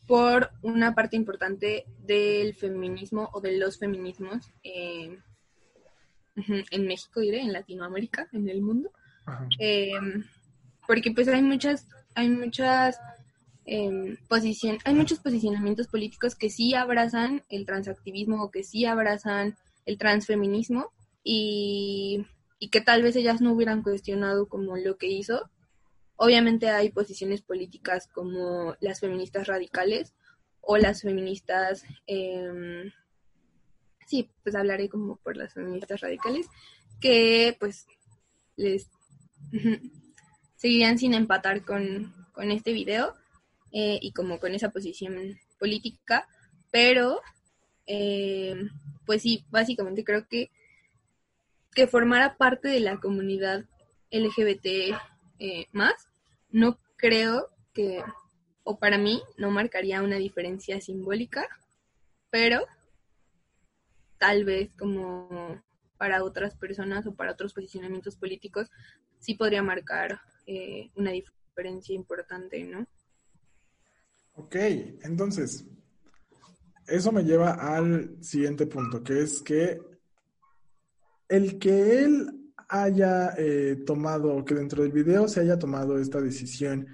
por 0.06 0.50
una 0.62 0.94
parte 0.94 1.16
importante 1.16 1.84
del 1.98 2.54
feminismo 2.54 3.30
o 3.32 3.40
de 3.40 3.58
los 3.58 3.78
feminismos 3.78 4.50
eh, 4.64 5.18
en 6.36 6.86
México, 6.86 7.20
diré, 7.20 7.40
en 7.40 7.52
Latinoamérica, 7.52 8.28
en 8.32 8.48
el 8.48 8.62
mundo. 8.62 8.90
Em, 9.58 10.24
porque 10.86 11.12
pues 11.12 11.28
hay 11.28 11.42
muchas, 11.42 11.86
hay 12.14 12.28
muchas 12.28 12.98
eh, 13.66 14.16
hay 14.84 14.94
muchos 14.94 15.20
posicionamientos 15.20 15.86
políticos 15.86 16.34
que 16.34 16.50
sí 16.50 16.74
abrazan 16.74 17.44
el 17.48 17.66
transactivismo 17.66 18.42
o 18.42 18.50
que 18.50 18.64
sí 18.64 18.84
abrazan 18.84 19.56
el 19.86 19.98
transfeminismo 19.98 20.90
y, 21.22 22.26
y 22.60 22.68
que 22.68 22.82
tal 22.82 23.02
vez 23.02 23.16
ellas 23.16 23.40
no 23.40 23.52
hubieran 23.52 23.82
cuestionado 23.82 24.46
como 24.46 24.76
lo 24.76 24.98
que 24.98 25.08
hizo. 25.08 25.50
Obviamente 26.16 26.68
hay 26.68 26.90
posiciones 26.90 27.40
políticas 27.40 28.06
como 28.06 28.76
las 28.80 29.00
feministas 29.00 29.48
radicales 29.48 30.14
o 30.60 30.76
las 30.76 31.00
feministas, 31.00 31.84
eh, 32.06 32.92
sí, 34.06 34.30
pues 34.42 34.54
hablaré 34.54 34.90
como 34.90 35.16
por 35.16 35.38
las 35.38 35.54
feministas 35.54 36.02
radicales, 36.02 36.46
que 37.00 37.56
pues 37.58 37.86
les 38.56 38.90
seguirían 40.56 40.98
sin 40.98 41.14
empatar 41.14 41.64
con, 41.64 42.14
este 42.36 42.72
video 42.72 43.14
eh, 43.70 43.98
y 44.00 44.12
como 44.12 44.38
con 44.38 44.54
esa 44.54 44.70
posición 44.70 45.38
política, 45.58 46.26
pero 46.70 47.20
eh, 47.86 48.54
pues 49.04 49.22
sí, 49.22 49.44
básicamente 49.50 50.04
creo 50.04 50.26
que 50.26 50.50
que 51.72 51.86
formara 51.86 52.36
parte 52.36 52.68
de 52.68 52.80
la 52.80 52.98
comunidad 52.98 53.64
LGBT 54.10 54.96
eh, 55.38 55.66
más 55.72 56.08
no 56.50 56.78
creo 56.96 57.48
que, 57.72 58.02
o 58.64 58.78
para 58.78 58.98
mí, 58.98 59.22
no 59.38 59.50
marcaría 59.50 60.02
una 60.02 60.16
diferencia 60.16 60.80
simbólica, 60.80 61.48
pero 62.30 62.66
tal 64.18 64.44
vez 64.44 64.70
como 64.78 65.62
para 65.96 66.24
otras 66.24 66.56
personas 66.56 67.06
o 67.06 67.14
para 67.14 67.32
otros 67.32 67.54
posicionamientos 67.54 68.16
políticos, 68.16 68.70
sí 69.18 69.34
podría 69.34 69.62
marcar 69.62 70.20
eh, 70.46 70.90
una 70.94 71.12
diferencia 71.12 71.94
importante, 71.94 72.64
¿no? 72.64 72.86
Ok, 74.34 74.56
entonces, 75.02 75.66
eso 76.86 77.12
me 77.12 77.22
lleva 77.22 77.52
al 77.52 78.16
siguiente 78.22 78.66
punto, 78.66 79.02
que 79.02 79.22
es 79.22 79.42
que 79.42 79.80
el 81.30 81.58
que 81.58 82.02
él 82.04 82.52
haya 82.68 83.34
eh, 83.38 83.82
tomado, 83.86 84.44
que 84.44 84.54
dentro 84.54 84.82
del 84.82 84.92
video 84.92 85.28
se 85.28 85.40
haya 85.40 85.58
tomado 85.58 85.98
esta 85.98 86.20
decisión 86.20 86.86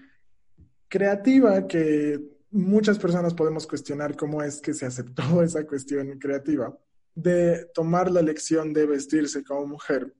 creativa 0.89 1.66
que 1.66 2.20
muchas 2.51 2.99
personas 2.99 3.34
podemos 3.34 3.66
cuestionar 3.66 4.14
cómo 4.14 4.43
es 4.43 4.61
que 4.61 4.74
se 4.74 4.87
aceptó 4.87 5.22
esa 5.43 5.66
cuestión 5.66 6.18
creativa 6.18 6.78
de 7.14 7.66
tomar 7.74 8.11
la 8.11 8.20
elección 8.20 8.74
de 8.74 8.87
vestirse 8.87 9.43
como 9.43 9.66
mujer. 9.66 10.14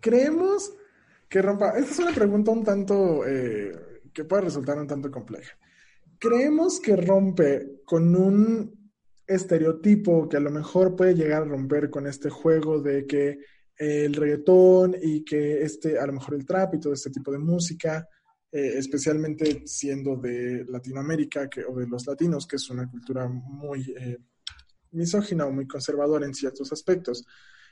Creemos 0.00 0.72
que 1.28 1.42
rompa, 1.42 1.78
esta 1.78 1.92
es 1.92 1.98
una 1.98 2.14
pregunta 2.14 2.50
un 2.50 2.64
tanto 2.64 3.26
eh, 3.26 4.00
que 4.12 4.24
puede 4.24 4.42
resultar 4.42 4.78
un 4.78 4.86
tanto 4.86 5.10
compleja. 5.10 5.56
Creemos 6.18 6.80
que 6.80 6.96
rompe 6.96 7.82
con 7.84 8.16
un 8.16 8.77
estereotipo 9.28 10.28
que 10.28 10.38
a 10.38 10.40
lo 10.40 10.50
mejor 10.50 10.96
puede 10.96 11.14
llegar 11.14 11.42
a 11.42 11.44
romper 11.44 11.90
con 11.90 12.06
este 12.06 12.30
juego 12.30 12.80
de 12.80 13.06
que 13.06 13.38
el 13.76 14.14
reggaetón 14.14 14.96
y 15.00 15.22
que 15.22 15.62
este, 15.62 15.98
a 15.98 16.06
lo 16.06 16.14
mejor 16.14 16.34
el 16.34 16.46
trap 16.46 16.74
y 16.74 16.80
todo 16.80 16.94
este 16.94 17.10
tipo 17.10 17.30
de 17.30 17.38
música, 17.38 18.08
eh, 18.50 18.72
especialmente 18.76 19.62
siendo 19.66 20.16
de 20.16 20.64
Latinoamérica 20.66 21.48
o 21.68 21.78
de 21.78 21.86
los 21.86 22.06
latinos, 22.06 22.46
que 22.46 22.56
es 22.56 22.70
una 22.70 22.90
cultura 22.90 23.28
muy 23.28 23.94
eh, 23.96 24.18
misógina 24.92 25.46
o 25.46 25.52
muy 25.52 25.68
conservadora 25.68 26.26
en 26.26 26.34
ciertos 26.34 26.72
aspectos. 26.72 27.24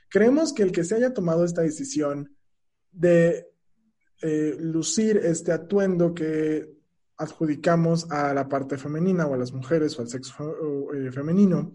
Creemos 0.07 0.53
que 0.53 0.63
el 0.63 0.71
que 0.71 0.83
se 0.83 0.95
haya 0.95 1.13
tomado 1.13 1.43
esta 1.43 1.63
decisión 1.63 2.33
de 2.91 3.47
eh, 4.21 4.55
lucir 4.59 5.17
este 5.17 5.51
atuendo 5.51 6.13
que 6.13 6.76
adjudicamos 7.17 8.09
a 8.11 8.33
la 8.33 8.47
parte 8.47 8.77
femenina 8.77 9.25
o 9.25 9.33
a 9.33 9.37
las 9.37 9.51
mujeres 9.51 9.97
o 9.97 10.01
al 10.01 10.09
sexo 10.09 10.93
eh, 10.93 11.11
femenino, 11.11 11.73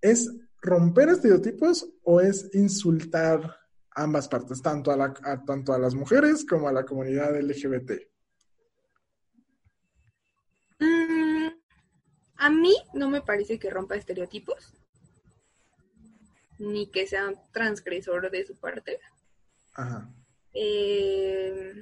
¿es 0.00 0.30
romper 0.62 1.08
estereotipos 1.08 1.88
o 2.02 2.20
es 2.20 2.50
insultar 2.54 3.56
ambas 3.90 4.28
partes, 4.28 4.62
tanto 4.62 4.90
a, 4.90 4.96
la, 4.96 5.14
tanto 5.46 5.72
a 5.72 5.78
las 5.78 5.94
mujeres 5.94 6.44
como 6.44 6.68
a 6.68 6.72
la 6.72 6.84
comunidad 6.84 7.40
LGBT? 7.40 7.92
Mm, 10.78 11.48
a 12.36 12.50
mí 12.50 12.76
no 12.94 13.10
me 13.10 13.22
parece 13.22 13.58
que 13.58 13.70
rompa 13.70 13.96
estereotipos, 13.96 14.74
ni 16.58 16.90
que 16.90 17.06
sea 17.06 17.32
transgresor 17.52 18.30
de 18.30 18.46
su 18.46 18.56
parte. 18.56 19.00
Ajá. 19.74 20.10
Eh, 20.52 21.74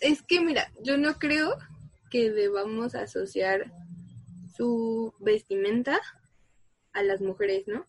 es 0.00 0.22
que 0.22 0.40
mira, 0.40 0.70
yo 0.82 0.96
no 0.98 1.18
creo 1.18 1.56
que 2.10 2.30
debamos 2.30 2.94
asociar 2.94 3.72
su 4.56 5.14
vestimenta 5.20 6.00
a 6.92 7.02
las 7.02 7.20
mujeres, 7.20 7.64
¿no? 7.66 7.86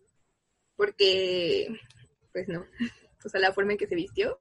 Porque, 0.75 1.67
pues 2.33 2.47
no, 2.47 2.65
o 3.25 3.29
sea, 3.29 3.39
la 3.39 3.53
forma 3.53 3.73
en 3.73 3.77
que 3.77 3.87
se 3.87 3.95
vistió 3.95 4.37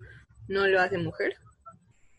no 0.48 0.66
lo 0.66 0.80
hace 0.80 0.98
mujer, 0.98 1.36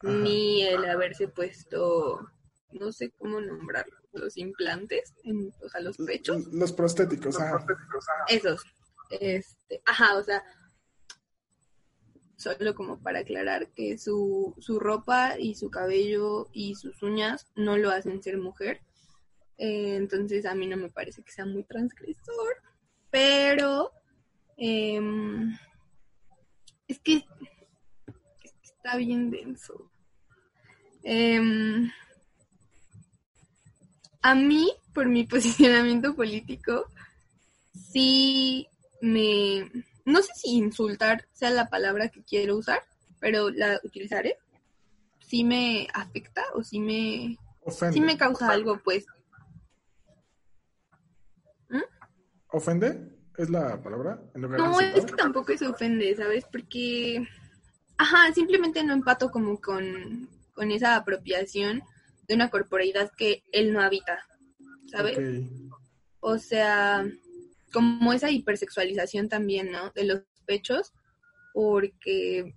ni 0.03 0.63
el 0.63 0.85
haberse 0.85 1.27
puesto, 1.27 2.29
no 2.71 2.91
sé 2.91 3.11
cómo 3.11 3.41
nombrarlo, 3.41 3.95
los 4.13 4.37
implantes, 4.37 5.13
en, 5.23 5.51
o 5.63 5.69
sea, 5.69 5.81
los 5.81 5.97
pechos. 5.97 6.45
Los 6.47 6.71
prostéticos, 6.73 7.39
ajá. 7.39 7.65
Esos, 8.27 8.63
este, 9.09 9.81
ajá, 9.85 10.17
o 10.17 10.23
sea, 10.23 10.43
solo 12.37 12.75
como 12.75 12.99
para 12.99 13.19
aclarar 13.19 13.69
que 13.69 13.97
su, 13.97 14.55
su 14.59 14.79
ropa 14.79 15.37
y 15.39 15.55
su 15.55 15.69
cabello 15.69 16.47
y 16.53 16.75
sus 16.75 17.01
uñas 17.01 17.47
no 17.55 17.77
lo 17.77 17.89
hacen 17.89 18.21
ser 18.21 18.37
mujer. 18.37 18.81
Eh, 19.57 19.95
entonces 19.95 20.45
a 20.45 20.53
mí 20.53 20.67
no 20.67 20.77
me 20.77 20.89
parece 20.89 21.23
que 21.23 21.31
sea 21.31 21.45
muy 21.45 21.63
transgresor, 21.63 22.61
pero 23.09 23.91
em, 24.55 25.57
es, 26.87 26.99
que, 26.99 27.25
está 28.61 28.97
bien 28.97 29.31
denso. 29.31 29.91
Em, 31.01 31.91
a 34.21 34.35
mí, 34.35 34.71
por 34.93 35.07
mi 35.07 35.23
posicionamiento 35.25 36.15
político, 36.15 36.85
sí 37.73 38.67
me... 39.01 39.71
No 40.07 40.21
sé 40.21 40.31
si 40.35 40.55
insultar 40.55 41.27
sea 41.33 41.49
la 41.49 41.67
palabra 41.67 42.07
que 42.07 42.23
quiero 42.23 42.55
usar, 42.55 42.79
pero 43.19 43.49
la 43.49 43.77
utilizaré. 43.83 44.37
Sí 45.19 45.43
me 45.43 45.85
afecta 45.93 46.45
o 46.53 46.63
sí 46.63 46.79
me... 46.79 47.37
Sí 47.91 47.99
me 47.99 48.17
causa 48.17 48.49
algo, 48.49 48.79
pues. 48.81 49.05
¿Mm? 51.67 51.81
¿Ofende? 52.47 53.17
¿Es 53.35 53.49
la 53.49 53.83
palabra? 53.83 54.23
no, 54.33 54.79
es 54.79 55.05
que 55.05 55.13
tampoco 55.13 55.57
se 55.57 55.67
ofende, 55.67 56.15
¿sabes? 56.15 56.45
Porque... 56.49 57.27
Ajá, 57.97 58.31
simplemente 58.33 58.85
no 58.85 58.93
empato 58.93 59.29
como 59.29 59.59
con, 59.59 60.29
con 60.53 60.71
esa 60.71 60.95
apropiación 60.95 61.83
de 62.29 62.35
una 62.35 62.49
corporalidad 62.49 63.11
que 63.17 63.43
él 63.51 63.73
no 63.73 63.81
habita, 63.81 64.25
¿sabes? 64.89 65.19
O 66.21 66.37
sea, 66.37 67.05
como 67.71 68.13
esa 68.13 68.29
hipersexualización 68.31 69.29
también, 69.29 69.71
¿no? 69.71 69.91
De 69.91 70.05
los 70.05 70.21
pechos, 70.45 70.93
porque, 71.53 72.55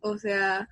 o 0.00 0.18
sea, 0.18 0.68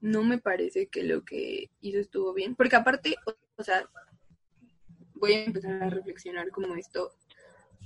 no 0.00 0.22
me 0.24 0.38
parece 0.38 0.88
que 0.88 1.04
lo 1.04 1.24
que 1.24 1.70
hizo 1.80 1.98
estuvo 1.98 2.32
bien, 2.34 2.56
porque 2.56 2.76
aparte, 2.76 3.16
o 3.56 3.62
sea, 3.62 3.88
voy 5.14 5.34
a 5.34 5.44
empezar 5.44 5.82
a 5.82 5.90
reflexionar 5.90 6.50
como 6.50 6.74
esto, 6.74 7.12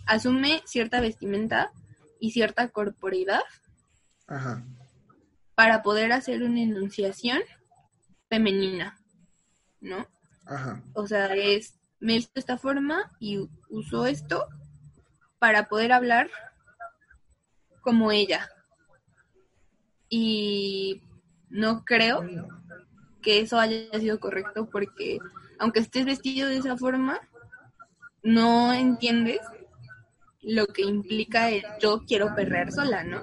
asume 0.06 0.62
cierta 0.64 1.00
vestimenta 1.00 1.72
y 2.20 2.30
cierta 2.30 2.68
corporeidad 2.68 3.42
para 5.54 5.82
poder 5.82 6.12
hacer 6.12 6.42
una 6.42 6.62
enunciación 6.62 7.40
femenina, 8.28 8.98
¿no? 9.80 10.06
Ajá. 10.46 10.82
O 10.94 11.06
sea, 11.06 11.34
es 11.34 11.78
me 12.00 12.16
hizo 12.16 12.30
de 12.34 12.40
esta 12.40 12.58
forma 12.58 13.10
y 13.20 13.48
usó 13.68 14.06
esto 14.06 14.46
para 15.38 15.68
poder 15.68 15.92
hablar 15.92 16.30
como 17.80 18.12
ella. 18.12 18.48
Y 20.08 21.02
no 21.48 21.84
creo 21.84 22.24
que 23.22 23.40
eso 23.40 23.58
haya 23.58 23.98
sido 23.98 24.20
correcto 24.20 24.68
porque 24.70 25.18
aunque 25.58 25.80
estés 25.80 26.04
vestido 26.04 26.48
de 26.48 26.58
esa 26.58 26.76
forma, 26.76 27.20
no 28.22 28.72
entiendes 28.72 29.40
lo 30.42 30.66
que 30.66 30.82
implica 30.82 31.50
el 31.50 31.64
yo 31.80 32.04
quiero 32.06 32.34
perrear 32.34 32.70
sola, 32.72 33.04
¿no? 33.04 33.22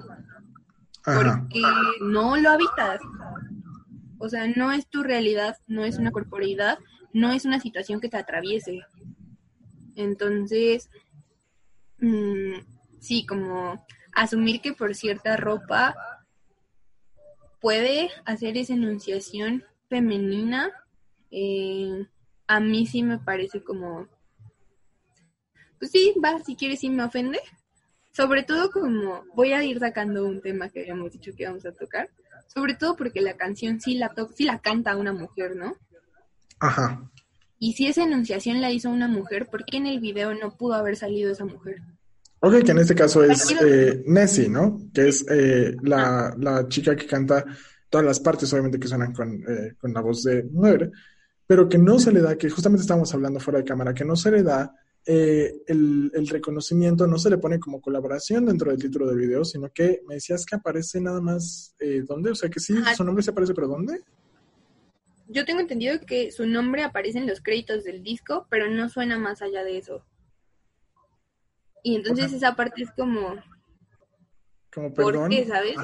Porque 1.04 1.62
no 2.02 2.38
lo 2.38 2.50
habitas. 2.50 3.00
O 4.18 4.30
sea, 4.30 4.48
no 4.48 4.72
es 4.72 4.88
tu 4.88 5.04
realidad, 5.04 5.58
no 5.68 5.84
es 5.84 5.98
una 5.98 6.12
corporeidad, 6.12 6.80
no 7.14 7.32
es 7.32 7.46
una 7.46 7.60
situación 7.60 8.02
que 8.02 8.10
te 8.10 8.18
atraviese. 8.18 8.82
Entonces, 9.96 10.90
mm, 12.00 12.54
sí, 13.00 13.26
como 13.26 13.86
asumir 14.14 14.62
que 14.62 14.74
por 14.74 14.96
cierta 14.96 15.38
ropa 15.38 15.96
puede 17.62 18.10
hacer 18.26 18.58
esa 18.58 18.74
enunciación 18.74 19.64
femenina, 19.88 20.72
eh, 21.32 22.08
a 22.48 22.60
mí 22.60 22.86
sí 22.86 23.04
me 23.04 23.20
parece 23.20 23.64
como, 23.64 24.08
pues 25.80 25.92
sí, 25.92 26.14
va, 26.24 26.44
si 26.44 26.56
quieres 26.56 26.80
sí 26.80 26.90
me 26.90 27.04
ofende. 27.04 27.40
Sobre 28.12 28.44
todo 28.44 28.70
como 28.70 29.24
voy 29.34 29.54
a 29.54 29.64
ir 29.64 29.80
sacando 29.80 30.26
un 30.26 30.40
tema 30.42 30.70
que 30.70 30.82
habíamos 30.82 31.12
dicho 31.12 31.32
que 31.36 31.44
íbamos 31.44 31.66
a 31.66 31.72
tocar, 31.72 32.12
sobre 32.48 32.76
todo 32.76 32.96
porque 32.96 33.22
la 33.22 33.36
canción 33.38 33.80
sí 33.80 33.96
la, 33.96 34.10
to 34.10 34.30
sí 34.36 34.44
la 34.44 34.60
canta 34.60 34.96
una 34.96 35.14
mujer, 35.14 35.56
¿no? 35.56 35.76
Ajá. 36.64 37.12
Y 37.60 37.74
si 37.74 37.88
esa 37.88 38.04
enunciación 38.04 38.62
la 38.62 38.72
hizo 38.72 38.90
una 38.90 39.08
mujer, 39.08 39.48
¿por 39.50 39.66
qué 39.66 39.78
en 39.78 39.88
el 39.88 40.00
video 40.00 40.34
no 40.34 40.56
pudo 40.56 40.74
haber 40.74 40.96
salido 40.96 41.32
esa 41.32 41.46
mujer? 41.46 41.82
Ok, 42.40 42.64
que 42.64 42.72
en 42.72 42.80
este 42.80 42.96
caso 42.96 43.24
es 43.24 43.54
eh, 43.62 44.04
Nessie, 44.06 44.50
¿no? 44.50 44.82
Que 44.94 45.08
es 45.10 45.26
eh, 45.30 45.76
la, 45.82 46.34
la, 46.38 46.68
chica 46.68 46.96
que 46.96 47.06
canta 47.06 47.46
todas 47.90 48.06
las 48.06 48.20
partes, 48.20 48.52
obviamente 48.52 48.80
que 48.80 48.88
suenan 48.88 49.14
con, 49.14 49.44
eh, 49.48 49.74
con 49.78 49.94
la 49.94 50.02
voz 50.02 50.24
de 50.24 50.44
mujer, 50.44 50.92
pero 51.46 51.70
que 51.70 51.78
no 51.78 52.00
se 52.00 52.12
le 52.12 52.22
da, 52.22 52.38
que 52.38 52.50
justamente 52.50 52.82
estábamos 52.82 53.14
hablando 53.14 53.40
fuera 53.40 53.60
de 53.60 53.66
cámara, 53.66 53.94
que 53.94 54.06
no 54.06 54.16
se 54.16 54.32
le 54.32 54.44
da 54.44 54.74
eh, 55.06 55.54
el, 55.68 56.12
el, 56.14 56.28
reconocimiento, 56.30 57.08
no 57.08 57.18
se 57.18 57.30
le 57.30 57.38
pone 57.38 57.60
como 57.60 57.82
colaboración 57.82 58.46
dentro 58.46 58.72
del 58.72 58.80
título 58.80 59.06
del 59.06 59.18
video, 59.18 59.44
sino 59.44 59.70
que 59.70 60.02
me 60.08 60.16
decías 60.16 60.46
que 60.46 60.56
aparece 60.56 61.02
nada 61.02 61.20
más, 61.20 61.76
eh, 61.80 62.04
¿dónde? 62.08 62.32
O 62.32 62.36
sea, 62.36 62.50
que 62.50 62.62
sí, 62.62 62.74
su 62.96 63.04
nombre 63.04 63.22
se 63.22 63.32
aparece, 63.32 63.54
pero 63.54 63.68
¿dónde? 63.68 64.02
Yo 65.34 65.46
tengo 65.46 65.60
entendido 65.60 66.00
que 66.06 66.32
su 66.32 66.46
nombre 66.46 66.84
aparece 66.84 67.18
en 67.18 67.28
los 67.28 67.42
créditos 67.42 67.84
del 67.84 68.04
disco, 68.04 68.48
pero 68.50 68.70
no 68.70 68.88
suena 68.88 69.18
más 69.18 69.42
allá 69.42 69.64
de 69.64 69.78
eso. 69.78 70.06
Y 71.84 71.96
entonces 71.96 72.32
esa 72.32 72.56
parte 72.56 72.84
es 72.84 72.92
como... 72.92 73.36
Como 74.74 74.94
perdón. 74.94 75.14
¿Por 75.14 75.30
qué, 75.30 75.46
sabes? 75.46 75.76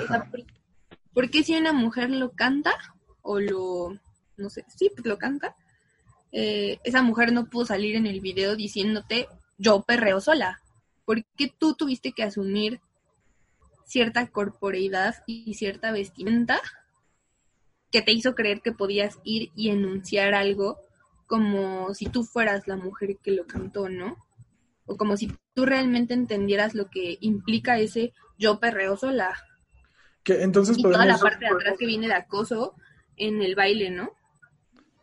¿por, 1.14 1.30
qué 1.30 1.43
si 1.43 1.56
una 1.56 1.74
mujer 1.74 2.10
lo 2.10 2.32
canta 2.32 2.74
o 3.22 3.39
lo... 3.39 4.00
no 4.38 4.50
sé, 4.50 4.66
sí, 4.68 4.89
pues 4.95 5.06
lo 5.06 5.18
canta? 5.18 5.56
Eh, 6.32 6.80
esa 6.84 7.02
mujer 7.02 7.34
no 7.34 7.50
pudo 7.50 7.66
salir 7.66 7.95
en 7.95 8.06
el 8.06 8.22
video 8.22 8.56
diciéndote 8.56 9.28
yo 9.58 9.82
perreo 9.82 10.22
sola. 10.22 10.62
¿Por 11.06 11.26
qué 11.36 11.52
tú 11.56 11.74
tuviste 11.74 12.12
que 12.14 12.24
asumir 12.24 12.82
cierta 13.84 14.28
corporeidad 14.28 15.16
y 15.26 15.56
cierta 15.56 15.91
vestimenta 15.91 16.62
que 17.92 18.02
te 18.02 18.12
hizo 18.12 18.36
creer 18.36 18.62
que 18.62 18.72
podías 18.72 19.20
ir 19.24 19.52
y 19.56 19.70
enunciar 19.70 20.34
algo 20.34 20.78
como 21.28 21.94
si 21.94 22.08
tú 22.08 22.24
fueras 22.24 22.68
la 22.68 22.76
mujer 22.76 23.18
que 23.22 23.32
lo 23.32 23.46
cantó, 23.46 23.90
¿no? 23.90 24.18
O 24.86 24.98
como 24.98 25.16
si 25.16 25.32
tú 25.54 25.66
realmente 25.66 26.14
entendieras 26.14 26.74
lo 26.74 26.90
que 26.90 27.18
implica 27.22 27.80
ese 27.80 28.14
yo 28.38 28.60
perreo 28.60 28.98
sola. 28.98 29.36
Que 30.24 30.42
entonces 30.42 30.78
y 30.78 30.84
toda 30.84 31.06
la 31.06 31.18
parte 31.18 31.46
de 31.46 31.52
atrás 31.52 31.76
que 31.78 31.86
viene 31.86 32.08
de 32.08 32.14
acoso 32.14 32.74
en 33.16 33.42
el 33.42 33.56
baile, 33.56 33.92
¿no? 33.92 34.12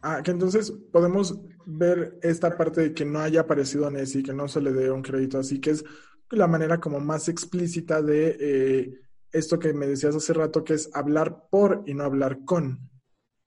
Ah, 0.02 0.22
que 0.22 0.30
entonces 0.30 0.72
podemos 0.92 1.38
ver 1.64 2.18
esta 2.22 2.56
parte 2.56 2.80
de 2.80 2.94
que 2.94 3.04
no 3.04 3.20
haya 3.20 3.40
aparecido 3.40 3.90
Nessie, 3.90 4.22
que 4.22 4.32
no 4.32 4.48
se 4.48 4.60
le 4.60 4.72
dé 4.72 4.90
un 4.90 5.02
crédito 5.02 5.38
así, 5.38 5.60
que 5.60 5.70
es 5.70 5.84
la 6.30 6.46
manera 6.46 6.80
como 6.80 7.00
más 7.00 7.28
explícita 7.28 8.02
de 8.02 8.36
eh, 8.40 9.00
esto 9.32 9.58
que 9.58 9.72
me 9.72 9.86
decías 9.86 10.14
hace 10.14 10.32
rato, 10.32 10.64
que 10.64 10.74
es 10.74 10.90
hablar 10.94 11.48
por 11.50 11.82
y 11.86 11.94
no 11.94 12.04
hablar 12.04 12.44
con. 12.44 12.90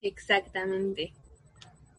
Exactamente. 0.01 1.13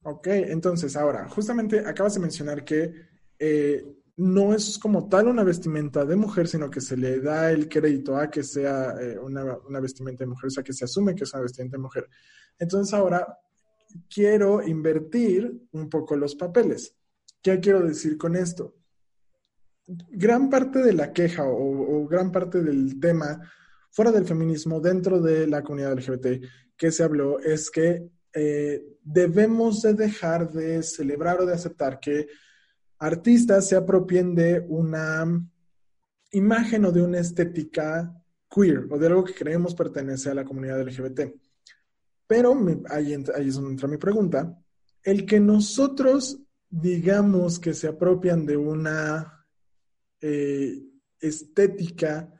Ok, 0.03 0.26
entonces 0.28 0.97
ahora, 0.97 1.28
justamente 1.28 1.81
acabas 1.81 2.14
de 2.14 2.20
mencionar 2.20 2.64
que 2.64 2.93
eh, 3.39 3.85
no 4.16 4.55
es 4.55 4.78
como 4.78 5.09
tal 5.09 5.28
una 5.28 5.45
vestimenta 5.45 6.05
de 6.05 6.16
mujer, 6.16 6.49
sino 6.49 6.70
que 6.70 6.81
se 6.81 6.97
le 6.97 7.20
da 7.20 7.51
el 7.51 7.68
crédito 7.68 8.16
a 8.16 8.31
que 8.31 8.43
sea 8.43 8.95
eh, 9.01 9.18
una, 9.18 9.59
una, 9.59 9.81
vestimenta 9.81 10.24
de 10.24 10.28
mujer, 10.28 10.49
o 10.49 10.51
sea, 10.51 10.62
que 10.62 10.72
se 10.72 10.85
asume 10.85 11.14
que 11.14 11.24
es 11.24 11.33
una 11.33 11.43
vestimenta 11.43 11.76
de 11.76 11.83
mujer. 11.83 12.09
Entonces 12.59 12.95
ahora 12.95 13.39
quiero 14.09 14.66
invertir 14.66 15.68
un 15.72 15.89
poco 15.89 16.16
los 16.16 16.35
papeles. 16.35 16.95
¿Qué 17.43 17.61
quiero 17.61 17.81
decir 17.81 18.16
con 18.16 18.37
esto? 18.37 18.74
Gran 19.87 20.49
parte 20.49 20.81
de 20.81 20.93
la 20.93 21.12
queja 21.12 21.45
o, 21.45 22.03
o 22.03 22.07
gran 22.07 22.31
parte 22.31 22.62
del 22.62 23.01
tema 23.01 23.41
fuera 23.91 24.12
del 24.12 24.24
feminismo, 24.24 24.80
dentro 24.80 25.20
de 25.20 25.47
la 25.47 25.62
comunidad 25.62 25.95
LGBT, 25.95 26.45
que 26.76 26.91
se 26.91 27.03
habló 27.03 27.38
es 27.41 27.70
que 27.70 28.09
eh, 28.32 28.82
debemos 29.03 29.82
de 29.82 29.95
dejar 29.95 30.51
de 30.53 30.82
celebrar 30.82 31.41
o 31.41 31.47
de 31.47 31.55
aceptar 31.55 31.99
que 31.99 32.28
artistas 32.99 33.68
se 33.68 33.76
apropien 33.76 34.34
de 34.34 34.64
una 34.68 35.26
imagen 36.32 36.84
o 36.84 36.93
de 36.93 37.03
una 37.03 37.18
estética 37.18 38.14
queer 38.49 38.86
o 38.91 38.99
de 38.99 39.07
algo 39.09 39.24
que 39.24 39.34
creemos 39.34 39.74
pertenece 39.74 40.30
a 40.30 40.34
la 40.34 40.45
comunidad 40.45 40.80
LGBT. 40.82 41.34
Pero 42.26 42.57
ahí, 42.88 43.12
es 43.12 43.55
donde 43.55 43.70
entra 43.72 43.88
mi 43.88 43.97
pregunta. 43.97 44.57
El 45.03 45.26
que 45.26 45.41
nosotros 45.41 46.38
digamos 46.68 47.59
que 47.59 47.74
se 47.74 47.88
apropian 47.88 48.47
de 48.47 48.57
una 48.57 49.45
eh, 50.20 50.80
estética 51.18 52.32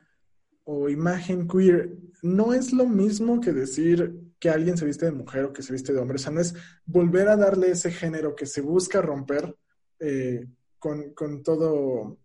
o 0.63 0.89
imagen 0.89 1.47
queer 1.47 1.97
no 2.21 2.53
es 2.53 2.71
lo 2.71 2.85
mismo 2.85 3.41
que 3.41 3.51
decir 3.51 4.31
que 4.39 4.49
alguien 4.49 4.77
se 4.77 4.85
viste 4.85 5.05
de 5.05 5.11
mujer 5.11 5.45
o 5.45 5.53
que 5.53 5.61
se 5.61 5.73
viste 5.73 5.93
de 5.93 5.99
hombre. 5.99 6.15
O 6.15 6.19
sea, 6.19 6.31
no 6.31 6.41
es 6.41 6.55
volver 6.85 7.27
a 7.27 7.37
darle 7.37 7.71
ese 7.71 7.91
género 7.91 8.35
que 8.35 8.45
se 8.45 8.61
busca 8.61 9.01
romper 9.01 9.55
eh, 9.99 10.47
con, 10.79 11.43
todo, 11.43 12.19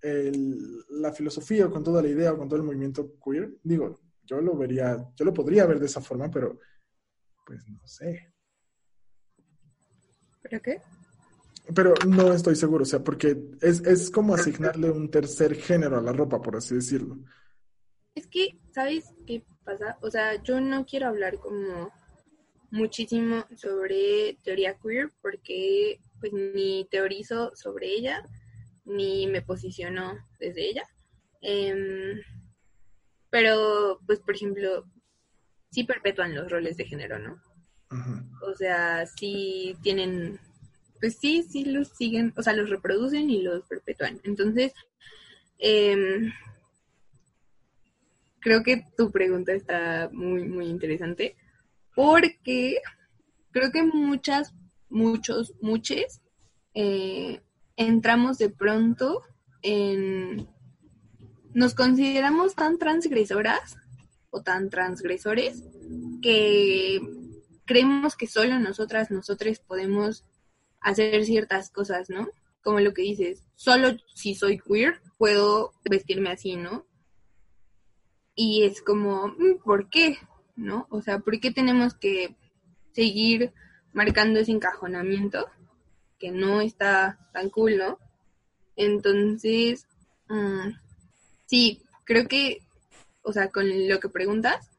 la 0.00 1.12
filosofía 1.12 1.66
o 1.66 1.70
con 1.70 1.82
toda 1.82 2.00
la 2.00 2.08
idea 2.08 2.32
o 2.32 2.38
con 2.38 2.48
todo 2.48 2.60
el 2.60 2.66
movimiento 2.66 3.14
queer, 3.24 3.56
digo, 3.64 4.00
yo 4.22 4.40
lo 4.40 4.56
vería, 4.56 5.04
yo 5.16 5.24
lo 5.24 5.34
podría 5.34 5.66
ver 5.66 5.80
de 5.80 5.86
esa 5.86 6.00
forma, 6.00 6.30
pero 6.30 6.60
pues 7.44 7.66
no 7.68 7.84
sé. 7.86 8.32
¿Pero 10.42 10.62
qué? 10.62 10.80
Pero 11.74 11.94
no 12.06 12.32
estoy 12.32 12.54
seguro, 12.54 12.82
o 12.82 12.86
sea, 12.86 13.02
porque 13.02 13.36
es, 13.60 13.80
es 13.80 14.10
como 14.10 14.34
asignarle 14.34 14.90
un 14.90 15.10
tercer 15.10 15.56
género 15.56 15.98
a 15.98 16.02
la 16.02 16.12
ropa, 16.12 16.40
por 16.40 16.56
así 16.56 16.76
decirlo. 16.76 17.18
Es 18.18 18.26
que, 18.26 18.58
¿sabes 18.74 19.14
qué 19.28 19.44
pasa? 19.64 19.96
O 20.02 20.10
sea, 20.10 20.42
yo 20.42 20.60
no 20.60 20.84
quiero 20.84 21.06
hablar 21.06 21.38
como 21.38 21.92
muchísimo 22.72 23.46
sobre 23.54 24.36
teoría 24.42 24.76
queer 24.76 25.12
porque 25.22 26.00
pues 26.18 26.32
ni 26.32 26.84
teorizo 26.90 27.52
sobre 27.54 27.86
ella 27.86 28.26
ni 28.84 29.28
me 29.28 29.40
posiciono 29.40 30.18
desde 30.40 30.68
ella. 30.68 30.82
Em, 31.42 32.20
pero, 33.30 34.00
pues, 34.04 34.18
por 34.18 34.34
ejemplo, 34.34 34.84
sí 35.70 35.84
perpetúan 35.84 36.34
los 36.34 36.50
roles 36.50 36.76
de 36.76 36.86
género, 36.86 37.20
¿no? 37.20 37.40
O 38.42 38.54
sea, 38.56 39.06
sí 39.06 39.76
tienen 39.80 40.40
pues 40.98 41.18
sí, 41.20 41.44
sí 41.44 41.64
los 41.66 41.86
siguen, 41.90 42.34
o 42.36 42.42
sea, 42.42 42.52
los 42.52 42.68
reproducen 42.68 43.30
y 43.30 43.42
los 43.42 43.64
perpetúan. 43.66 44.20
Entonces, 44.24 44.72
em, 45.58 46.32
creo 48.40 48.62
que 48.62 48.84
tu 48.96 49.10
pregunta 49.10 49.52
está 49.52 50.10
muy, 50.12 50.44
muy 50.48 50.66
interesante 50.66 51.36
porque 51.94 52.78
creo 53.50 53.72
que 53.72 53.82
muchas, 53.82 54.54
muchos, 54.88 55.54
muchos 55.60 56.20
eh, 56.74 57.40
entramos 57.76 58.38
de 58.38 58.50
pronto 58.50 59.22
en... 59.62 60.48
Nos 61.54 61.74
consideramos 61.74 62.54
tan 62.54 62.78
transgresoras 62.78 63.76
o 64.30 64.42
tan 64.42 64.70
transgresores 64.70 65.64
que 66.22 67.00
creemos 67.64 68.16
que 68.16 68.26
solo 68.26 68.58
nosotras, 68.58 69.10
nosotros 69.10 69.58
podemos 69.58 70.24
hacer 70.80 71.24
ciertas 71.24 71.70
cosas, 71.70 72.10
¿no? 72.10 72.28
Como 72.62 72.80
lo 72.80 72.92
que 72.92 73.02
dices, 73.02 73.44
solo 73.54 73.96
si 74.14 74.34
soy 74.34 74.58
queer 74.58 75.00
puedo 75.16 75.72
vestirme 75.88 76.30
así, 76.30 76.56
¿no? 76.56 76.86
Y 78.40 78.62
es 78.62 78.82
como, 78.82 79.26
mm, 79.26 79.58
¿por 79.64 79.90
qué? 79.90 80.16
¿No? 80.54 80.86
O 80.90 81.02
sea, 81.02 81.18
¿por 81.18 81.40
qué 81.40 81.50
tenemos 81.50 81.94
que 81.94 82.36
seguir 82.92 83.52
marcando 83.92 84.38
ese 84.38 84.52
encajonamiento 84.52 85.48
que 86.20 86.30
no 86.30 86.60
está 86.60 87.18
tan 87.32 87.50
cool, 87.50 87.78
¿no? 87.78 87.98
Entonces, 88.76 89.88
mm, 90.28 90.68
sí, 91.46 91.82
creo 92.04 92.28
que, 92.28 92.62
o 93.22 93.32
sea, 93.32 93.50
con 93.50 93.66
lo 93.88 93.98
que 93.98 94.08
preguntas, 94.08 94.70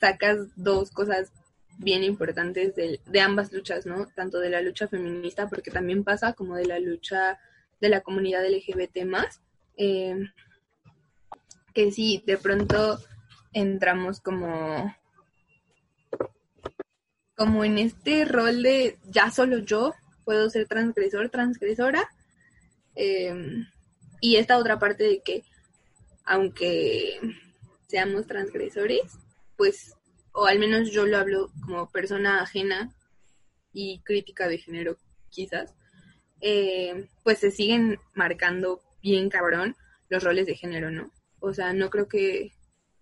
sacas 0.00 0.38
dos 0.56 0.90
cosas 0.90 1.32
bien 1.76 2.02
importantes 2.02 2.74
de, 2.74 2.98
de, 3.04 3.20
ambas 3.20 3.52
luchas, 3.52 3.84
¿no? 3.84 4.06
Tanto 4.06 4.38
de 4.38 4.48
la 4.48 4.62
lucha 4.62 4.88
feminista, 4.88 5.50
porque 5.50 5.70
también 5.70 6.02
pasa, 6.02 6.32
como 6.32 6.56
de 6.56 6.64
la 6.64 6.78
lucha 6.78 7.38
de 7.78 7.90
la 7.90 8.00
comunidad 8.00 8.42
LGBT 8.48 9.04
más, 9.04 9.42
eh, 9.76 10.16
que 11.72 11.90
sí, 11.90 12.22
de 12.26 12.38
pronto 12.38 12.98
entramos 13.52 14.20
como, 14.20 14.94
como 17.34 17.64
en 17.64 17.78
este 17.78 18.24
rol 18.24 18.62
de 18.62 18.98
ya 19.10 19.30
solo 19.30 19.58
yo 19.58 19.94
puedo 20.24 20.48
ser 20.50 20.66
transgresor, 20.66 21.28
transgresora, 21.30 22.08
eh, 22.94 23.64
y 24.20 24.36
esta 24.36 24.58
otra 24.58 24.78
parte 24.78 25.04
de 25.04 25.20
que 25.20 25.44
aunque 26.24 27.18
seamos 27.88 28.26
transgresores, 28.26 29.02
pues 29.56 29.94
o 30.32 30.46
al 30.46 30.58
menos 30.58 30.90
yo 30.90 31.06
lo 31.06 31.18
hablo 31.18 31.50
como 31.66 31.90
persona 31.90 32.40
ajena 32.40 32.94
y 33.72 34.00
crítica 34.00 34.48
de 34.48 34.58
género, 34.58 34.96
quizás, 35.28 35.74
eh, 36.40 37.08
pues 37.22 37.38
se 37.38 37.50
siguen 37.50 37.98
marcando 38.14 38.80
bien 39.02 39.28
cabrón 39.28 39.76
los 40.08 40.22
roles 40.22 40.46
de 40.46 40.54
género, 40.54 40.90
¿no? 40.90 41.10
O 41.42 41.52
sea, 41.52 41.72
no 41.72 41.90
creo 41.90 42.06
que 42.06 42.52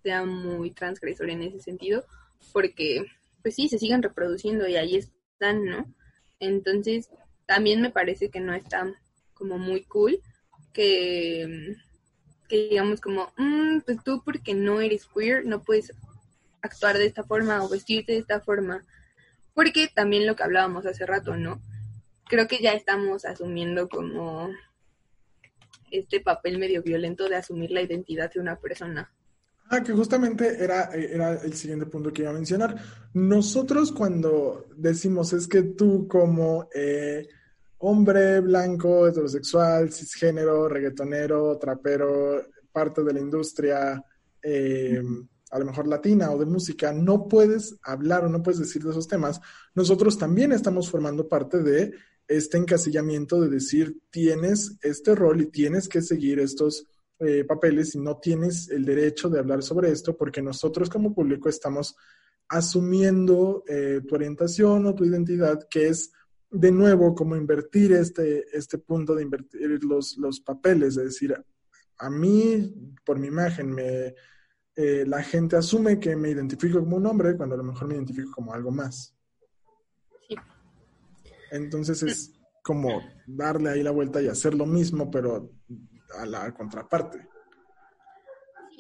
sea 0.03 0.25
muy 0.25 0.71
transgresor 0.71 1.29
en 1.29 1.43
ese 1.43 1.61
sentido, 1.61 2.05
porque, 2.53 3.05
pues 3.43 3.55
sí, 3.55 3.69
se 3.69 3.79
siguen 3.79 4.03
reproduciendo 4.03 4.67
y 4.67 4.77
ahí 4.77 4.97
están, 4.97 5.65
¿no? 5.67 5.95
Entonces, 6.41 7.11
también 7.47 7.83
me 7.83 7.91
parece 7.91 8.31
que 8.31 8.41
no 8.41 8.55
está 8.55 8.91
como 9.35 9.59
muy 9.59 9.85
cool 9.85 10.21
que, 10.73 11.77
que 12.49 12.69
digamos 12.71 13.03
como, 13.03 13.31
mm, 13.37 13.81
pues 13.85 14.03
tú 14.03 14.23
porque 14.25 14.55
no 14.55 14.81
eres 14.81 15.07
queer 15.07 15.45
no 15.45 15.63
puedes 15.63 15.93
actuar 16.63 16.97
de 16.97 17.07
esta 17.07 17.25
forma 17.25 17.63
o 17.63 17.69
vestirte 17.69 18.13
de 18.13 18.19
esta 18.19 18.41
forma. 18.41 18.87
Porque 19.53 19.89
también 19.95 20.27
lo 20.27 20.35
que 20.35 20.45
hablábamos 20.45 20.87
hace 20.87 21.05
rato, 21.05 21.37
¿no? 21.37 21.61
Creo 22.25 22.49
que 22.49 22.63
ya 22.63 22.73
estamos 22.73 23.27
asumiendo 23.27 23.89
como 23.89 24.49
este 25.91 26.21
papel 26.21 26.59
medio 26.59 26.83
violento 26.83 27.29
de 27.29 27.37
asumir 27.37 27.71
la 27.71 27.83
identidad 27.83 28.33
de 28.33 28.41
una 28.41 28.59
persona. 28.59 29.13
Ah, 29.73 29.83
que 29.83 29.93
justamente 29.93 30.63
era, 30.63 30.91
era 30.93 31.35
el 31.35 31.55
siguiente 31.55 31.87
punto 31.87 32.13
que 32.13 32.23
iba 32.23 32.31
a 32.31 32.35
mencionar. 32.35 32.75
Nosotros 33.15 33.93
cuando 33.93 34.67
decimos 34.77 35.33
es 35.33 35.47
que 35.47 35.63
tú 35.63 36.09
como 36.09 36.69
eh, 36.75 37.29
hombre 37.79 38.41
blanco, 38.41 39.07
heterosexual, 39.07 39.93
cisgénero, 39.93 40.69
reggaetonero, 40.69 41.57
trapero, 41.57 42.47
parte 42.73 43.05
de 43.05 43.13
la 43.13 43.21
industria, 43.21 44.05
eh, 44.43 45.03
a 45.51 45.59
lo 45.59 45.65
mejor 45.65 45.87
latina 45.87 46.31
o 46.31 46.39
de 46.39 46.47
música, 46.47 46.93
no 46.93 47.27
puedes 47.27 47.77
hablar 47.83 48.25
o 48.25 48.29
no 48.29 48.43
puedes 48.43 48.61
decir 48.61 48.83
de 48.83 48.91
esos 48.91 49.09
temas, 49.09 49.41
nosotros 49.75 50.19
también 50.19 50.53
estamos 50.53 50.91
formando 50.91 51.29
parte 51.29 51.63
de 51.63 51.93
este 52.31 52.59
encasillamiento 52.59 53.41
de 53.41 53.49
decir 53.49 53.99
tienes 54.09 54.79
este 54.83 55.17
rol 55.17 55.41
y 55.41 55.47
tienes 55.47 55.89
que 55.89 56.01
seguir 56.01 56.39
estos 56.39 56.85
eh, 57.19 57.45
papeles 57.45 57.97
y 57.97 57.99
no 57.99 58.19
tienes 58.19 58.71
el 58.71 58.85
derecho 58.85 59.29
de 59.29 59.41
hablar 59.41 59.65
sobre 59.65 59.91
esto 59.91 60.17
porque 60.17 60.41
nosotros 60.41 60.89
como 60.89 61.13
público 61.13 61.49
estamos 61.49 61.97
asumiendo 62.49 63.65
eh, 63.67 64.01
tu 64.07 64.15
orientación 64.15 64.87
o 64.87 64.95
tu 64.95 65.05
identidad, 65.05 65.67
que 65.69 65.89
es 65.89 66.13
de 66.51 66.71
nuevo 66.71 67.17
como 67.17 67.35
invertir 67.35 67.93
este, 67.93 68.45
este 68.57 68.79
punto 68.79 69.15
de 69.17 69.23
invertir 69.23 69.83
los, 69.85 70.17
los 70.17 70.41
papeles, 70.41 70.97
es 70.97 71.05
decir, 71.05 71.35
a 71.99 72.11
mí, 72.11 72.97
por 73.05 73.19
mi 73.19 73.27
imagen, 73.27 73.71
me, 73.73 74.15
eh, 74.77 75.05
la 75.07 75.23
gente 75.23 75.57
asume 75.57 75.99
que 75.99 76.17
me 76.17 76.31
identifico 76.31 76.79
como 76.81 76.97
un 76.97 77.07
hombre 77.07 77.37
cuando 77.37 77.57
a 77.57 77.59
lo 77.59 77.65
mejor 77.65 77.89
me 77.89 77.97
identifico 77.97 78.31
como 78.33 78.55
algo 78.55 78.71
más. 78.71 79.15
Entonces 81.51 82.03
es 82.03 82.33
como 82.63 83.03
darle 83.27 83.71
ahí 83.71 83.83
la 83.83 83.91
vuelta 83.91 84.21
y 84.21 84.29
hacer 84.29 84.55
lo 84.55 84.67
mismo, 84.67 85.11
pero 85.11 85.51
a 86.19 86.27
la 86.27 86.53
contraparte. 86.53 87.27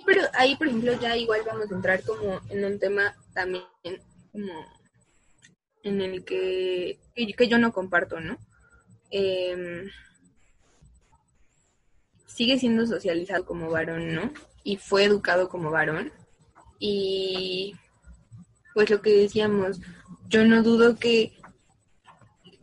Pero 0.06 0.22
ahí, 0.34 0.56
por 0.56 0.68
ejemplo, 0.68 0.92
ya 1.00 1.16
igual 1.16 1.40
vamos 1.46 1.70
a 1.70 1.74
entrar 1.74 2.02
como 2.02 2.40
en 2.48 2.64
un 2.64 2.78
tema 2.78 3.14
también 3.34 3.64
como 4.32 4.52
en 5.82 6.00
el 6.00 6.24
que, 6.24 6.98
que 7.14 7.48
yo 7.48 7.58
no 7.58 7.72
comparto, 7.72 8.20
¿no? 8.20 8.38
Em, 9.10 9.88
sigue 12.26 12.58
siendo 12.58 12.86
socializado 12.86 13.44
como 13.44 13.70
varón, 13.70 14.14
¿no? 14.14 14.32
y 14.64 14.76
fue 14.76 15.04
educado 15.04 15.48
como 15.48 15.70
varón. 15.70 16.12
Y 16.78 17.74
pues 18.74 18.90
lo 18.90 19.02
que 19.02 19.10
decíamos, 19.10 19.80
yo 20.28 20.44
no 20.44 20.62
dudo 20.62 20.96
que, 20.96 21.32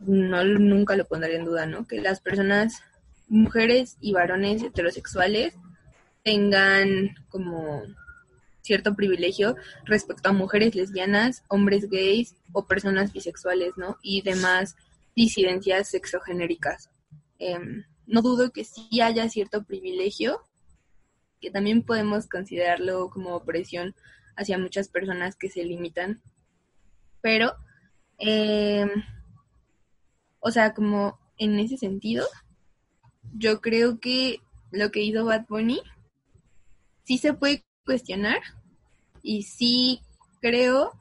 no 0.00 0.44
nunca 0.44 0.96
lo 0.96 1.06
pondré 1.06 1.36
en 1.36 1.44
duda, 1.44 1.66
¿no? 1.66 1.86
Que 1.86 2.00
las 2.00 2.20
personas, 2.20 2.82
mujeres 3.28 3.96
y 4.00 4.12
varones 4.12 4.62
heterosexuales, 4.62 5.54
tengan 6.22 7.14
como 7.28 7.82
cierto 8.62 8.94
privilegio 8.94 9.56
respecto 9.84 10.28
a 10.28 10.32
mujeres 10.32 10.74
lesbianas, 10.74 11.42
hombres 11.48 11.88
gays 11.88 12.36
o 12.52 12.66
personas 12.66 13.12
bisexuales, 13.12 13.72
¿no? 13.76 13.96
Y 14.02 14.22
demás 14.22 14.76
disidencias 15.16 15.90
sexogenéricas. 15.90 16.90
Em, 17.38 17.84
no 18.06 18.22
dudo 18.22 18.50
que 18.52 18.64
sí 18.64 19.00
haya 19.00 19.28
cierto 19.28 19.64
privilegio 19.64 20.42
que 21.40 21.50
también 21.50 21.82
podemos 21.82 22.26
considerarlo 22.26 23.10
como 23.10 23.34
opresión 23.34 23.94
hacia 24.36 24.58
muchas 24.58 24.88
personas 24.88 25.36
que 25.36 25.48
se 25.48 25.64
limitan. 25.64 26.20
Pero, 27.20 27.54
em, 28.18 28.90
o 30.40 30.50
sea, 30.50 30.74
como 30.74 31.18
en 31.36 31.58
ese 31.58 31.76
sentido, 31.76 32.26
yo 33.36 33.60
creo 33.60 34.00
que 34.00 34.40
lo 34.70 34.90
que 34.90 35.02
hizo 35.02 35.24
Bad 35.24 35.46
Bunny 35.48 35.80
sí 37.04 37.18
se 37.18 37.32
puede 37.32 37.64
cuestionar 37.84 38.38
y 39.22 39.42
sí 39.42 40.00
creo 40.40 40.92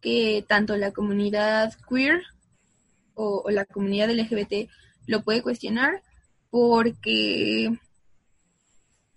que 0.00 0.44
tanto 0.46 0.76
la 0.76 0.92
comunidad 0.92 1.74
queer 1.88 2.22
o, 3.14 3.50
la 3.50 3.64
comunidad 3.64 4.10
LGBT 4.10 4.70
lo 5.06 5.22
puede 5.22 5.42
cuestionar 5.42 6.02
porque 6.50 7.70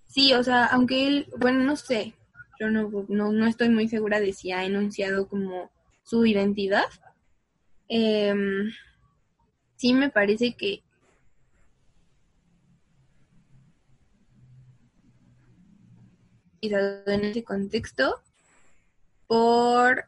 Sí, 0.09 0.33
o 0.33 0.43
sea, 0.43 0.65
aunque 0.65 1.07
él, 1.07 1.27
bueno, 1.37 1.59
no 1.59 1.75
sé, 1.75 2.15
yo 2.59 2.69
no, 2.71 3.05
no, 3.07 3.31
no 3.31 3.45
estoy 3.45 3.69
muy 3.69 3.87
segura 3.87 4.19
de 4.19 4.33
si 4.33 4.51
ha 4.51 4.65
enunciado 4.65 5.27
como 5.27 5.69
su 6.03 6.25
identidad. 6.25 6.85
Em, 7.87 8.71
sí 9.79 9.93
me 9.93 10.09
parece 10.09 10.53
que 10.53 10.83
en 16.61 17.23
ese 17.23 17.43
contexto 17.45 18.21
por 19.25 20.03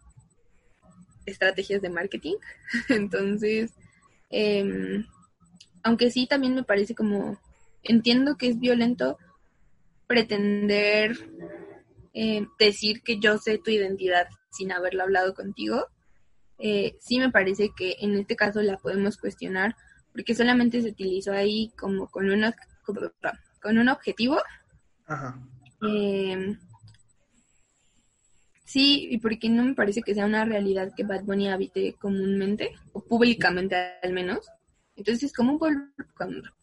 estrategias 1.26 1.82
de 1.82 1.90
marketing. 1.90 2.36
Entonces, 2.90 3.72
em, 4.30 5.06
aunque 5.84 6.12
sí 6.12 6.28
también 6.28 6.54
me 6.54 6.64
parece 6.64 6.94
como, 6.94 7.40
entiendo 7.82 8.36
que 8.36 8.50
es 8.50 8.60
violento 8.60 9.18
pretender 10.06 11.18
eh, 12.14 12.46
decir 12.60 13.02
que 13.04 13.20
yo 13.20 13.38
sé 13.38 13.58
tu 13.58 13.72
identidad 13.72 14.28
sin 14.52 14.74
haberlo 14.74 15.04
hablado 15.04 15.34
contigo, 15.34 15.88
eh, 16.62 16.96
sí 17.00 17.20
me 17.20 17.32
parece 17.32 17.72
que 17.76 17.96
en 18.00 18.16
este 18.18 18.36
caso 18.36 18.62
la 18.62 18.78
podemos 18.78 19.18
cuestionar 19.18 19.76
porque 20.14 20.36
solamente 20.36 20.82
se 20.82 20.90
utilizó 20.90 21.32
ahí 21.32 21.72
como 21.78 22.08
con, 22.10 22.30
una, 22.30 22.56
con 23.62 23.78
un 23.78 23.90
objetivo. 23.90 24.38
Em, 25.82 26.60
sí, 28.66 29.08
y 29.10 29.18
porque 29.18 29.50
no 29.50 29.64
me 29.64 29.74
parece 29.74 30.02
que 30.02 30.14
sea 30.14 30.26
una 30.26 30.46
realidad 30.46 30.94
que 30.96 31.04
Bad 31.04 31.24
Bunny 31.24 31.50
habite 31.50 31.94
comúnmente, 31.94 32.76
o 32.94 33.04
públicamente 33.04 33.76
al 34.04 34.14
menos. 34.14 34.48
Entonces, 34.96 35.34
como 35.34 35.54
un, 35.54 35.94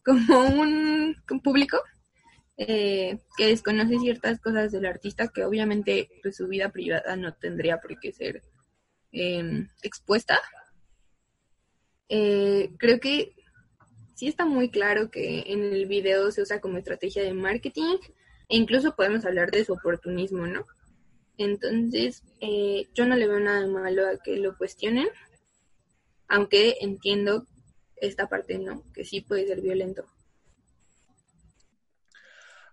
como 0.05 0.39
un 0.47 1.41
público 1.43 1.77
eh, 2.61 3.19
que 3.37 3.47
desconoce 3.47 3.97
ciertas 3.99 4.39
cosas 4.39 4.71
del 4.71 4.85
artista 4.85 5.29
que 5.29 5.45
obviamente 5.45 6.09
pues 6.21 6.35
su 6.35 6.47
vida 6.47 6.69
privada 6.69 7.15
no 7.15 7.33
tendría 7.33 7.79
por 7.79 7.97
qué 7.99 8.11
ser 8.11 8.43
em, 9.11 9.67
expuesta. 9.81 10.39
Eh, 12.09 12.71
creo 12.77 12.99
que 12.99 13.33
sí 14.15 14.27
está 14.27 14.45
muy 14.45 14.69
claro 14.69 15.11
que 15.11 15.43
en 15.47 15.63
el 15.63 15.85
video 15.85 16.31
se 16.31 16.41
usa 16.41 16.59
como 16.59 16.77
estrategia 16.77 17.23
de 17.23 17.33
marketing 17.33 17.97
e 18.49 18.57
incluso 18.57 18.95
podemos 18.95 19.25
hablar 19.25 19.51
de 19.51 19.63
su 19.63 19.73
oportunismo, 19.73 20.47
¿no? 20.47 20.65
Entonces, 21.37 22.23
eh, 22.41 22.89
yo 22.93 23.05
no 23.05 23.15
le 23.15 23.27
veo 23.27 23.39
nada 23.39 23.61
de 23.61 23.67
malo 23.67 24.07
a 24.07 24.17
que 24.21 24.35
lo 24.37 24.57
cuestionen, 24.57 25.07
aunque 26.27 26.77
entiendo 26.81 27.47
esta 27.95 28.27
parte, 28.27 28.57
¿no? 28.59 28.83
Que 28.93 29.05
sí 29.05 29.21
puede 29.21 29.47
ser 29.47 29.61
violento. 29.61 30.05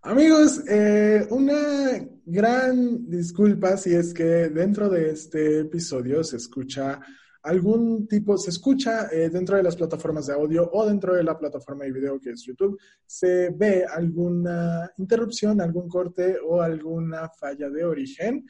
Amigos, 0.07 0.63
eh, 0.69 1.27
una 1.31 1.99
gran 2.25 3.11
disculpa 3.11 3.77
si 3.77 3.93
es 3.93 4.15
que 4.15 4.49
dentro 4.51 4.89
de 4.89 5.11
este 5.11 5.59
episodio 5.63 6.23
se 6.23 6.37
escucha 6.37 7.01
algún 7.43 8.07
tipo, 8.07 8.39
se 8.39 8.51
escucha 8.51 9.09
eh, 9.11 9.31
dentro 9.31 9.57
de 9.57 9.65
las 9.65 9.75
plataformas 9.75 10.29
de 10.29 10.35
audio 10.35 10.71
o 10.73 10.87
dentro 10.87 11.13
de 11.13 11.25
la 11.25 11.37
plataforma 11.37 11.83
de 11.83 11.91
video 11.91 12.21
que 12.21 12.31
es 12.31 12.45
YouTube, 12.45 12.79
se 13.05 13.51
ve 13.51 13.85
alguna 13.85 14.89
interrupción, 14.97 15.61
algún 15.61 15.89
corte 15.89 16.37
o 16.39 16.63
alguna 16.63 17.29
falla 17.29 17.69
de 17.69 17.85
origen. 17.85 18.47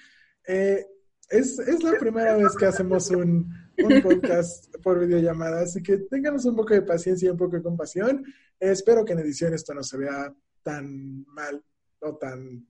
Eh, 0.47 0.85
es, 1.31 1.57
la 1.83 1.99
primera 1.99 2.37
vez 2.37 2.55
que 2.55 2.67
hacemos 2.67 3.11
un, 3.11 3.51
un, 3.79 4.03
podcast 4.03 4.77
por 4.83 5.01
videollamada, 5.01 5.63
así 5.63 5.83
que 5.83 5.97
ténganos 6.01 6.45
un 6.45 6.55
poco 6.55 6.75
de 6.75 6.83
paciencia 6.83 7.29
y 7.29 7.31
un 7.31 7.39
poco 7.39 7.57
de 7.57 7.63
compasión. 7.63 8.23
espero 8.61 9.07
que 9.07 9.15
en 9.15 9.21
edición 9.21 9.55
esto 9.55 9.73
no 9.73 9.83
se 9.83 9.97
vea 9.97 10.35
tan 10.67 11.25
mal 11.29 11.65
o 12.01 12.17
tan 12.17 12.67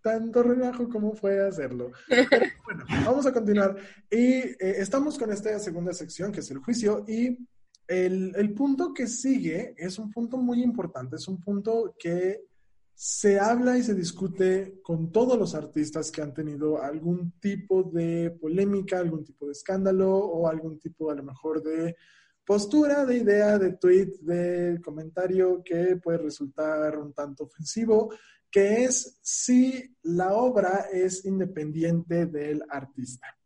tanto 0.00 0.42
relajo 0.42 0.88
como 0.88 1.14
fue 1.14 1.46
hacerlo. 1.46 1.92
bueno, 2.64 2.84
vamos 3.06 3.24
a 3.24 3.32
continuar. 3.32 3.76
Y 4.10 4.18
eh, 4.18 4.56
estamos 4.60 5.18
con 5.18 5.32
esta 5.32 5.58
segunda 5.58 5.94
sección, 5.94 6.30
que 6.30 6.40
es 6.40 6.50
el 6.50 6.58
juicio, 6.58 7.04
y 7.08 7.38
el, 7.88 8.34
el, 8.36 8.52
punto 8.52 8.92
que 8.92 9.06
sigue 9.06 9.74
es 9.78 9.98
un 9.98 10.10
punto 10.10 10.36
muy 10.36 10.62
importante, 10.62 11.16
es 11.16 11.26
un 11.26 11.40
punto 11.40 11.94
que 11.98 12.44
se 12.94 13.40
habla 13.40 13.78
y 13.78 13.82
se 13.82 13.94
discute 13.94 14.80
con 14.82 15.10
todos 15.10 15.38
los 15.38 15.54
artistas 15.54 16.10
que 16.10 16.22
han 16.22 16.34
tenido 16.34 16.82
algún 16.82 17.32
tipo 17.40 17.82
de 17.82 18.30
polémica, 18.30 18.98
algún 18.98 19.24
tipo 19.24 19.46
de 19.46 19.52
escándalo 19.52 20.16
o 20.16 20.48
algún 20.48 20.78
tipo 20.78 21.10
a 21.10 21.14
lo 21.14 21.22
mejor 21.22 21.62
de 21.62 21.96
postura, 22.44 23.04
de 23.04 23.16
idea, 23.16 23.58
de 23.58 23.72
tweet, 23.72 24.18
de 24.20 24.80
comentario 24.82 25.62
que 25.64 25.96
puede 25.96 26.18
resultar 26.18 26.98
un 26.98 27.12
tanto 27.12 27.44
ofensivo, 27.44 28.14
que 28.50 28.84
es 28.84 29.18
si 29.22 29.96
la 30.02 30.34
obra 30.34 30.86
es 30.92 31.24
independiente 31.24 32.26
del 32.26 32.62
artista. 32.68 33.36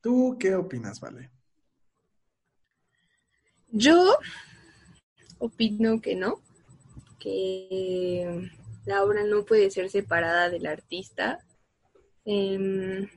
¿Tú 0.00 0.36
qué 0.38 0.54
opinas, 0.54 1.00
Vale? 1.00 1.30
Yo 3.74 4.16
opino 5.38 6.00
que 6.00 6.14
no, 6.14 6.42
que 7.18 8.50
la 8.84 9.02
obra 9.02 9.24
no 9.24 9.44
puede 9.44 9.70
ser 9.70 9.88
separada 9.88 10.50
del 10.50 10.66
artista. 10.66 11.38
Em, 12.24 13.08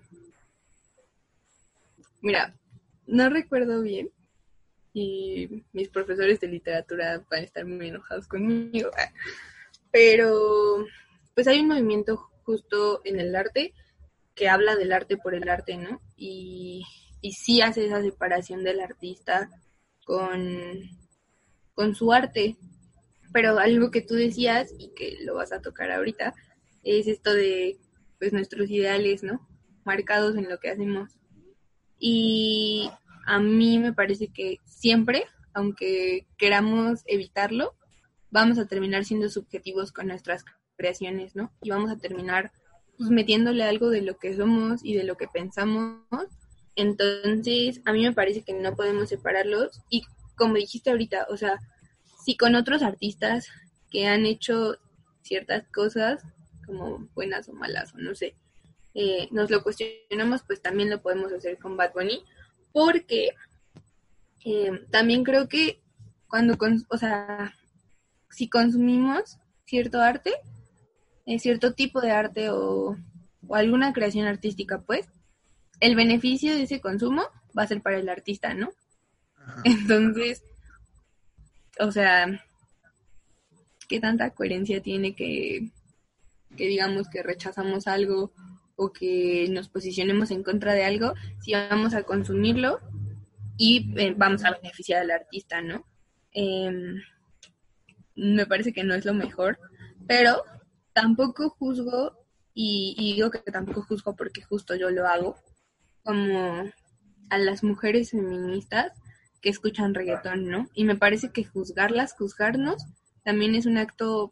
mira, 2.21 2.55
no 3.05 3.29
recuerdo 3.29 3.81
bien, 3.81 4.09
y 4.97 5.65
mis 5.73 5.89
profesores 5.89 6.39
de 6.39 6.47
literatura 6.47 7.21
van 7.29 7.41
a 7.41 7.43
estar 7.43 7.65
muy 7.65 7.89
enojados 7.89 8.29
conmigo. 8.29 8.89
Pero 9.91 10.85
pues 11.33 11.47
hay 11.47 11.59
un 11.59 11.67
movimiento 11.67 12.15
justo 12.43 13.01
en 13.03 13.19
el 13.19 13.35
arte 13.35 13.73
que 14.35 14.47
habla 14.47 14.77
del 14.77 14.93
arte 14.93 15.17
por 15.17 15.35
el 15.35 15.49
arte, 15.49 15.75
¿no? 15.75 15.99
Y, 16.15 16.85
y 17.19 17.33
sí 17.33 17.61
hace 17.61 17.85
esa 17.85 18.01
separación 18.01 18.63
del 18.63 18.79
artista 18.79 19.49
con, 20.05 20.81
con 21.73 21.93
su 21.93 22.13
arte. 22.13 22.55
Pero 23.33 23.59
algo 23.59 23.91
que 23.91 24.01
tú 24.01 24.13
decías 24.13 24.73
y 24.79 24.93
que 24.93 25.17
lo 25.25 25.35
vas 25.35 25.51
a 25.51 25.61
tocar 25.61 25.91
ahorita 25.91 26.33
es 26.83 27.07
esto 27.07 27.33
de 27.33 27.77
pues 28.17 28.31
nuestros 28.31 28.69
ideales, 28.69 29.23
¿no? 29.23 29.45
Marcados 29.83 30.37
en 30.37 30.47
lo 30.47 30.57
que 30.57 30.69
hacemos. 30.69 31.09
Y 31.99 32.89
a 33.25 33.39
mí 33.39 33.79
me 33.79 33.93
parece 33.93 34.27
que 34.27 34.59
siempre, 34.65 35.25
aunque 35.53 36.27
queramos 36.37 37.01
evitarlo, 37.05 37.75
vamos 38.29 38.57
a 38.57 38.67
terminar 38.67 39.05
siendo 39.05 39.29
subjetivos 39.29 39.91
con 39.91 40.07
nuestras 40.07 40.45
creaciones, 40.77 41.35
¿no? 41.35 41.51
Y 41.61 41.69
vamos 41.69 41.91
a 41.91 41.97
terminar 41.97 42.51
pues, 42.97 43.09
metiéndole 43.09 43.63
algo 43.63 43.89
de 43.89 44.01
lo 44.01 44.17
que 44.17 44.35
somos 44.35 44.83
y 44.83 44.93
de 44.93 45.03
lo 45.03 45.17
que 45.17 45.27
pensamos. 45.27 46.01
Entonces, 46.75 47.81
a 47.85 47.93
mí 47.93 48.03
me 48.03 48.13
parece 48.13 48.43
que 48.43 48.53
no 48.53 48.75
podemos 48.75 49.09
separarlos. 49.09 49.81
Y 49.89 50.03
como 50.35 50.55
dijiste 50.55 50.89
ahorita, 50.89 51.27
o 51.29 51.37
sea, 51.37 51.59
si 52.23 52.37
con 52.37 52.55
otros 52.55 52.83
artistas 52.83 53.47
que 53.89 54.07
han 54.07 54.25
hecho 54.25 54.77
ciertas 55.21 55.67
cosas, 55.69 56.21
como 56.65 57.07
buenas 57.15 57.47
o 57.49 57.53
malas, 57.53 57.93
o 57.93 57.97
no 57.97 58.15
sé, 58.15 58.35
eh, 58.93 59.27
nos 59.31 59.49
lo 59.49 59.63
cuestionamos, 59.63 60.43
pues 60.45 60.61
también 60.61 60.89
lo 60.89 61.01
podemos 61.01 61.31
hacer 61.31 61.57
con 61.57 61.77
Bad 61.77 61.93
Bunny 61.93 62.23
porque 62.75 63.29
eh, 64.43 64.85
también 64.91 65.23
creo 65.23 65.47
que 65.47 65.81
cuando, 66.27 66.57
o 66.89 66.97
sea, 66.97 67.55
si 68.29 68.49
consumimos 68.49 69.37
cierto 69.63 70.01
arte, 70.01 70.33
eh, 71.25 71.39
cierto 71.39 71.73
tipo 71.73 72.01
de 72.01 72.11
arte 72.11 72.49
o, 72.49 72.97
alguna 73.49 73.93
creación 73.93 74.27
artística, 74.27 74.81
pues, 74.81 75.07
el 75.79 75.95
beneficio 75.95 76.53
de 76.53 76.63
ese 76.63 76.81
consumo 76.81 77.23
va 77.57 77.63
a 77.63 77.67
ser 77.67 77.81
para 77.81 77.97
el 77.97 78.09
artista, 78.09 78.53
¿no? 78.53 78.71
Entonces, 79.63 80.43
o 81.79 81.93
sea, 81.93 82.27
¿qué 83.87 84.01
tanta 84.01 84.31
coherencia 84.31 84.81
tiene 84.81 85.15
que, 85.15 85.69
que 86.57 86.67
digamos 86.67 87.07
que 87.07 87.23
rechazamos 87.23 87.87
algo 87.87 88.33
o 88.75 88.91
que 88.91 89.47
nos 89.49 89.69
posicionemos 89.69 90.31
en 90.31 90.43
contra 90.43 90.73
de 90.73 90.83
algo 90.83 91.13
si 91.41 91.53
vamos 91.53 91.93
a 91.93 92.03
consumirlo 92.03 92.79
y 93.57 93.93
eh, 93.97 94.13
vamos 94.17 94.43
a 94.43 94.51
beneficiar 94.51 95.01
al 95.01 95.11
artista, 95.11 95.61
¿no? 95.61 95.85
Em, 96.31 97.01
me 98.15 98.45
parece 98.45 98.73
que 98.73 98.83
no 98.83 98.93
es 98.93 99.05
lo 99.05 99.13
mejor, 99.13 99.59
pero 100.07 100.43
tampoco 100.93 101.49
juzgo, 101.49 102.25
y, 102.53 102.95
y, 102.97 103.15
digo 103.15 103.31
que 103.31 103.39
tampoco 103.51 103.81
juzgo 103.83 104.15
porque 104.15 104.41
justo 104.41 104.75
yo 104.75 104.89
lo 104.89 105.07
hago, 105.07 105.35
como 106.03 106.71
a 107.29 107.37
las 107.37 107.63
mujeres 107.63 108.11
feministas 108.11 108.93
que 109.41 109.49
escuchan 109.49 109.93
reggaetón, 109.93 110.47
¿no? 110.47 110.69
Y 110.73 110.85
me 110.85 110.95
parece 110.95 111.29
que 111.31 111.43
juzgarlas, 111.43 112.13
juzgarnos, 112.13 112.85
también 113.23 113.55
es 113.55 113.65
un 113.65 113.77
acto, 113.77 114.31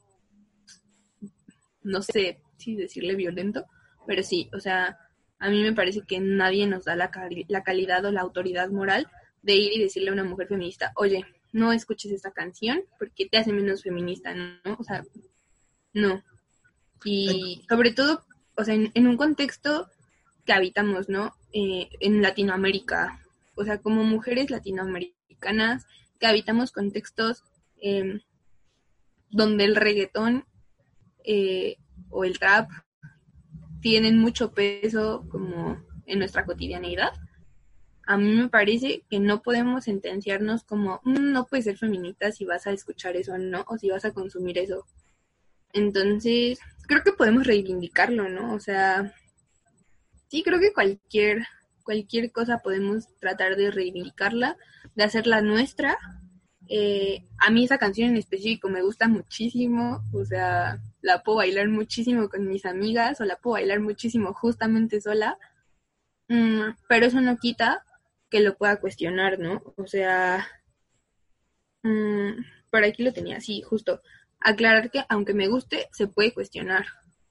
no 1.81 2.01
sé 2.01 2.41
si 2.57 2.75
decirle 2.75 3.15
violento, 3.15 3.65
pero 4.05 4.23
sí, 4.23 4.49
o 4.53 4.59
sea, 4.59 4.97
a 5.39 5.49
mí 5.49 5.61
me 5.61 5.73
parece 5.73 6.01
que 6.01 6.19
nadie 6.19 6.67
nos 6.67 6.85
da 6.85 6.95
la, 6.95 7.11
la 7.47 7.63
calidad 7.63 8.05
o 8.05 8.11
la 8.11 8.21
autoridad 8.21 8.69
moral 8.69 9.07
de 9.41 9.55
ir 9.55 9.73
y 9.73 9.81
decirle 9.81 10.09
a 10.09 10.13
una 10.13 10.23
mujer 10.23 10.47
feminista, 10.47 10.93
oye, 10.95 11.25
no 11.51 11.71
escuches 11.71 12.11
esta 12.11 12.31
canción 12.31 12.81
porque 12.97 13.27
te 13.27 13.37
hace 13.37 13.53
menos 13.53 13.83
feminista, 13.83 14.33
¿no? 14.33 14.75
O 14.79 14.83
sea, 14.83 15.03
no. 15.93 16.23
Y 17.05 17.63
sobre 17.69 17.91
todo, 17.91 18.25
o 18.55 18.63
sea, 18.63 18.73
en, 18.75 19.07
un 19.07 19.17
contexto 19.17 19.89
que 20.45 20.53
habitamos, 20.53 21.09
¿no? 21.09 21.35
Eh, 21.51 21.89
en 21.99 22.21
Latinoamérica, 22.21 23.19
o 23.55 23.63
sea, 23.63 23.79
como 23.79 24.03
mujeres 24.03 24.49
latinoamericanas 24.49 25.85
que 26.19 26.25
habitamos 26.25 26.71
contextos 26.71 27.43
em, 27.81 28.21
donde 29.29 29.65
el 29.65 29.75
reggaetón 29.75 30.45
eh, 31.25 31.77
o 32.09 32.23
el 32.23 32.39
trap 32.39 32.69
tienen 33.83 34.17
mucho 34.17 34.53
peso 34.53 35.25
como 35.29 35.77
en 36.07 36.19
nuestra 36.19 36.45
cotidianidad, 36.45 37.11
a 38.05 38.17
mí 38.17 38.33
me 38.33 38.49
parece 38.49 39.03
que 39.09 39.19
no 39.19 39.41
podemos 39.41 39.83
sentenciarnos 39.83 40.63
como 40.63 41.01
mm, 41.03 41.31
no 41.31 41.45
puedes 41.45 41.65
ser 41.65 41.77
feminista 41.77 42.31
si 42.31 42.45
vas 42.45 42.65
a 42.65 42.71
escuchar 42.71 43.15
eso, 43.15 43.37
¿no? 43.37 43.65
O 43.67 43.77
si 43.77 43.89
vas 43.89 44.05
a 44.05 44.13
consumir 44.13 44.57
eso. 44.57 44.85
Entonces, 45.73 46.59
creo 46.87 47.03
que 47.03 47.11
podemos 47.11 47.45
reivindicarlo, 47.45 48.29
¿no? 48.29 48.53
O 48.53 48.59
sea, 48.59 49.13
sí, 50.29 50.43
creo 50.43 50.59
que 50.59 50.73
cualquier, 50.73 51.45
cualquier 51.83 52.31
cosa 52.31 52.59
podemos 52.59 53.07
tratar 53.19 53.57
de 53.57 53.71
reivindicarla, 53.71 54.57
de 54.95 55.03
hacerla 55.03 55.41
nuestra. 55.41 55.97
Eh, 56.69 57.25
a 57.37 57.51
mí 57.51 57.65
esa 57.65 57.77
canción 57.77 58.11
en 58.11 58.17
específico 58.17 58.69
me 58.69 58.81
gusta 58.81 59.07
muchísimo, 59.07 60.03
o 60.13 60.23
sea, 60.25 60.81
la 61.03 61.21
puedo 61.21 61.39
bailar 61.39 61.67
muchísimo 61.67 62.29
con 62.29 62.47
mis 62.47 62.65
amigas 62.65 63.19
o 63.21 63.25
la 63.25 63.35
puedo 63.35 63.55
bailar 63.55 63.81
muchísimo 63.81 64.33
justamente 64.33 65.01
sola, 65.01 65.37
mm, 66.29 66.75
pero 66.87 67.05
eso 67.05 67.21
no 67.21 67.37
quita 67.37 67.85
que 68.29 68.39
lo 68.39 68.57
pueda 68.57 68.79
cuestionar, 68.79 69.37
¿no? 69.37 69.61
O 69.77 69.85
sea, 69.85 70.47
mm, 71.83 72.31
por 72.71 72.83
aquí 72.83 73.03
lo 73.03 73.13
tenía, 73.13 73.41
sí, 73.41 73.61
justo. 73.61 74.01
Aclarar 74.39 74.89
que 74.91 75.03
aunque 75.09 75.33
me 75.33 75.47
guste, 75.49 75.89
se 75.91 76.07
puede 76.07 76.33
cuestionar. 76.33 76.85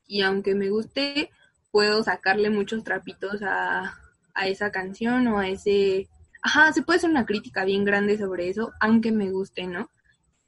Y 0.06 0.22
aunque 0.22 0.54
me 0.54 0.68
guste, 0.68 1.30
puedo 1.70 2.02
sacarle 2.04 2.50
muchos 2.50 2.84
trapitos 2.84 3.42
a, 3.42 3.98
a 4.34 4.48
esa 4.48 4.70
canción 4.70 5.26
o 5.28 5.38
a 5.38 5.48
ese... 5.48 6.08
Ajá, 6.42 6.72
se 6.72 6.82
puede 6.82 6.98
hacer 6.98 7.10
una 7.10 7.26
crítica 7.26 7.64
bien 7.64 7.84
grande 7.84 8.18
sobre 8.18 8.48
eso, 8.50 8.72
aunque 8.80 9.12
me 9.12 9.30
guste, 9.30 9.66
¿no? 9.66 9.90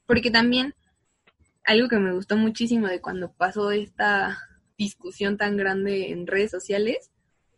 Porque 0.07 0.31
también 0.31 0.75
algo 1.65 1.89
que 1.89 1.99
me 1.99 2.13
gustó 2.13 2.37
muchísimo 2.37 2.87
de 2.89 3.01
cuando 3.01 3.33
pasó 3.33 3.71
esta 3.71 4.39
discusión 4.77 5.37
tan 5.37 5.57
grande 5.57 6.11
en 6.11 6.27
redes 6.27 6.51
sociales 6.51 7.11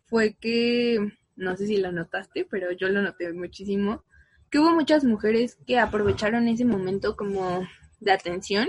fue 0.06 0.34
que 0.34 1.12
no 1.36 1.56
sé 1.56 1.66
si 1.66 1.76
lo 1.76 1.92
notaste, 1.92 2.46
pero 2.50 2.72
yo 2.72 2.88
lo 2.88 3.02
noté 3.02 3.32
muchísimo, 3.32 4.02
que 4.50 4.58
hubo 4.58 4.72
muchas 4.72 5.04
mujeres 5.04 5.58
que 5.66 5.78
aprovecharon 5.78 6.48
ese 6.48 6.64
momento 6.64 7.16
como 7.16 7.66
de 8.00 8.12
atención 8.12 8.68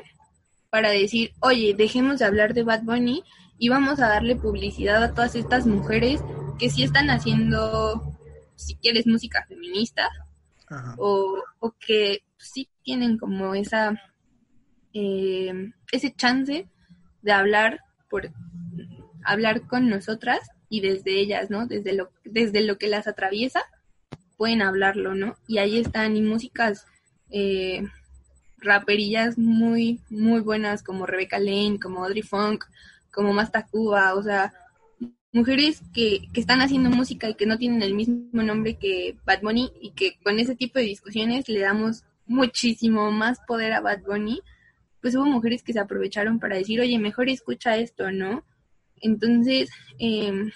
para 0.70 0.90
decir, 0.90 1.32
oye, 1.40 1.74
dejemos 1.78 2.20
de 2.20 2.26
hablar 2.26 2.54
de 2.54 2.64
Bad 2.64 2.84
Bunny 2.84 3.24
y 3.58 3.70
vamos 3.70 4.00
a 4.00 4.10
darle 4.10 4.36
publicidad 4.36 5.02
a 5.04 5.14
todas 5.14 5.36
estas 5.36 5.66
mujeres 5.66 6.22
que 6.60 6.70
sí 6.70 6.84
están 6.84 7.10
haciendo, 7.10 8.18
si 8.56 8.76
quieres, 8.76 9.08
música 9.08 9.46
feminista, 9.48 10.10
o, 10.98 11.42
o, 11.60 11.72
que 11.80 12.24
sí 12.38 12.68
tienen 12.84 13.18
como 13.18 13.56
esa, 13.56 13.98
eh, 15.00 15.72
ese 15.92 16.12
chance 16.12 16.68
de 17.22 17.32
hablar 17.32 17.82
por 18.10 18.32
hablar 19.24 19.68
con 19.68 19.90
nosotras 19.90 20.40
y 20.70 20.82
desde 20.82 21.20
ellas, 21.20 21.52
¿no? 21.52 21.68
Desde 21.68 21.94
lo, 21.94 22.10
desde 22.26 22.62
lo 22.62 22.80
que 22.80 22.88
las 22.88 23.06
atraviesa, 23.08 23.62
pueden 24.38 24.64
hablarlo, 24.64 25.14
¿no? 25.14 25.38
Y 25.48 25.60
ahí 25.60 25.78
están, 25.78 26.18
y 26.18 26.22
músicas 26.24 26.88
eh, 27.30 27.84
raperillas 28.58 29.38
muy, 29.38 30.02
muy 30.10 30.40
buenas 30.40 30.82
como 30.82 31.06
Rebecca 31.06 31.38
Lane, 31.38 31.80
como 31.80 32.04
Audrey 32.04 32.24
Funk, 32.24 32.66
como 33.14 33.34
Masta 33.34 33.68
Cuba, 33.68 34.16
o 34.16 34.24
sea, 34.24 34.52
mujeres 35.32 35.84
que, 35.94 36.28
que 36.34 36.40
están 36.40 36.62
haciendo 36.62 36.90
música 36.90 37.30
y 37.30 37.36
que 37.36 37.46
no 37.46 37.60
tienen 37.60 37.84
el 37.84 37.94
mismo 37.94 38.42
nombre 38.42 38.78
que 38.78 39.16
Bad 39.26 39.42
Bunny 39.42 39.72
y 39.80 39.92
que 39.92 40.18
con 40.24 40.40
ese 40.40 40.56
tipo 40.56 40.80
de 40.80 40.86
discusiones 40.86 41.48
le 41.50 41.60
damos 41.60 42.04
muchísimo 42.26 43.12
más 43.12 43.40
poder 43.48 43.74
a 43.74 43.82
Bad 43.82 44.02
Bunny, 44.02 44.42
pues 45.02 45.16
hubo 45.16 45.26
mujeres 45.26 45.64
que 45.64 45.74
se 45.74 45.80
aprovecharon 45.80 46.40
para 46.40 46.58
decir, 46.58 46.80
oye, 46.82 46.98
mejor 47.00 47.30
escucha 47.30 47.78
esto, 47.78 48.12
¿no? 48.12 48.44
Entonces, 49.02 49.70
eh, 50.00 50.52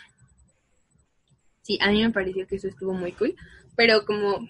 sí, 1.61 1.77
a 1.81 1.91
mí 1.91 2.01
me 2.03 2.11
pareció 2.11 2.47
que 2.47 2.55
eso 2.55 2.67
estuvo 2.67 2.93
muy 2.93 3.11
cool, 3.13 3.35
pero 3.75 4.05
como 4.05 4.47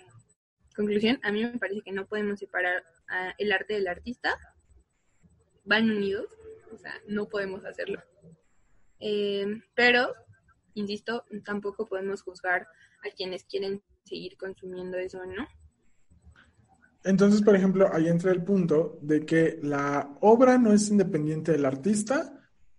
conclusión, 0.76 1.20
a 1.24 1.32
mí 1.32 1.44
me 1.44 1.60
parece 1.60 1.82
que 1.82 1.92
no 1.92 2.08
podemos 2.08 2.40
separar 2.40 2.84
el 3.38 3.52
arte 3.52 3.74
del 3.74 3.88
artista, 3.88 4.38
van 5.66 5.90
unidos, 5.92 6.28
o 6.74 6.78
sea, 6.78 6.94
no 7.08 7.28
podemos 7.28 7.66
hacerlo. 7.66 8.02
Eh, 9.00 9.62
pero, 9.76 10.14
insisto, 10.74 11.26
tampoco 11.44 11.88
podemos 11.88 12.22
juzgar 12.22 12.68
a 13.04 13.10
quienes 13.16 13.44
quieren 13.44 13.84
seguir 14.06 14.38
consumiendo 14.38 14.98
eso, 14.98 15.26
¿no? 15.26 15.48
Entonces, 17.04 17.42
por 17.42 17.56
ejemplo, 17.56 17.90
ahí 17.92 18.08
entra 18.08 18.32
el 18.32 18.44
punto 18.44 19.00
de 19.02 19.26
que 19.26 19.60
la 19.64 20.18
obra 20.22 20.58
no 20.58 20.72
es 20.72 20.90
independiente 20.90 21.52
del 21.52 21.66
artista, 21.66 22.38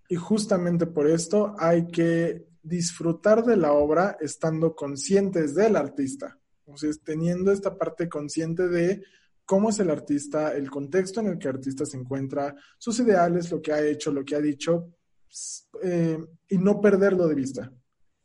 y 0.08 0.16
justamente 0.16 0.86
por 0.86 1.06
esto 1.06 1.54
hay 1.58 1.86
que 1.86 2.46
disfrutar 2.62 3.44
de 3.44 3.56
la 3.56 3.72
obra 3.72 4.16
estando 4.20 4.74
conscientes 4.74 5.54
del 5.54 5.74
artista. 5.74 6.38
O 6.66 6.76
sea, 6.76 6.90
teniendo 7.02 7.50
esta 7.50 7.76
parte 7.76 8.08
consciente 8.08 8.68
de 8.68 9.02
cómo 9.44 9.70
es 9.70 9.78
el 9.80 9.90
artista, 9.90 10.54
el 10.54 10.70
contexto 10.70 11.20
en 11.20 11.28
el 11.28 11.38
que 11.38 11.48
el 11.48 11.56
artista 11.56 11.84
se 11.84 11.96
encuentra, 11.96 12.54
sus 12.78 13.00
ideales, 13.00 13.50
lo 13.50 13.60
que 13.60 13.72
ha 13.72 13.82
hecho, 13.82 14.12
lo 14.12 14.24
que 14.24 14.36
ha 14.36 14.40
dicho, 14.40 14.92
eh, 15.82 16.18
y 16.48 16.58
no 16.58 16.80
perderlo 16.80 17.26
de 17.26 17.34
vista. 17.34 17.72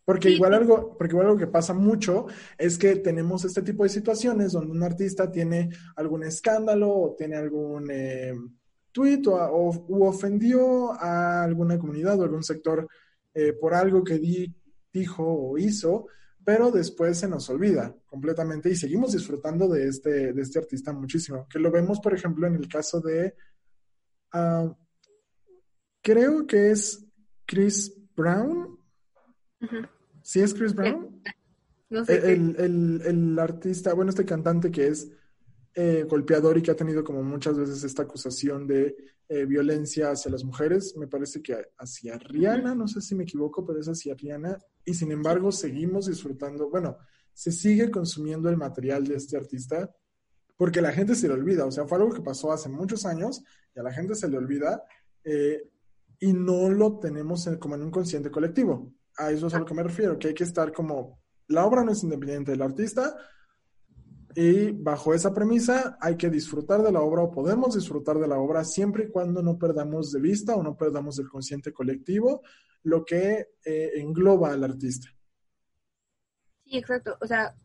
Porque 0.08 0.30
igual, 0.30 0.53
algo, 0.53 0.95
porque 0.97 1.12
igual 1.12 1.28
algo 1.28 1.38
que 1.38 1.47
pasa 1.47 1.74
mucho 1.74 2.28
es 2.58 2.78
que 2.78 2.95
tenemos 2.95 3.43
este 3.43 3.62
tipo 3.62 3.84
de 3.84 3.89
situaciones 3.89 4.53
donde 4.53 4.72
un 4.72 4.82
artista 4.82 5.30
tiene 5.30 5.70
algún 5.97 6.24
escándalo 6.24 6.89
o 6.89 7.16
tiene 7.16 7.36
algún... 7.36 7.91
Eh, 7.91 8.34
tweet 8.97 9.28
o, 9.28 10.08
ofendió 10.08 10.91
a 10.93 11.43
alguna 11.43 11.78
comunidad 11.78 12.20
o 12.20 12.24
algún 12.24 12.43
sector 12.43 12.88
eh, 13.32 13.53
por 13.53 13.76
algo 13.76 14.03
que 14.03 14.18
dijo 14.91 15.24
o 15.24 15.55
hizo, 15.60 16.08
pero 16.43 16.72
después 16.72 17.20
se 17.20 17.28
nos 17.28 17.47
olvida 17.51 17.95
completamente 18.08 18.72
y 18.72 18.76
seguimos 18.76 19.12
disfrutando 19.12 19.68
de 19.68 19.88
este, 19.88 20.34
de 20.34 20.41
este 20.41 20.58
artista 20.58 20.93
muchísimo. 20.93 21.47
Que 21.47 21.60
lo 21.60 21.70
vemos, 21.70 21.99
por 21.99 22.16
ejemplo, 22.16 22.47
en 22.47 22.55
el 22.55 22.68
caso 22.68 22.99
de, 22.99 23.36
ah, 24.34 24.76
creo 26.01 26.47
que 26.47 26.72
es 26.72 27.05
Chris 27.45 27.95
Brown. 28.16 28.80
¿Sí 30.28 30.42
es 30.42 30.54
Chris 30.54 30.76
Brown? 30.76 31.22
No 31.90 32.04
sé. 32.04 32.34
el, 32.34 33.02
el, 33.06 33.40
artista, 33.40 33.94
bueno, 33.94 34.10
este 34.10 34.26
cantante 34.26 34.70
que 34.70 34.88
es 34.88 35.10
eh, 35.74 36.06
golpeador 36.06 36.58
y 36.58 36.62
que 36.62 36.70
ha 36.70 36.76
tenido 36.76 37.02
como 37.02 37.24
muchas 37.24 37.58
veces 37.58 37.82
esta 37.86 38.02
acusación 38.04 38.68
de 38.68 38.94
eh, 39.30 39.46
violencia 39.46 40.12
hacia 40.12 40.30
las 40.30 40.44
mujeres. 40.44 40.98
Me 40.98 41.08
parece 41.08 41.42
que 41.42 41.56
hacia 41.78 42.18
Rihanna, 42.18 42.76
no 42.76 42.90
sé 42.90 43.00
si 43.00 43.16
me 43.16 43.24
equivoco, 43.24 43.66
pero 43.66 43.80
es 43.80 43.88
hacia 43.88 44.16
Rihanna. 44.16 44.58
Y 44.84 44.96
sin 44.96 45.14
embargo, 45.14 45.50
seguimos 45.50 46.08
disfrutando, 46.08 46.70
bueno, 46.70 46.98
se 47.32 47.54
sigue 47.54 47.90
consumiendo 47.90 48.50
el 48.50 48.58
material 48.58 49.08
de 49.08 49.16
este 49.16 49.38
artista 49.38 49.90
porque 50.58 50.82
la 50.82 50.92
gente 50.92 51.16
se 51.16 51.30
le 51.30 51.36
olvida. 51.36 51.66
O 51.66 51.72
sea, 51.72 51.88
fue 51.88 52.00
algo 52.00 52.12
que 52.12 52.22
pasó 52.22 52.52
hace 52.52 52.68
muchos 52.68 53.06
años 53.06 53.42
y 53.74 53.80
a 53.80 53.84
la 53.84 53.94
gente 53.94 54.14
se 54.14 54.28
le 54.28 54.38
olvida 54.38 54.84
eh, 55.24 55.70
y 56.20 56.34
no 56.34 56.70
lo 56.70 57.00
tenemos 57.00 57.48
como 57.60 57.76
en 57.76 57.84
un 57.84 57.92
consciente 57.92 58.30
colectivo. 58.30 58.92
A 59.18 59.32
eso 59.32 59.47
es 59.47 59.53
a 59.53 59.59
lo 59.59 59.65
que 59.65 59.74
me 59.74 59.84
refiero, 59.84 60.18
que 60.18 60.30
hay 60.30 60.34
que 60.34 60.43
estar 60.43 60.72
como, 60.72 61.22
la 61.47 61.65
obra 61.65 61.84
no 61.84 61.91
es 61.91 62.03
independiente 62.03 62.51
del 62.51 62.61
artista, 62.61 63.15
y 64.36 64.72
bajo 64.72 65.15
esa 65.15 65.34
premisa 65.34 65.97
hay 65.99 66.15
que 66.15 66.30
disfrutar 66.30 66.84
de 66.84 66.91
la 66.91 67.01
obra 67.01 67.24
o 67.24 67.32
podemos 67.32 67.74
disfrutar 67.74 68.20
de 68.20 68.28
la 68.28 68.38
obra 68.38 68.63
siempre 68.63 69.05
y 69.05 69.09
cuando 69.09 69.41
no 69.41 69.57
perdamos 69.57 70.11
de 70.11 70.22
vista 70.22 70.55
o 70.55 70.61
no 70.61 70.78
perdamos 70.78 71.15
del 71.15 71.28
consciente 71.28 71.74
colectivo 71.74 72.43
lo 72.84 73.03
que 73.03 73.47
eh, 73.65 73.91
engloba 73.95 74.53
al 74.53 74.63
artista. 74.63 75.09
Sí, 76.63 76.78
exacto. 76.78 77.18
O 77.20 77.26
sea, 77.26 77.55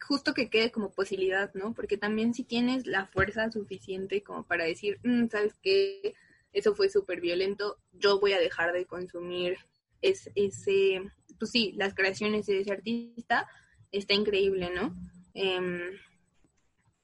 justo 0.00 0.34
que 0.34 0.50
quede 0.50 0.72
como 0.72 0.90
posibilidad, 0.90 1.54
¿no? 1.54 1.72
Porque 1.72 1.96
también 1.96 2.34
si 2.34 2.42
tienes 2.42 2.86
la 2.88 3.06
fuerza 3.06 3.48
suficiente 3.52 4.24
como 4.24 4.44
para 4.44 4.64
decir, 4.64 4.98
mm, 5.04 5.28
¿sabes 5.28 5.54
qué? 5.62 6.14
Eso 6.52 6.74
fue 6.74 6.88
súper 6.88 7.20
violento, 7.20 7.78
yo 7.92 8.18
voy 8.18 8.32
a 8.32 8.40
dejar 8.40 8.72
de 8.72 8.86
consumir 8.86 9.56
ese, 10.02 11.02
pues 11.38 11.50
sí, 11.50 11.72
las 11.76 11.94
creaciones 11.94 12.46
de 12.46 12.60
ese 12.60 12.72
artista, 12.72 13.46
está 13.92 14.14
increíble, 14.14 14.70
¿no? 14.74 14.94
Em, 15.34 15.98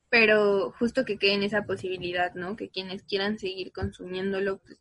pero 0.09 0.73
justo 0.79 1.05
que 1.05 1.19
queden 1.19 1.43
esa 1.43 1.63
posibilidad, 1.63 2.35
¿no? 2.35 2.57
Que 2.57 2.69
quienes 2.69 3.03
quieran 3.03 3.39
seguir 3.39 3.73
consumiéndolo, 3.73 4.59
pues, 4.59 4.79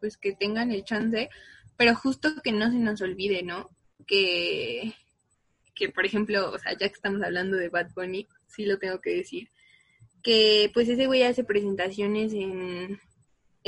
pues, 0.00 0.16
que 0.16 0.32
tengan 0.32 0.70
el 0.70 0.84
chance, 0.84 1.28
pero 1.76 1.94
justo 1.94 2.30
que 2.42 2.52
no 2.52 2.70
se 2.70 2.78
nos 2.78 3.00
olvide, 3.00 3.42
¿no? 3.42 3.70
Que, 4.06 4.94
que 5.74 5.88
por 5.88 6.06
ejemplo, 6.06 6.50
o 6.52 6.58
sea, 6.58 6.72
ya 6.72 6.88
que 6.88 6.94
estamos 6.94 7.22
hablando 7.22 7.56
de 7.56 7.68
Bad 7.68 7.90
Bunny, 7.94 8.26
sí 8.46 8.64
lo 8.64 8.78
tengo 8.78 9.00
que 9.00 9.10
decir, 9.10 9.48
que 10.22 10.70
pues 10.74 10.88
ese 10.88 11.06
güey 11.06 11.22
hace 11.22 11.44
presentaciones 11.44 12.32
en, 12.32 13.00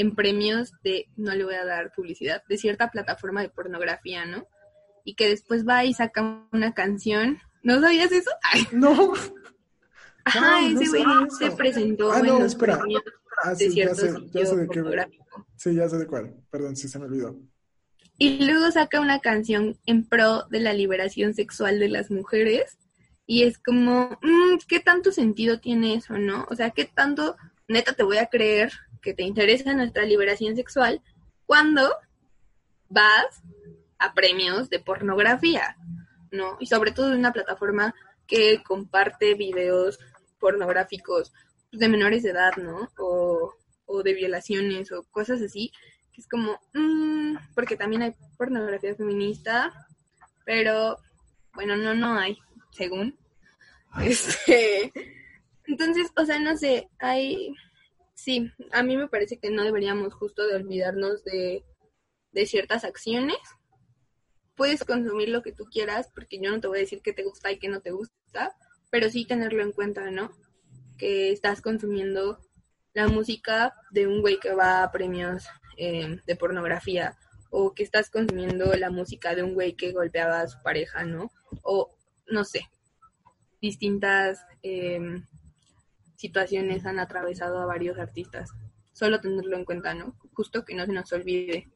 en 0.00 0.14
premios 0.14 0.72
de, 0.82 1.08
no 1.16 1.34
le 1.34 1.44
voy 1.44 1.54
a 1.54 1.64
dar 1.66 1.92
publicidad, 1.94 2.42
de 2.48 2.56
cierta 2.56 2.90
plataforma 2.90 3.42
de 3.42 3.50
pornografía, 3.50 4.24
¿no? 4.24 4.46
Y 5.04 5.14
que 5.14 5.28
después 5.28 5.66
va 5.68 5.84
y 5.84 5.92
saca 5.92 6.46
una 6.52 6.72
canción. 6.72 7.38
¿No 7.62 7.80
sabías 7.80 8.10
eso? 8.10 8.30
No. 8.72 9.12
Ajá, 10.24 10.66
ese 10.66 10.88
güey 10.88 11.04
se 11.38 11.50
presentó 11.50 12.12
ah, 12.12 12.20
en 12.20 12.26
no, 12.26 12.38
los 12.38 12.52
espera. 12.52 12.78
premios 12.78 13.02
Ah, 13.42 13.54
de 13.54 13.66
ya 13.68 13.72
cierto 13.72 13.94
sé, 13.94 14.12
ya 14.32 14.46
sé 14.46 14.56
de 14.56 14.62
qué. 14.68 14.80
pornográfico. 14.80 15.46
Sí, 15.56 15.74
ya 15.74 15.88
sé 15.88 15.98
de 15.98 16.06
cuál. 16.06 16.34
Perdón, 16.50 16.76
sí 16.76 16.88
se 16.88 16.98
me 16.98 17.06
olvidó. 17.06 17.36
Y 18.18 18.44
luego 18.44 18.70
saca 18.70 19.00
una 19.00 19.20
canción 19.20 19.78
en 19.86 20.04
pro 20.06 20.44
de 20.50 20.60
la 20.60 20.72
liberación 20.74 21.34
sexual 21.34 21.78
de 21.78 21.88
las 21.88 22.10
mujeres. 22.10 22.78
Y 23.26 23.44
es 23.44 23.58
como, 23.58 24.18
mm, 24.22 24.58
¿qué 24.68 24.80
tanto 24.80 25.12
sentido 25.12 25.58
tiene 25.60 25.94
eso, 25.94 26.18
no? 26.18 26.46
O 26.50 26.54
sea, 26.54 26.70
¿qué 26.70 26.84
tanto 26.84 27.36
neta 27.68 27.92
te 27.94 28.02
voy 28.02 28.18
a 28.18 28.26
creer 28.26 28.72
que 29.00 29.14
te 29.14 29.22
interesa 29.22 29.74
nuestra 29.74 30.04
liberación 30.04 30.56
sexual 30.56 31.02
cuando 31.46 31.94
vas 32.88 33.42
a 33.98 34.14
premios 34.14 34.70
de 34.70 34.80
pornografía, 34.80 35.76
¿no? 36.30 36.56
Y 36.60 36.66
sobre 36.66 36.92
todo 36.92 37.12
en 37.12 37.18
una 37.18 37.32
plataforma 37.32 37.94
que 38.26 38.62
comparte 38.62 39.34
videos 39.34 39.98
pornográficos 40.38 41.32
de 41.72 41.88
menores 41.88 42.22
de 42.22 42.30
edad, 42.30 42.56
¿no? 42.56 42.88
O, 42.98 43.54
o 43.86 44.02
de 44.02 44.14
violaciones 44.14 44.92
o 44.92 45.04
cosas 45.10 45.42
así, 45.42 45.72
que 46.12 46.20
es 46.20 46.28
como, 46.28 46.58
mm, 46.74 47.36
porque 47.54 47.76
también 47.76 48.02
hay 48.02 48.14
pornografía 48.36 48.94
feminista, 48.94 49.72
pero 50.44 50.98
bueno, 51.54 51.76
no, 51.76 51.94
no 51.94 52.18
hay, 52.18 52.38
según. 52.70 53.16
Este, 54.02 54.92
entonces, 55.66 56.12
o 56.16 56.24
sea, 56.24 56.38
no 56.38 56.56
sé, 56.56 56.88
hay, 57.00 57.52
sí, 58.20 58.52
a 58.72 58.82
mí 58.82 58.96
me 58.96 59.08
parece 59.08 59.38
que 59.38 59.50
no 59.50 59.64
deberíamos 59.64 60.12
justo 60.14 60.46
de 60.46 60.56
olvidarnos 60.56 61.24
de, 61.24 61.64
de 62.32 62.46
ciertas 62.46 62.84
acciones. 62.84 63.38
Puedes 64.54 64.84
consumir 64.84 65.30
lo 65.30 65.42
que 65.42 65.52
tú 65.52 65.64
quieras, 65.64 66.10
porque 66.14 66.38
yo 66.40 66.50
no 66.50 66.60
te 66.60 66.68
voy 66.68 66.78
a 66.78 66.82
decir 66.82 67.00
que 67.02 67.14
te 67.14 67.24
gusta 67.24 67.50
y 67.50 67.58
que 67.58 67.68
no 67.68 67.80
te 67.80 67.92
gusta, 67.92 68.56
pero 68.90 69.08
sí 69.08 69.24
tenerlo 69.24 69.62
en 69.62 69.72
cuenta, 69.72 70.10
¿no? 70.10 70.30
Que 70.98 71.32
estás 71.32 71.62
consumiendo 71.62 72.38
la 72.92 73.08
música 73.08 73.74
de 73.90 74.06
un 74.06 74.20
güey 74.20 74.38
que 74.38 74.52
va 74.52 74.82
a 74.82 74.92
premios 74.92 75.46
eh, 75.78 76.18
de 76.26 76.36
pornografía, 76.36 77.16
o 77.50 77.74
que 77.74 77.82
estás 77.82 78.10
consumiendo 78.10 78.74
la 78.74 78.90
música 78.90 79.34
de 79.34 79.42
un 79.42 79.54
güey 79.54 79.74
que 79.74 79.92
golpeaba 79.92 80.40
a 80.40 80.48
su 80.48 80.62
pareja, 80.62 81.04
¿no? 81.04 81.32
O, 81.62 81.96
no 82.26 82.44
sé, 82.44 82.68
distintas 83.60 84.44
eh, 84.62 85.00
situaciones 86.20 86.84
han 86.84 86.98
atravesado 86.98 87.58
a 87.58 87.66
varios 87.66 87.98
artistas. 87.98 88.50
Solo 88.92 89.20
tenerlo 89.20 89.56
en 89.56 89.64
cuenta, 89.64 89.94
¿no? 89.94 90.18
Justo 90.34 90.64
que 90.66 90.74
no 90.74 90.84
se 90.84 90.92
nos 90.92 91.10
olvide. 91.12 91.72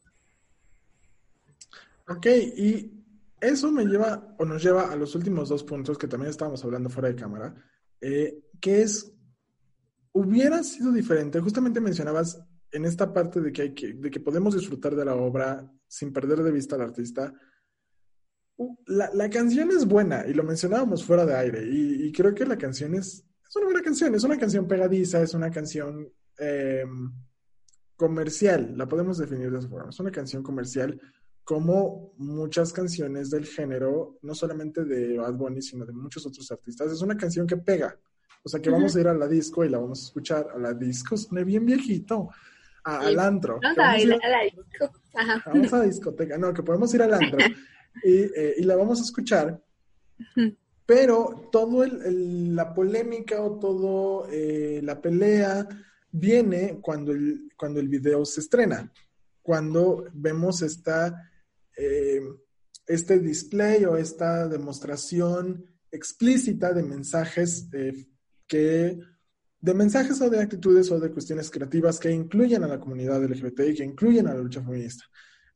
Ok, 2.09 2.27
y 2.27 2.93
eso 3.41 3.73
me 3.73 3.87
lleva 3.87 4.37
o 4.39 4.45
nos 4.45 4.63
lleva 4.63 4.93
a 4.93 4.97
los 4.97 5.15
últimos 5.15 5.49
dos 5.49 5.65
puntos 5.65 5.97
que 5.97 6.09
también 6.09 6.29
estábamos 6.29 6.63
hablando 6.63 6.91
fuera 6.91 7.09
de 7.09 7.17
cámara, 7.17 7.55
eh, 8.03 8.43
que 8.61 8.83
es, 8.83 9.15
hubiera 10.13 10.63
sido 10.63 10.93
diferente, 10.93 11.41
justamente 11.41 11.81
mencionabas 11.81 12.39
en 12.71 12.85
esta 12.85 13.15
parte 13.15 13.41
de 13.41 13.51
que, 13.51 13.63
hay 13.63 13.75
que, 13.75 13.95
de 13.95 14.11
que 14.11 14.21
podemos 14.21 14.55
disfrutar 14.55 14.95
de 14.95 15.07
la 15.07 15.15
obra 15.15 15.73
sin 15.89 16.13
perder 16.13 16.43
de 16.43 16.53
vista 16.53 16.75
al 16.75 16.83
artista. 16.83 17.33
La, 18.87 19.09
la 19.15 19.31
canción 19.31 19.71
es 19.71 19.87
buena 19.87 20.27
y 20.27 20.35
lo 20.35 20.43
mencionábamos 20.43 21.03
fuera 21.03 21.25
de 21.25 21.35
aire 21.35 21.67
y 21.67 22.13
creo 22.13 22.35
que 22.35 22.45
la 22.45 22.59
canción 22.59 22.95
es, 22.95 23.25
es 23.55 23.57
una 23.57 23.67
buena 23.67 23.83
canción, 23.83 24.15
es 24.17 24.25
una 24.25 24.37
canción 24.39 24.67
pegadiza, 24.67 25.23
es 25.23 25.33
una 25.35 25.49
canción 25.51 26.09
eh, 26.39 26.85
comercial, 27.97 28.77
la 28.77 28.87
podemos 28.89 29.19
definir 29.19 29.51
de 29.51 29.59
esa 29.59 29.69
forma, 29.69 29.91
es 29.91 30.01
una 30.01 30.11
canción 30.11 30.43
comercial 30.43 31.01
como 31.45 32.15
muchas 32.17 32.73
canciones 32.73 33.31
del 33.31 33.45
género, 33.47 34.19
no 34.23 34.35
solamente 34.35 34.85
de 34.85 35.19
Bad 35.19 35.35
Bunny, 35.35 35.61
sino 35.63 35.85
de 35.85 35.93
muchos 35.93 36.25
otros 36.27 36.51
artistas. 36.51 36.91
Es 36.91 37.03
una 37.03 37.17
canción 37.19 37.47
que 37.47 37.59
pega. 37.59 37.99
O 38.43 38.49
sea, 38.49 38.61
que 38.61 38.71
vamos 38.71 38.97
a 38.97 39.01
ir 39.01 39.09
a 39.09 39.15
la 39.15 39.29
disco 39.29 39.63
y 39.63 39.69
la 39.69 39.79
vamos 39.79 40.01
a 40.01 40.05
escuchar. 40.07 40.49
A 40.55 40.59
la 40.59 40.73
disco, 40.73 41.19
suena 41.19 41.45
bien 41.45 41.67
viejito. 41.67 42.31
A, 42.85 43.01
al 43.01 43.19
antro. 43.21 43.61
Vamos 43.63 43.79
a 43.79 43.99
ir- 43.99 44.19
a 44.25 44.29
la 44.31 44.43
disco. 44.45 44.91
Ajá. 45.15 45.43
vamos 45.47 45.73
a 45.75 45.79
la 45.81 45.85
discoteca. 45.85 46.39
No, 46.39 46.53
que 46.55 46.63
podemos 46.63 46.93
ir 46.95 47.03
al 47.03 47.13
antro 47.13 47.39
y, 48.05 48.15
eh, 48.23 48.55
y 48.57 48.63
la 48.63 48.77
vamos 48.77 49.01
a 49.01 49.05
escuchar. 49.05 49.63
Pero 50.87 51.49
todo 51.51 51.83
el, 51.85 52.03
el- 52.03 52.55
la 52.57 52.75
polémica 52.75 53.41
o 53.43 53.59
todo 53.59 54.27
eh, 54.31 54.81
la 54.83 55.01
pelea 55.01 55.67
viene 56.11 56.79
cuando 56.81 57.13
el, 57.13 57.51
cuando 57.57 57.81
el 57.81 57.89
video 57.89 58.25
se 58.25 58.41
estrena, 58.41 58.93
cuando 59.43 60.05
vemos 60.13 60.63
esta, 60.63 61.31
eh, 61.77 62.21
este 62.87 63.19
display 63.19 63.85
o 63.85 63.97
esta 63.97 64.47
demostración 64.49 65.67
explícita 65.91 66.73
de 66.73 66.83
mensajes 66.83 67.69
que 68.47 68.99
de 69.61 69.73
mensajes 69.73 70.21
o 70.21 70.29
de 70.29 70.41
actitudes 70.41 70.91
o 70.91 71.01
de 71.01 71.11
cuestiones 71.11 71.51
creativas 71.51 71.99
que 71.99 72.11
incluyen 72.11 72.63
a 72.65 72.69
la 72.69 72.79
comunidad 72.79 73.25
LGBTI, 73.25 73.75
que 73.75 73.83
incluyen 73.85 74.27
a 74.27 74.35
la 74.35 74.41
lucha 74.41 74.63
feminista. 74.63 75.05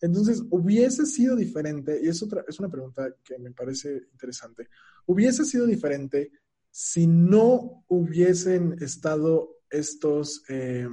Entonces, 0.00 0.42
hubiese 0.48 1.04
sido 1.04 1.36
diferente, 1.36 2.00
y 2.02 2.08
es, 2.08 2.22
otra, 2.22 2.42
es 2.48 2.58
una 2.58 2.70
pregunta 2.70 3.14
que 3.22 3.38
me 3.38 3.50
parece 3.50 4.06
interesante, 4.12 4.68
hubiese 5.09 5.44
sido 5.44 5.66
diferente 5.66 6.30
si 6.70 7.06
no 7.06 7.82
hubiesen 7.88 8.76
estado 8.82 9.56
estos 9.70 10.44
eh, 10.50 10.86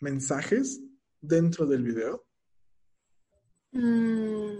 mensajes 0.00 0.80
dentro 1.20 1.66
del 1.66 1.84
video. 1.84 2.26
Mm, 3.72 4.58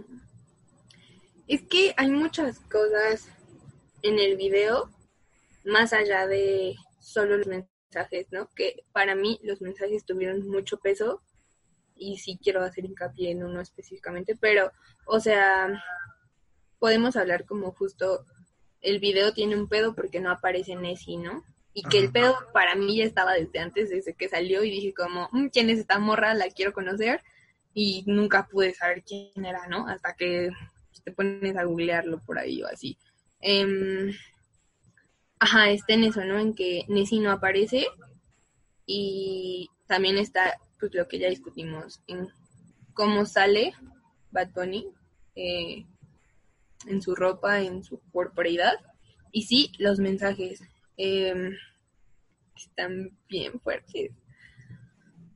Es 1.48 1.62
que 1.62 1.92
hay 1.96 2.11
muchas 2.12 2.61
cosas 2.61 3.28
en 4.02 4.20
el 4.20 4.36
video, 4.36 4.88
más 5.64 5.92
allá 5.92 6.28
de 6.28 6.76
solo 7.00 7.36
los 7.36 7.48
mensajes, 7.48 8.28
¿no? 8.30 8.48
Que 8.54 8.84
para 8.92 9.16
mí 9.16 9.40
los 9.42 9.61
mensajes 9.61 10.04
tuvieron 10.04 10.48
mucho 10.48 10.78
peso 10.78 11.20
y 11.96 12.18
sí 12.18 12.38
quiero 12.40 12.62
hacer 12.62 12.84
hincapié 12.84 13.32
en 13.32 13.42
uno 13.42 13.61
específicamente, 13.61 14.36
pero, 14.40 14.70
o 15.04 15.18
sea, 15.18 15.82
podemos 16.78 17.16
hablar 17.16 17.44
como 17.44 17.72
justo 17.72 18.24
el 18.82 18.98
video 18.98 19.32
tiene 19.32 19.56
un 19.56 19.68
pedo 19.68 19.94
porque 19.94 20.20
no 20.20 20.30
aparece 20.30 20.74
Nessie, 20.76 21.18
¿no? 21.18 21.44
Y 21.72 21.82
que 21.82 21.98
el 21.98 22.10
pedo 22.10 22.36
para 22.52 22.74
mí 22.74 22.96
ya 22.96 23.04
estaba 23.04 23.34
desde 23.34 23.60
antes, 23.60 23.90
desde 23.90 24.14
que 24.14 24.28
salió 24.28 24.64
y 24.64 24.70
dije 24.70 24.92
como, 24.92 25.28
"Mm, 25.32 25.48
¿quién 25.48 25.70
es 25.70 25.78
esta 25.78 25.98
morra? 25.98 26.34
La 26.34 26.48
quiero 26.50 26.72
conocer 26.72 27.22
y 27.74 28.02
nunca 28.06 28.46
pude 28.46 28.74
saber 28.74 29.04
quién 29.04 29.44
era, 29.44 29.66
¿no? 29.68 29.86
Hasta 29.86 30.14
que 30.14 30.50
te 31.04 31.12
pones 31.12 31.56
a 31.56 31.64
googlearlo 31.64 32.20
por 32.20 32.38
ahí 32.38 32.62
o 32.62 32.66
así. 32.66 32.98
Em, 33.40 34.12
ajá, 35.38 35.70
está 35.70 35.94
en 35.94 36.04
eso, 36.04 36.24
¿no? 36.24 36.38
En 36.38 36.54
que 36.54 36.84
Nessie 36.88 37.20
no 37.20 37.30
aparece 37.30 37.86
y 38.86 39.68
también 39.86 40.18
está, 40.18 40.54
pues 40.78 40.92
lo 40.94 41.06
que 41.08 41.18
ya 41.18 41.28
discutimos, 41.28 42.00
en 42.06 42.28
cómo 42.94 43.24
sale 43.24 43.72
Bad 44.30 44.50
Bunny 44.54 44.88
eh, 45.34 45.86
en 46.86 47.02
su 47.02 47.14
ropa, 47.14 47.60
en 47.60 47.84
su 47.84 48.00
corporeidad. 48.12 48.74
Y 49.32 49.42
sí, 49.42 49.72
los 49.78 49.98
mensajes 49.98 50.62
em, 50.96 51.56
están 52.56 53.16
bien 53.28 53.60
fuertes. 53.60 54.12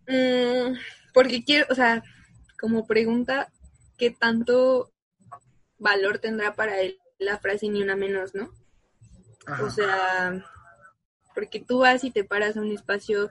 Mm, 0.07 0.77
porque 1.13 1.45
quiero, 1.45 1.67
o 1.71 1.75
sea, 1.75 2.03
como 2.59 2.87
pregunta, 2.87 3.53
¿qué 3.97 4.11
tanto 4.11 4.93
valor 5.79 6.19
tendrá 6.19 6.55
para 6.55 6.81
él 6.81 6.99
la 7.19 7.39
frase 7.39 7.69
ni 7.69 7.83
una 7.83 7.97
menos, 7.97 8.35
no? 8.35 8.51
Ajá. 9.47 9.65
O 9.65 9.71
sea, 9.71 10.45
porque 11.35 11.61
tú 11.61 11.79
vas 11.79 12.05
y 12.05 12.11
te 12.11 12.25
paras 12.25 12.57
a 12.57 12.61
un 12.61 12.73
espacio 12.73 13.31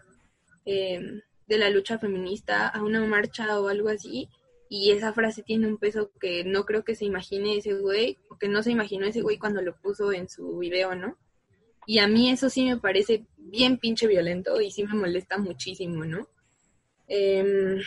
eh, 0.66 1.22
de 1.48 1.58
la 1.58 1.70
lucha 1.70 1.98
feminista, 2.00 2.68
a 2.68 2.82
una 2.84 3.06
marcha 3.06 3.60
o 3.60 3.68
algo 3.68 3.90
así, 3.90 4.30
y 4.76 4.90
esa 4.90 5.14
frase 5.14 5.44
tiene 5.44 5.68
un 5.68 5.78
peso 5.78 6.10
que 6.20 6.44
no 6.44 6.66
creo 6.66 6.84
que 6.84 6.96
se 6.96 7.06
imagine 7.06 7.58
ese 7.58 7.76
güey, 7.76 8.18
o 8.28 8.40
que 8.40 8.48
no 8.48 8.64
se 8.64 8.72
imaginó 8.72 9.06
ese 9.06 9.22
güey 9.22 9.38
cuando 9.38 9.62
lo 9.62 9.76
puso 9.76 10.12
en 10.12 10.28
su 10.28 10.58
video, 10.58 10.96
¿no? 10.96 11.16
Y 11.86 12.00
a 12.00 12.08
mí 12.08 12.32
eso 12.32 12.50
sí 12.50 12.66
me 12.66 12.78
parece 12.78 13.28
bien 13.38 13.78
pinche 13.78 14.08
violento 14.08 14.60
y 14.60 14.72
sí 14.72 14.84
me 14.84 14.96
molesta 14.96 15.38
muchísimo, 15.38 16.06
¿no? 16.06 16.28
Em, 17.08 17.84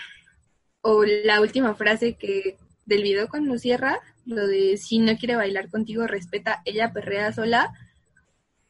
o 0.80 1.02
la 1.04 1.40
última 1.40 1.74
frase 1.74 2.14
que 2.14 2.56
del 2.84 3.02
video 3.02 3.28
cuando 3.28 3.58
cierra, 3.58 3.98
lo 4.24 4.46
de 4.46 4.76
si 4.76 5.00
no 5.00 5.16
quiere 5.16 5.34
bailar 5.34 5.68
contigo, 5.68 6.06
respeta, 6.06 6.62
ella 6.64 6.92
perrea 6.92 7.32
sola, 7.32 7.72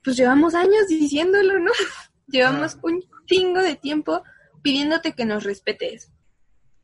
pues 0.02 0.16
llevamos 0.16 0.54
años 0.54 0.88
diciéndolo, 0.88 1.58
¿no? 1.58 1.70
llevamos 2.28 2.78
un 2.82 3.04
chingo 3.26 3.60
de 3.60 3.76
tiempo 3.76 4.22
pidiéndote 4.62 5.12
que 5.12 5.26
nos 5.26 5.44
respetes. 5.44 6.15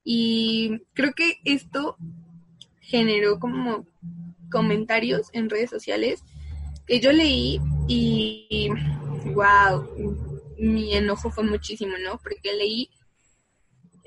Y 0.04 0.82
creo 0.94 1.12
que 1.14 1.38
esto 1.44 1.96
generó 2.80 3.38
como 3.38 3.86
comentarios 4.50 5.28
en 5.32 5.48
redes 5.48 5.70
sociales 5.70 6.22
que 6.86 7.00
yo 7.00 7.12
leí 7.12 7.60
y, 7.88 8.68
wow, 9.34 9.88
mi 10.58 10.94
enojo 10.94 11.30
fue 11.30 11.44
muchísimo, 11.44 11.94
¿no? 12.04 12.18
Porque 12.18 12.52
leí 12.54 12.90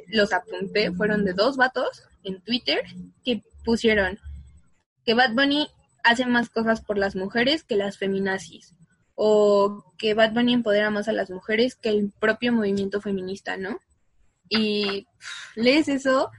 los 0.08 0.34
apunté, 0.34 0.92
fueron 0.92 1.26
de 1.26 1.34
dos 1.34 1.58
vatos 1.58 2.04
en 2.24 2.42
Twitter 2.42 2.84
que 3.24 3.42
pusieron 3.64 4.20
que 5.06 5.14
Bad 5.14 5.34
Bunny 5.34 5.68
hace 6.04 6.26
más 6.26 6.50
cosas 6.50 6.82
por 6.82 6.98
las 6.98 7.16
mujeres 7.16 7.64
que 7.64 7.76
las 7.76 7.98
feminazis 7.98 8.76
o 9.16 9.84
que 9.98 10.14
Bad 10.14 10.34
Bunny 10.34 10.54
empodera 10.54 10.90
más 10.90 11.08
a 11.08 11.14
las 11.14 11.30
mujeres 11.30 11.76
que 11.76 11.90
el 11.90 12.12
propio 12.20 12.54
movimiento 12.54 13.02
feminista, 13.02 13.58
¿no? 13.58 13.80
Y 14.50 15.08
lees 15.56 15.88
eso 15.88 16.32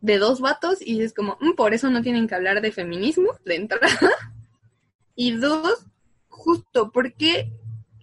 de 0.00 0.18
dos 0.18 0.40
vatos 0.40 0.78
y 0.80 1.00
es 1.02 1.14
como, 1.14 1.38
mm, 1.40 1.54
por 1.54 1.72
eso 1.72 1.90
no 1.90 2.02
tienen 2.02 2.28
que 2.28 2.34
hablar 2.34 2.60
de 2.60 2.72
feminismo 2.72 3.32
de 3.44 3.56
entrada. 3.56 3.88
y 5.16 5.32
dos, 5.32 5.86
justo 6.28 6.92
porque 6.92 7.50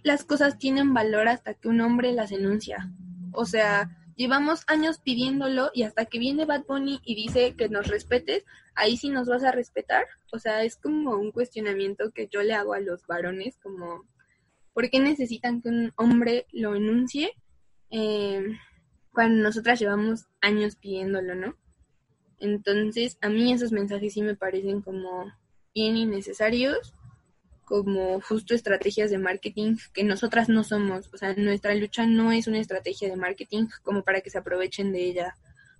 las 0.02 0.24
cosas 0.24 0.58
tienen 0.58 0.94
valor 0.94 1.28
hasta 1.28 1.54
que 1.54 1.68
un 1.68 1.80
hombre 1.80 2.12
las 2.12 2.32
enuncia. 2.32 2.90
O 3.32 3.46
sea, 3.46 3.96
llevamos 4.16 4.64
años 4.66 4.98
pidiéndolo 4.98 5.70
y 5.74 5.84
hasta 5.84 6.06
que 6.06 6.18
viene 6.18 6.44
Bad 6.44 6.64
Bunny 6.66 7.00
y 7.04 7.14
dice 7.14 7.54
que 7.54 7.68
nos 7.68 7.86
respetes, 7.86 8.44
ahí 8.74 8.96
sí 8.96 9.08
nos 9.08 9.28
vas 9.28 9.44
a 9.44 9.52
respetar. 9.52 10.06
O 10.32 10.38
sea, 10.38 10.64
es 10.64 10.76
como 10.76 11.12
un 11.12 11.30
cuestionamiento 11.30 12.10
que 12.10 12.28
yo 12.28 12.42
le 12.42 12.54
hago 12.54 12.74
a 12.74 12.80
los 12.80 13.06
varones, 13.06 13.58
como, 13.62 14.04
¿por 14.72 14.90
qué 14.90 14.98
necesitan 14.98 15.62
que 15.62 15.68
un 15.68 15.92
hombre 15.96 16.46
lo 16.50 16.74
enuncie 16.74 17.32
eh, 17.90 18.58
cuando 19.12 19.42
nosotras 19.42 19.78
llevamos 19.78 20.26
años 20.40 20.76
pidiéndolo, 20.76 21.34
no? 21.34 21.56
Entonces, 22.38 23.18
a 23.20 23.28
mí 23.28 23.52
esos 23.52 23.72
mensajes 23.72 24.14
sí 24.14 24.22
me 24.22 24.34
parecen 24.34 24.80
como 24.82 25.32
bien 25.74 25.96
innecesarios 25.96 26.94
como 27.64 28.20
justo 28.20 28.54
estrategias 28.54 29.10
de 29.10 29.16
marketing 29.16 29.76
que 29.94 30.04
nosotras 30.04 30.48
no 30.50 30.62
somos. 30.62 31.08
O 31.14 31.16
sea, 31.16 31.34
nuestra 31.34 31.74
lucha 31.74 32.06
no 32.06 32.30
es 32.30 32.46
una 32.46 32.58
estrategia 32.58 33.08
de 33.08 33.16
marketing 33.16 33.66
como 33.82 34.02
para 34.02 34.20
que 34.20 34.28
se 34.28 34.36
aprovechen 34.36 34.92
de 34.92 35.06
ella. 35.06 35.36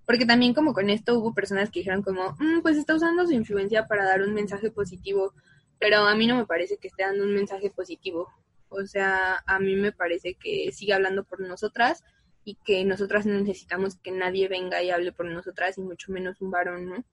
Porque 0.07 0.24
también 0.24 0.55
como 0.55 0.72
con 0.72 0.89
esto 0.89 1.18
hubo 1.18 1.35
personas 1.35 1.70
que 1.70 1.80
dijeron 1.80 2.03
como, 2.03 2.35
mm, 2.39 2.62
pues 2.62 2.76
está 2.76 2.95
usando 2.95 3.26
su 3.26 3.33
influencia 3.33 3.87
para 3.89 4.07
dar 4.07 4.22
un 4.22 4.33
mensaje 4.33 4.70
positivo, 4.70 5.35
pero 5.78 5.99
a 5.99 6.14
mí 6.14 6.26
no 6.26 6.37
me 6.37 6.47
parece 6.47 6.78
que 6.78 6.89
esté 6.89 7.03
dando 7.03 7.24
un 7.24 7.35
mensaje 7.35 7.70
positivo. 7.70 8.28
O 8.70 8.87
sea, 8.87 9.43
a 9.47 9.59
mí 9.59 9.76
me 9.76 9.93
parece 9.93 10.35
que 10.35 10.72
sigue 10.72 10.95
hablando 10.95 11.24
por 11.24 11.41
nosotras 11.41 12.05
y 12.45 12.57
que 12.64 12.84
nosotras 12.84 13.26
no 13.26 13.34
necesitamos 13.34 13.97
que 13.97 14.11
nadie 14.11 14.49
venga 14.49 14.82
y 14.82 14.90
hable 14.90 15.12
por 15.12 15.26
nosotras 15.26 15.78
y 15.78 15.82
mucho 15.82 16.12
menos 16.12 16.40
un 16.40 16.51
varón, 16.51 16.88
¿no? 16.88 17.05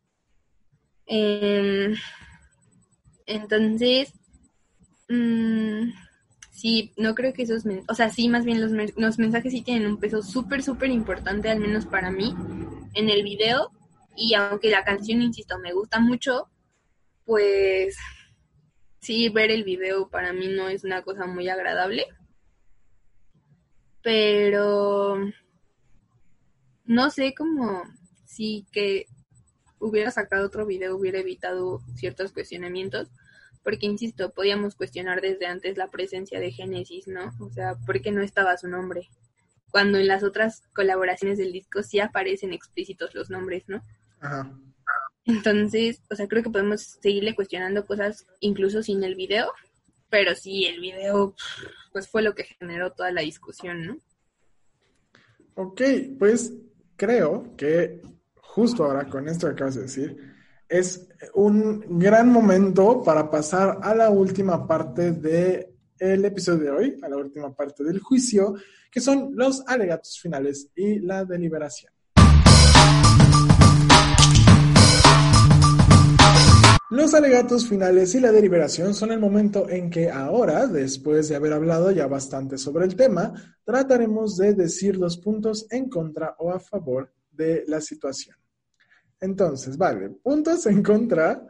Em, 1.05 1.95
entonces, 3.25 4.13
Mm, 5.09 5.91
sí, 6.51 6.93
no 6.95 7.15
creo 7.15 7.34
que 7.34 7.41
esos, 7.43 7.63
o 7.88 7.95
sea, 7.95 8.09
sí, 8.09 8.30
más 8.30 8.45
bien 8.45 8.61
los, 8.61 8.71
los 8.95 9.19
mensajes 9.19 9.51
sí 9.51 9.61
tienen 9.61 9.88
un 9.88 9.99
peso 9.99 10.21
súper, 10.21 10.61
súper 10.63 10.91
importante, 10.91 11.49
al 11.49 11.59
menos 11.59 11.86
para 11.86 12.11
mí, 12.11 12.36
en 12.93 13.09
el 13.09 13.23
video. 13.23 13.71
Y 14.15 14.36
aunque 14.36 14.69
la 14.69 14.84
canción, 14.84 15.21
insisto, 15.21 15.57
me 15.59 15.73
gusta 15.73 15.99
mucho, 15.99 16.49
pues 17.25 17.97
sí, 19.01 19.30
ver 19.30 19.51
el 19.51 19.63
video 19.63 20.09
para 20.09 20.34
mí 20.34 20.47
no 20.47 20.69
es 20.69 20.84
una 20.84 21.01
cosa 21.03 21.25
muy 21.25 21.49
agradable. 21.49 22.05
Pero 24.01 25.17
no 26.85 27.09
sé 27.09 27.33
cómo 27.35 27.83
sí 28.25 28.65
que 28.71 29.05
hubiera 29.79 30.11
sacado 30.11 30.45
otro 30.45 30.65
video 30.65 30.95
hubiera 30.95 31.19
evitado 31.19 31.81
ciertos 31.95 32.31
cuestionamientos 32.31 33.09
porque 33.63 33.85
insisto, 33.85 34.31
podíamos 34.31 34.75
cuestionar 34.75 35.21
desde 35.21 35.45
antes 35.45 35.77
la 35.77 35.89
presencia 35.89 36.39
de 36.39 36.51
Génesis, 36.51 37.07
¿no? 37.07 37.31
O 37.39 37.51
sea, 37.51 37.75
¿por 37.85 38.01
qué 38.01 38.11
no 38.11 38.21
estaba 38.21 38.57
su 38.57 38.67
nombre? 38.67 39.09
Cuando 39.69 39.97
en 39.97 40.07
las 40.07 40.23
otras 40.23 40.63
colaboraciones 40.73 41.37
del 41.37 41.51
disco 41.51 41.83
sí 41.83 41.99
aparecen 41.99 42.53
explícitos 42.53 43.13
los 43.13 43.29
nombres, 43.29 43.65
¿no? 43.67 43.83
Ajá. 44.21 44.51
Entonces, 45.25 46.01
o 46.09 46.15
sea, 46.15 46.27
creo 46.27 46.41
que 46.41 46.49
podemos 46.49 46.81
seguirle 46.81 47.35
cuestionando 47.35 47.85
cosas 47.85 48.25
incluso 48.39 48.81
sin 48.81 49.03
el 49.03 49.15
video, 49.15 49.51
pero 50.10 50.36
sí, 50.36 50.66
el 50.66 50.80
video, 50.80 51.36
pues 51.91 52.07
fue 52.07 52.22
lo 52.22 52.34
que 52.34 52.43
generó 52.43 52.91
toda 52.91 53.12
la 53.12 53.22
discusión, 53.22 53.86
¿no? 53.86 53.97
Ok, 55.55 55.82
pues 56.18 56.53
creo 56.95 57.55
que 57.55 58.01
justo 58.36 58.84
ahora 58.84 59.07
con 59.07 59.28
esto 59.28 59.47
que 59.47 59.53
acabas 59.53 59.76
de 59.76 59.82
decir, 59.84 60.18
es 60.68 61.07
un 61.34 61.99
gran 61.99 62.30
momento 62.30 63.01
para 63.03 63.30
pasar 63.30 63.80
a 63.82 63.95
la 63.95 64.10
última 64.10 64.68
parte 64.68 65.12
del 65.12 65.68
el 65.97 66.24
episodio 66.24 66.64
de 66.64 66.70
hoy, 66.72 66.99
a 67.01 67.10
la 67.10 67.18
última 67.18 67.53
parte 67.53 67.84
del 67.84 67.99
juicio, 67.99 68.55
que 68.89 69.01
son 69.01 69.32
los 69.36 69.64
alegatos 69.68 70.20
finales 70.20 70.70
y 70.76 70.99
la 70.99 71.26
deliberación. 71.26 71.91
Los 76.91 77.13
alegatos 77.13 77.69
finales 77.69 78.15
y 78.15 78.19
la 78.19 78.31
deliberación 78.31 78.95
son 78.95 79.11
el 79.11 79.19
momento 79.19 79.69
en 79.69 79.91
que 79.91 80.09
ahora, 80.09 80.65
después 80.65 81.29
de 81.29 81.35
haber 81.35 81.53
hablado 81.53 81.91
ya 81.91 82.07
bastante 82.07 82.57
sobre 82.57 82.85
el 82.85 82.95
tema, 82.95 83.31
trataremos 83.63 84.37
de 84.37 84.55
decir 84.55 84.97
los 84.97 85.17
puntos 85.19 85.67
en 85.69 85.87
contra 85.87 86.35
o 86.39 86.51
a 86.51 86.59
favor 86.59 87.13
de 87.29 87.63
la 87.67 87.79
situación. 87.79 88.35
Entonces, 89.21 89.77
vale, 89.77 90.09
puntos 90.09 90.65
en 90.65 90.81
contra, 90.81 91.45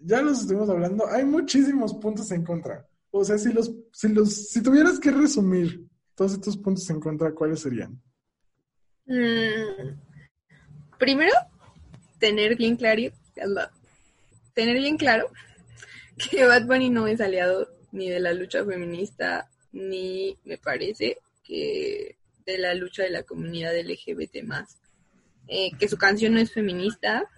ya 0.00 0.22
los 0.22 0.42
estuvimos 0.42 0.70
hablando, 0.70 1.04
hay 1.08 1.24
muchísimos 1.24 1.94
puntos 1.94 2.30
en 2.30 2.44
contra. 2.44 2.86
O 3.10 3.24
sea, 3.24 3.38
si 3.38 3.52
los, 3.52 3.72
si 3.92 4.08
los, 4.08 4.50
si 4.50 4.62
tuvieras 4.62 5.00
que 5.00 5.10
resumir 5.10 5.84
todos 6.14 6.34
estos 6.34 6.56
puntos 6.56 6.88
en 6.90 7.00
contra, 7.00 7.34
¿cuáles 7.34 7.58
serían? 7.58 8.00
Mm, 9.06 9.98
primero, 10.96 11.32
tener 12.20 12.56
bien 12.56 12.76
claro, 12.76 13.02
tener 14.56 14.78
bien 14.78 14.96
claro 14.96 15.30
que 16.30 16.44
Bad 16.44 16.64
Bunny 16.66 16.90
no 16.90 17.06
es 17.06 17.20
aliado 17.20 17.68
ni 17.92 18.08
de 18.08 18.18
la 18.18 18.32
lucha 18.32 18.64
feminista, 18.64 19.48
ni 19.72 20.36
me 20.44 20.56
parece 20.58 21.18
que 21.44 22.16
de 22.44 22.58
la 22.58 22.74
lucha 22.74 23.02
de 23.02 23.10
la 23.10 23.22
comunidad 23.22 23.76
LGBT 23.78 24.42
más. 24.44 24.78
Eh, 25.46 25.70
que 25.78 25.88
su 25.88 25.96
canción 25.96 26.34
no 26.34 26.40
es 26.40 26.52
feminista, 26.52 27.28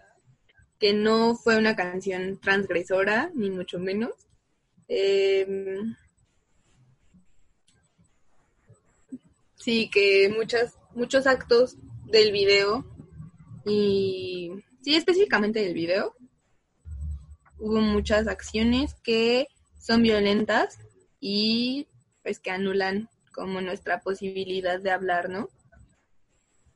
que 0.79 0.95
no 0.95 1.35
fue 1.35 1.59
una 1.59 1.75
canción 1.77 2.41
transgresora, 2.41 3.31
ni 3.35 3.51
mucho 3.51 3.79
menos. 3.79 4.13
Em, 4.87 5.95
sí, 9.57 9.91
que 9.93 10.33
muchas, 10.35 10.79
muchos 10.95 11.27
actos 11.27 11.77
del 12.07 12.33
video 12.33 12.87
y 13.67 14.53
sí, 14.83 14.95
específicamente 14.95 15.61
del 15.61 15.75
video, 15.75 16.15
hubo 17.59 17.81
muchas 17.81 18.27
acciones 18.27 18.95
que 19.03 19.49
son 19.79 20.03
violentas 20.03 20.79
y 21.21 21.89
pues 22.23 22.41
que 22.41 22.51
anulan 22.51 23.09
como 23.33 23.61
nuestra 23.61 24.01
posibilidad 24.01 24.81
de 24.81 24.91
hablar, 24.91 25.29
¿no? 25.31 25.49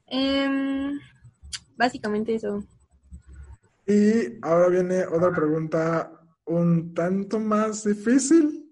Eh, 0.07 0.93
Básicamente 1.77 2.35
eso. 2.35 2.65
Y 3.87 4.39
ahora 4.43 4.69
viene 4.69 5.05
otra 5.05 5.33
pregunta 5.33 6.13
un 6.45 6.95
tanto 6.95 7.41
más 7.41 7.85
difícil. 7.85 8.71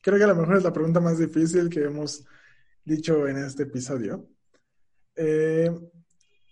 Creo 0.00 0.16
que 0.16 0.24
a 0.24 0.28
lo 0.28 0.36
mejor 0.36 0.58
es 0.58 0.62
la 0.62 0.72
pregunta 0.72 1.00
más 1.00 1.18
difícil 1.18 1.68
que 1.68 1.84
hemos 1.84 2.24
dicho 2.84 3.26
en 3.26 3.38
este 3.38 3.64
episodio. 3.64 4.28
Eh, 5.16 5.70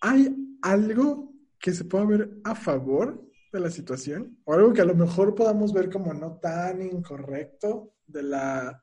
¿Hay 0.00 0.59
algo 0.62 1.32
que 1.60 1.72
se 1.72 1.84
pueda 1.84 2.06
ver 2.06 2.40
a 2.42 2.56
favor 2.56 3.27
de 3.52 3.60
la 3.60 3.70
situación? 3.70 4.38
¿O 4.44 4.52
algo 4.52 4.72
que 4.72 4.80
a 4.80 4.86
lo 4.86 4.94
mejor 4.94 5.34
podamos 5.34 5.72
ver 5.72 5.90
como 5.90 6.12
no 6.12 6.38
tan 6.38 6.82
incorrecto 6.82 7.94
de 8.06 8.22
la 8.22 8.82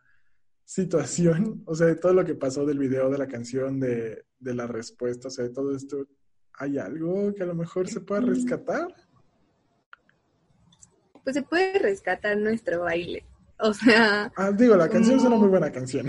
situación? 0.64 1.64
O 1.66 1.76
sea, 1.76 1.88
de 1.88 1.96
todo 1.96 2.14
lo 2.14 2.26
que 2.26 2.36
pasó 2.36 2.66
del 2.66 2.80
video, 2.80 3.10
de 3.10 3.18
la 3.18 3.28
canción, 3.28 3.80
de, 3.80 4.26
de 4.40 4.54
la 4.54 4.68
respuesta, 4.68 5.28
o 5.28 5.32
sea, 5.32 5.46
de 5.46 5.52
todo 5.52 5.76
esto. 5.76 6.08
¿Hay 6.54 6.78
algo 6.78 7.34
que 7.34 7.44
a 7.44 7.48
lo 7.48 7.56
mejor 7.56 7.88
se 7.88 8.00
pueda 8.00 8.22
rescatar? 8.22 8.88
Pues 11.24 11.36
se 11.36 11.42
puede 11.42 11.80
rescatar 11.80 12.38
nuestro 12.38 12.82
baile. 12.82 13.26
O 13.60 13.74
sea. 13.74 14.32
Ah, 14.36 14.52
digo, 14.52 14.76
la 14.76 14.90
canción 14.90 15.18
es 15.18 15.24
una 15.24 15.36
muy 15.36 15.50
buena 15.50 15.72
canción. 15.72 16.08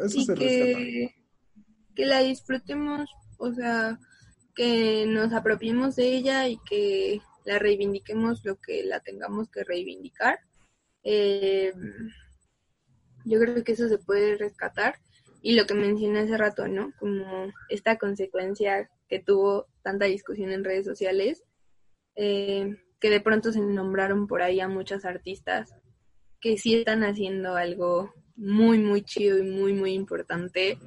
Eso 0.00 0.20
se 0.22 0.34
que, 0.34 1.14
que 1.94 2.06
la 2.06 2.20
disfrutemos, 2.20 3.08
o 3.38 3.52
sea, 3.52 3.98
que 4.56 5.04
nos 5.06 5.32
apropiemos 5.32 5.94
de 5.94 6.16
ella 6.16 6.48
y 6.48 6.58
que 6.68 7.20
la 7.44 7.58
reivindiquemos 7.58 8.44
lo 8.44 8.56
que 8.56 8.82
la 8.82 9.00
tengamos 9.00 9.50
que 9.50 9.62
reivindicar. 9.62 10.40
Eh, 11.04 11.72
yo 13.24 13.38
creo 13.38 13.62
que 13.62 13.72
eso 13.72 13.88
se 13.88 13.98
puede 13.98 14.36
rescatar 14.36 14.96
y 15.42 15.54
lo 15.54 15.66
que 15.66 15.74
mencioné 15.74 16.20
hace 16.20 16.36
rato, 16.36 16.66
¿no? 16.66 16.92
Como 16.98 17.52
esta 17.68 17.98
consecuencia 17.98 18.90
que 19.08 19.20
tuvo 19.20 19.66
tanta 19.82 20.06
discusión 20.06 20.50
en 20.50 20.64
redes 20.64 20.86
sociales, 20.86 21.44
eh, 22.16 22.76
que 22.98 23.10
de 23.10 23.20
pronto 23.20 23.52
se 23.52 23.60
nombraron 23.60 24.26
por 24.26 24.42
ahí 24.42 24.58
a 24.58 24.68
muchas 24.68 25.04
artistas 25.04 25.72
que 26.40 26.56
sí 26.56 26.74
están 26.76 27.04
haciendo 27.04 27.56
algo 27.56 28.12
muy, 28.36 28.78
muy 28.78 29.02
chido 29.02 29.38
y 29.38 29.42
muy, 29.42 29.72
muy 29.72 29.92
importante 29.92 30.78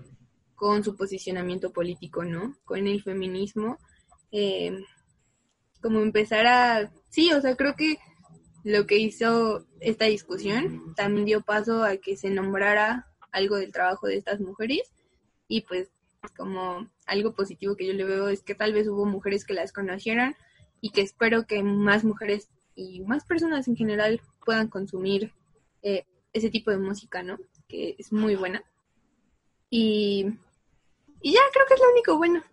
con 0.59 0.83
su 0.83 0.97
posicionamiento 0.97 1.71
político, 1.71 2.25
¿no? 2.25 2.57
Con 2.65 2.85
el 2.85 3.01
feminismo. 3.01 3.77
Eh, 4.31 4.77
como 5.81 6.01
empezar 6.01 6.45
a... 6.45 6.91
Sí, 7.07 7.31
o 7.31 7.39
sea, 7.39 7.55
creo 7.55 7.75
que 7.75 7.97
lo 8.65 8.85
que 8.85 8.97
hizo 8.97 9.65
esta 9.79 10.05
discusión 10.05 10.93
también 10.95 11.25
dio 11.25 11.41
paso 11.41 11.83
a 11.83 11.95
que 11.95 12.17
se 12.17 12.29
nombrara 12.29 13.07
algo 13.31 13.55
del 13.55 13.71
trabajo 13.71 14.07
de 14.07 14.17
estas 14.17 14.41
mujeres 14.41 14.91
y 15.47 15.61
pues 15.61 15.89
como 16.35 16.89
algo 17.05 17.33
positivo 17.33 17.77
que 17.77 17.87
yo 17.87 17.93
le 17.93 18.03
veo 18.03 18.27
es 18.27 18.43
que 18.43 18.53
tal 18.53 18.73
vez 18.73 18.89
hubo 18.89 19.05
mujeres 19.05 19.45
que 19.45 19.53
las 19.53 19.71
conocieran 19.71 20.35
y 20.81 20.89
que 20.89 21.01
espero 21.01 21.47
que 21.47 21.63
más 21.63 22.03
mujeres 22.03 22.49
y 22.75 22.99
más 23.01 23.23
personas 23.23 23.69
en 23.69 23.77
general 23.77 24.19
puedan 24.43 24.67
consumir 24.67 25.33
eh, 25.81 26.05
ese 26.33 26.49
tipo 26.49 26.69
de 26.69 26.79
música, 26.79 27.23
¿no? 27.23 27.37
Que 27.69 27.95
es 27.97 28.11
muy 28.11 28.35
buena. 28.35 28.61
Y, 29.69 30.25
y 31.21 31.33
ya 31.33 31.41
creo 31.53 31.65
que 31.67 31.73
es 31.73 31.79
lo 31.79 31.91
único 31.91 32.17
bueno. 32.17 32.43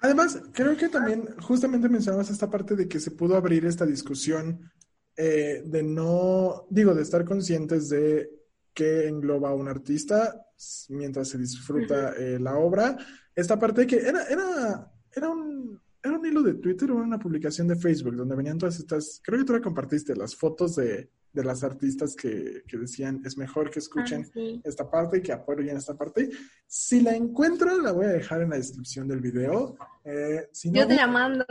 Además, 0.00 0.38
creo 0.52 0.76
que 0.76 0.88
también 0.88 1.34
justamente 1.40 1.88
mencionabas 1.88 2.30
esta 2.30 2.50
parte 2.50 2.76
de 2.76 2.88
que 2.88 3.00
se 3.00 3.10
pudo 3.10 3.36
abrir 3.36 3.64
esta 3.64 3.86
discusión 3.86 4.70
eh, 5.16 5.62
de 5.64 5.82
no, 5.82 6.66
digo, 6.68 6.94
de 6.94 7.02
estar 7.02 7.24
conscientes 7.24 7.88
de 7.88 8.30
qué 8.74 9.08
engloba 9.08 9.54
un 9.54 9.68
artista 9.68 10.44
mientras 10.90 11.28
se 11.28 11.38
disfruta 11.38 12.12
eh, 12.16 12.38
la 12.38 12.56
obra. 12.56 12.98
Esta 13.34 13.58
parte 13.58 13.86
que 13.86 13.96
era, 13.96 14.24
era, 14.24 14.92
era 15.14 15.28
un, 15.30 15.80
era 16.02 16.18
un 16.18 16.26
hilo 16.26 16.42
de 16.42 16.54
Twitter 16.54 16.90
o 16.90 16.96
una 16.96 17.18
publicación 17.18 17.68
de 17.68 17.76
Facebook 17.76 18.16
donde 18.16 18.36
venían 18.36 18.58
todas 18.58 18.78
estas, 18.78 19.20
creo 19.24 19.38
que 19.38 19.46
tú 19.46 19.52
la 19.54 19.60
compartiste, 19.62 20.14
las 20.14 20.36
fotos 20.36 20.76
de, 20.76 21.10
de 21.34 21.44
las 21.44 21.62
artistas 21.64 22.14
que, 22.14 22.62
que, 22.66 22.78
decían 22.78 23.20
es 23.24 23.36
mejor 23.36 23.68
que 23.70 23.80
escuchen 23.80 24.22
Ah, 24.24 24.30
sí. 24.32 24.60
esta 24.64 24.88
parte 24.88 25.18
y 25.18 25.20
que 25.20 25.32
apoyen 25.32 25.76
esta 25.76 25.94
parte. 25.94 26.30
Si 26.66 27.00
la 27.00 27.14
encuentro, 27.14 27.76
la 27.82 27.92
voy 27.92 28.06
a 28.06 28.10
dejar 28.10 28.40
en 28.42 28.50
la 28.50 28.56
descripción 28.56 29.08
del 29.08 29.20
video. 29.20 29.76
Eh, 30.04 30.48
si 30.52 30.70
no, 30.70 30.80
Yo 30.80 30.86
te 30.88 30.94
la 30.96 31.06
mando. 31.08 31.44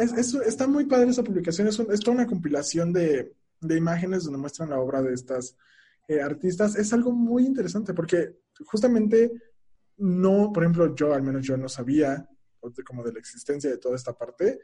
es, 0.00 0.12
es- 0.14 0.34
está 0.34 0.66
muy 0.66 0.86
padre 0.86 1.10
esa 1.10 1.22
publicación. 1.22 1.68
Es, 1.68 1.78
un- 1.78 1.92
es 1.92 2.00
toda 2.00 2.16
una 2.16 2.26
compilación 2.26 2.92
de, 2.94 3.34
de 3.60 3.76
imágenes 3.76 4.24
donde 4.24 4.38
muestran 4.38 4.70
la 4.70 4.80
obra 4.80 5.02
de 5.02 5.12
estas 5.12 5.54
eh, 6.08 6.20
artistas. 6.22 6.74
Es 6.76 6.92
algo 6.94 7.12
muy 7.12 7.44
interesante 7.44 7.92
porque 7.92 8.40
justamente 8.64 9.30
no, 9.98 10.50
por 10.52 10.62
ejemplo, 10.62 10.94
yo, 10.94 11.12
al 11.12 11.22
menos 11.22 11.46
yo 11.46 11.56
no 11.58 11.68
sabía 11.68 12.26
de- 12.62 12.84
como 12.84 13.04
de 13.04 13.12
la 13.12 13.18
existencia 13.18 13.68
de 13.68 13.76
toda 13.78 13.96
esta 13.96 14.14
parte. 14.16 14.60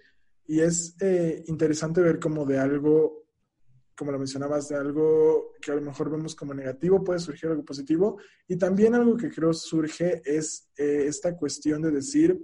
Y 0.47 0.61
es 0.61 0.97
eh, 1.01 1.45
interesante 1.49 2.01
ver 2.01 2.19
como 2.21 2.47
de 2.47 2.59
algo, 2.59 3.26
como 3.97 4.13
lo 4.13 4.19
mencionabas, 4.19 4.69
de 4.69 4.77
algo 4.77 5.53
que 5.61 5.73
a 5.73 5.75
lo 5.75 5.81
mejor 5.81 6.11
vemos 6.11 6.35
como 6.35 6.55
negativo, 6.55 7.03
puede 7.03 7.19
surgir 7.19 7.51
algo 7.51 7.65
positivo. 7.65 8.19
Y 8.47 8.57
también 8.57 8.95
algo 8.95 9.17
que 9.17 9.31
creo 9.31 9.53
surge 9.53 10.23
es 10.25 10.69
eh, 10.77 11.07
esta 11.07 11.37
cuestión 11.37 11.83
de 11.83 11.91
decir, 11.91 12.39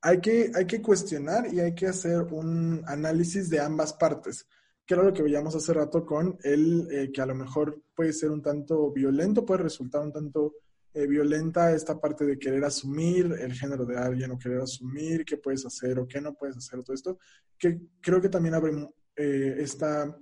hay 0.00 0.20
que, 0.20 0.50
hay 0.54 0.66
que 0.66 0.82
cuestionar 0.82 1.52
y 1.52 1.60
hay 1.60 1.74
que 1.74 1.86
hacer 1.86 2.22
un 2.30 2.82
análisis 2.86 3.48
de 3.50 3.60
ambas 3.60 3.92
partes, 3.92 4.46
que 4.86 4.94
era 4.94 5.02
lo 5.02 5.12
que 5.12 5.22
veíamos 5.22 5.54
hace 5.54 5.72
rato 5.72 6.04
con 6.04 6.38
el 6.42 6.88
eh, 6.90 7.10
que 7.12 7.22
a 7.22 7.26
lo 7.26 7.34
mejor 7.34 7.82
puede 7.94 8.12
ser 8.12 8.30
un 8.30 8.42
tanto 8.42 8.90
violento, 8.92 9.44
puede 9.44 9.62
resultar 9.62 10.02
un 10.02 10.12
tanto 10.12 10.54
eh, 10.96 11.08
violenta 11.08 11.72
esta 11.72 12.00
parte 12.00 12.24
de 12.24 12.38
querer 12.38 12.64
asumir 12.64 13.34
el 13.40 13.52
género 13.52 13.84
de 13.84 13.98
alguien 13.98 14.30
o 14.30 14.38
querer 14.38 14.60
asumir 14.60 15.24
qué 15.24 15.38
puedes 15.38 15.66
hacer 15.66 15.98
o 15.98 16.06
qué 16.06 16.20
no 16.20 16.34
puedes 16.34 16.56
hacer, 16.56 16.84
todo 16.84 16.94
esto, 16.94 17.18
que 17.58 17.80
creo 18.00 18.20
que 18.20 18.28
también 18.28 18.54
abre 18.54 18.72
eh, 19.16 19.56
esta 19.58 20.16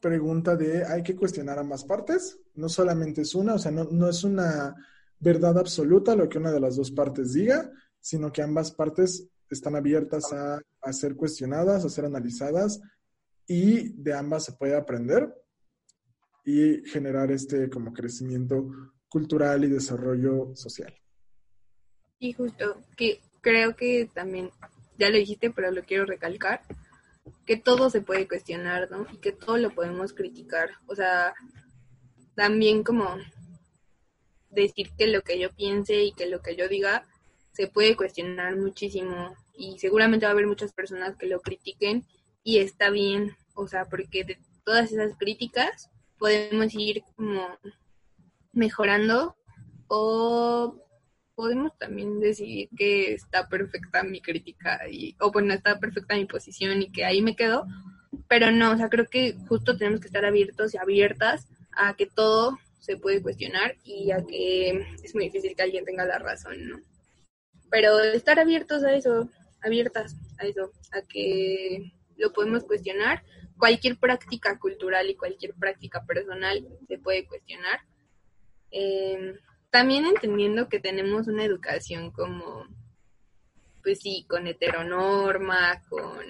pregunta 0.00 0.56
de 0.56 0.84
hay 0.84 1.02
que 1.02 1.16
cuestionar 1.16 1.58
ambas 1.58 1.84
partes, 1.84 2.38
no 2.54 2.68
solamente 2.68 3.22
es 3.22 3.34
una, 3.34 3.54
o 3.54 3.58
sea, 3.58 3.70
no, 3.70 3.84
no 3.84 4.08
es 4.08 4.24
una 4.24 4.74
verdad 5.18 5.58
absoluta 5.58 6.14
lo 6.14 6.28
que 6.28 6.38
una 6.38 6.52
de 6.52 6.60
las 6.60 6.76
dos 6.76 6.90
partes 6.90 7.32
diga, 7.32 7.70
sino 8.00 8.32
que 8.32 8.42
ambas 8.42 8.70
partes 8.70 9.28
están 9.50 9.76
abiertas 9.76 10.32
a, 10.32 10.60
a 10.82 10.92
ser 10.92 11.16
cuestionadas, 11.16 11.84
a 11.84 11.88
ser 11.88 12.04
analizadas 12.04 12.80
y 13.46 13.88
de 13.94 14.14
ambas 14.14 14.44
se 14.44 14.52
puede 14.52 14.76
aprender 14.76 15.34
y 16.44 16.82
generar 16.88 17.30
este 17.32 17.68
como 17.68 17.92
crecimiento 17.92 18.70
cultural 19.08 19.64
y 19.64 19.68
desarrollo 19.68 20.54
social. 20.54 20.94
Y 22.18 22.32
justo, 22.32 22.82
que 22.96 23.20
creo 23.40 23.74
que 23.74 24.08
también, 24.12 24.50
ya 24.98 25.08
lo 25.10 25.16
dijiste, 25.16 25.50
pero 25.50 25.70
lo 25.70 25.82
quiero 25.82 26.04
recalcar, 26.04 26.62
que 27.48 27.56
todo 27.56 27.88
se 27.88 28.02
puede 28.02 28.28
cuestionar, 28.28 28.90
¿no? 28.90 29.06
Y 29.10 29.16
que 29.16 29.32
todo 29.32 29.56
lo 29.56 29.70
podemos 29.70 30.12
criticar. 30.12 30.72
O 30.86 30.94
sea, 30.94 31.32
también 32.34 32.84
como 32.84 33.16
decir 34.50 34.90
que 34.98 35.06
lo 35.06 35.22
que 35.22 35.38
yo 35.38 35.50
piense 35.52 36.02
y 36.02 36.12
que 36.12 36.26
lo 36.26 36.42
que 36.42 36.56
yo 36.56 36.68
diga 36.68 37.06
se 37.52 37.66
puede 37.66 37.96
cuestionar 37.96 38.54
muchísimo 38.56 39.34
y 39.56 39.78
seguramente 39.78 40.26
va 40.26 40.30
a 40.30 40.32
haber 40.32 40.46
muchas 40.46 40.74
personas 40.74 41.16
que 41.16 41.26
lo 41.26 41.40
critiquen 41.40 42.06
y 42.44 42.58
está 42.58 42.90
bien, 42.90 43.34
o 43.54 43.66
sea, 43.66 43.86
porque 43.86 44.24
de 44.24 44.38
todas 44.62 44.92
esas 44.92 45.16
críticas 45.16 45.88
podemos 46.18 46.74
ir 46.74 47.02
como 47.16 47.48
mejorando 48.52 49.36
o 49.86 50.76
podemos 51.38 51.70
también 51.78 52.18
decidir 52.18 52.68
que 52.76 53.14
está 53.14 53.48
perfecta 53.48 54.02
mi 54.02 54.20
crítica 54.20 54.80
y 54.90 55.14
o 55.20 55.30
bueno 55.30 55.54
está 55.54 55.78
perfecta 55.78 56.16
mi 56.16 56.24
posición 56.24 56.82
y 56.82 56.90
que 56.90 57.04
ahí 57.04 57.22
me 57.22 57.36
quedo 57.36 57.64
pero 58.26 58.50
no 58.50 58.72
o 58.72 58.76
sea 58.76 58.88
creo 58.88 59.06
que 59.06 59.36
justo 59.48 59.76
tenemos 59.76 60.00
que 60.00 60.08
estar 60.08 60.24
abiertos 60.24 60.74
y 60.74 60.78
abiertas 60.78 61.46
a 61.70 61.94
que 61.94 62.06
todo 62.06 62.58
se 62.80 62.96
puede 62.96 63.22
cuestionar 63.22 63.76
y 63.84 64.10
a 64.10 64.24
que 64.26 64.84
es 65.04 65.14
muy 65.14 65.26
difícil 65.26 65.54
que 65.54 65.62
alguien 65.62 65.84
tenga 65.84 66.04
la 66.04 66.18
razón 66.18 66.68
no 66.68 66.80
pero 67.70 68.00
estar 68.00 68.40
abiertos 68.40 68.82
a 68.82 68.96
eso 68.96 69.30
abiertas 69.62 70.16
a 70.40 70.46
eso 70.46 70.72
a 70.90 71.02
que 71.02 71.92
lo 72.18 72.32
podemos 72.32 72.64
cuestionar. 72.64 73.22
Cualquier 73.56 73.96
práctica 73.96 74.58
cultural 74.58 75.08
y 75.08 75.16
cualquier 75.16 75.54
práctica 75.54 76.04
personal 76.04 76.66
se 76.86 76.98
puede 76.98 77.26
cuestionar. 77.26 77.80
Eh, 78.70 79.34
también 79.70 80.06
entendiendo 80.06 80.68
que 80.68 80.80
tenemos 80.80 81.28
una 81.28 81.44
educación 81.44 82.10
como, 82.10 82.66
pues 83.82 84.00
sí, 84.00 84.26
con 84.28 84.46
heteronorma, 84.46 85.82
con 85.88 86.24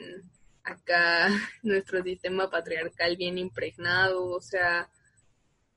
acá 0.65 1.29
nuestro 1.63 2.03
sistema 2.03 2.51
patriarcal 2.51 3.17
bien 3.17 3.39
impregnado, 3.39 4.27
o 4.27 4.41
sea, 4.41 4.89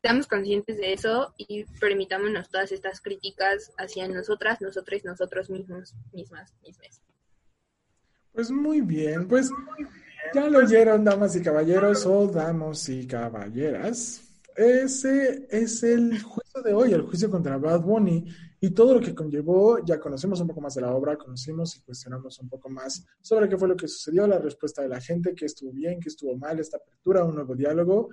seamos 0.01 0.27
conscientes 0.27 0.77
de 0.77 0.93
eso 0.93 1.33
y 1.37 1.65
permitámonos 1.79 2.49
todas 2.49 2.71
estas 2.71 3.01
críticas 3.01 3.71
hacia 3.77 4.07
nosotras, 4.07 4.59
nosotros, 4.61 5.05
nosotros 5.05 5.49
mismos, 5.49 5.93
mismas, 6.11 6.53
mismas. 6.63 7.01
Pues 8.33 8.49
muy 8.49 8.81
bien, 8.81 9.27
pues 9.27 9.51
ya 10.33 10.49
lo 10.49 10.59
oyeron, 10.59 11.03
damas 11.03 11.35
y 11.35 11.43
caballeros 11.43 12.05
o 12.05 12.27
damos 12.27 12.87
y 12.89 13.05
caballeras. 13.05 14.30
Ese 14.55 15.47
es 15.49 15.83
el 15.83 16.21
juicio 16.21 16.61
de 16.63 16.73
hoy, 16.73 16.93
el 16.93 17.03
juicio 17.03 17.29
contra 17.29 17.57
Bad 17.57 17.81
Bunny 17.81 18.25
y 18.59 18.69
todo 18.71 18.95
lo 18.95 18.99
que 18.99 19.15
conllevó. 19.15 19.83
Ya 19.85 19.99
conocemos 19.99 20.39
un 20.41 20.47
poco 20.47 20.61
más 20.61 20.75
de 20.75 20.81
la 20.81 20.93
obra, 20.93 21.17
conocimos 21.17 21.75
y 21.77 21.81
cuestionamos 21.81 22.39
un 22.39 22.49
poco 22.49 22.69
más 22.69 23.05
sobre 23.21 23.47
qué 23.47 23.57
fue 23.57 23.67
lo 23.67 23.75
que 23.75 23.87
sucedió, 23.87 24.27
la 24.27 24.39
respuesta 24.39 24.81
de 24.81 24.89
la 24.89 24.99
gente, 24.99 25.33
qué 25.35 25.45
estuvo 25.45 25.71
bien, 25.71 25.99
qué 25.99 26.09
estuvo 26.09 26.35
mal, 26.37 26.59
esta 26.59 26.77
apertura, 26.77 27.23
un 27.23 27.35
nuevo 27.35 27.55
diálogo. 27.55 28.09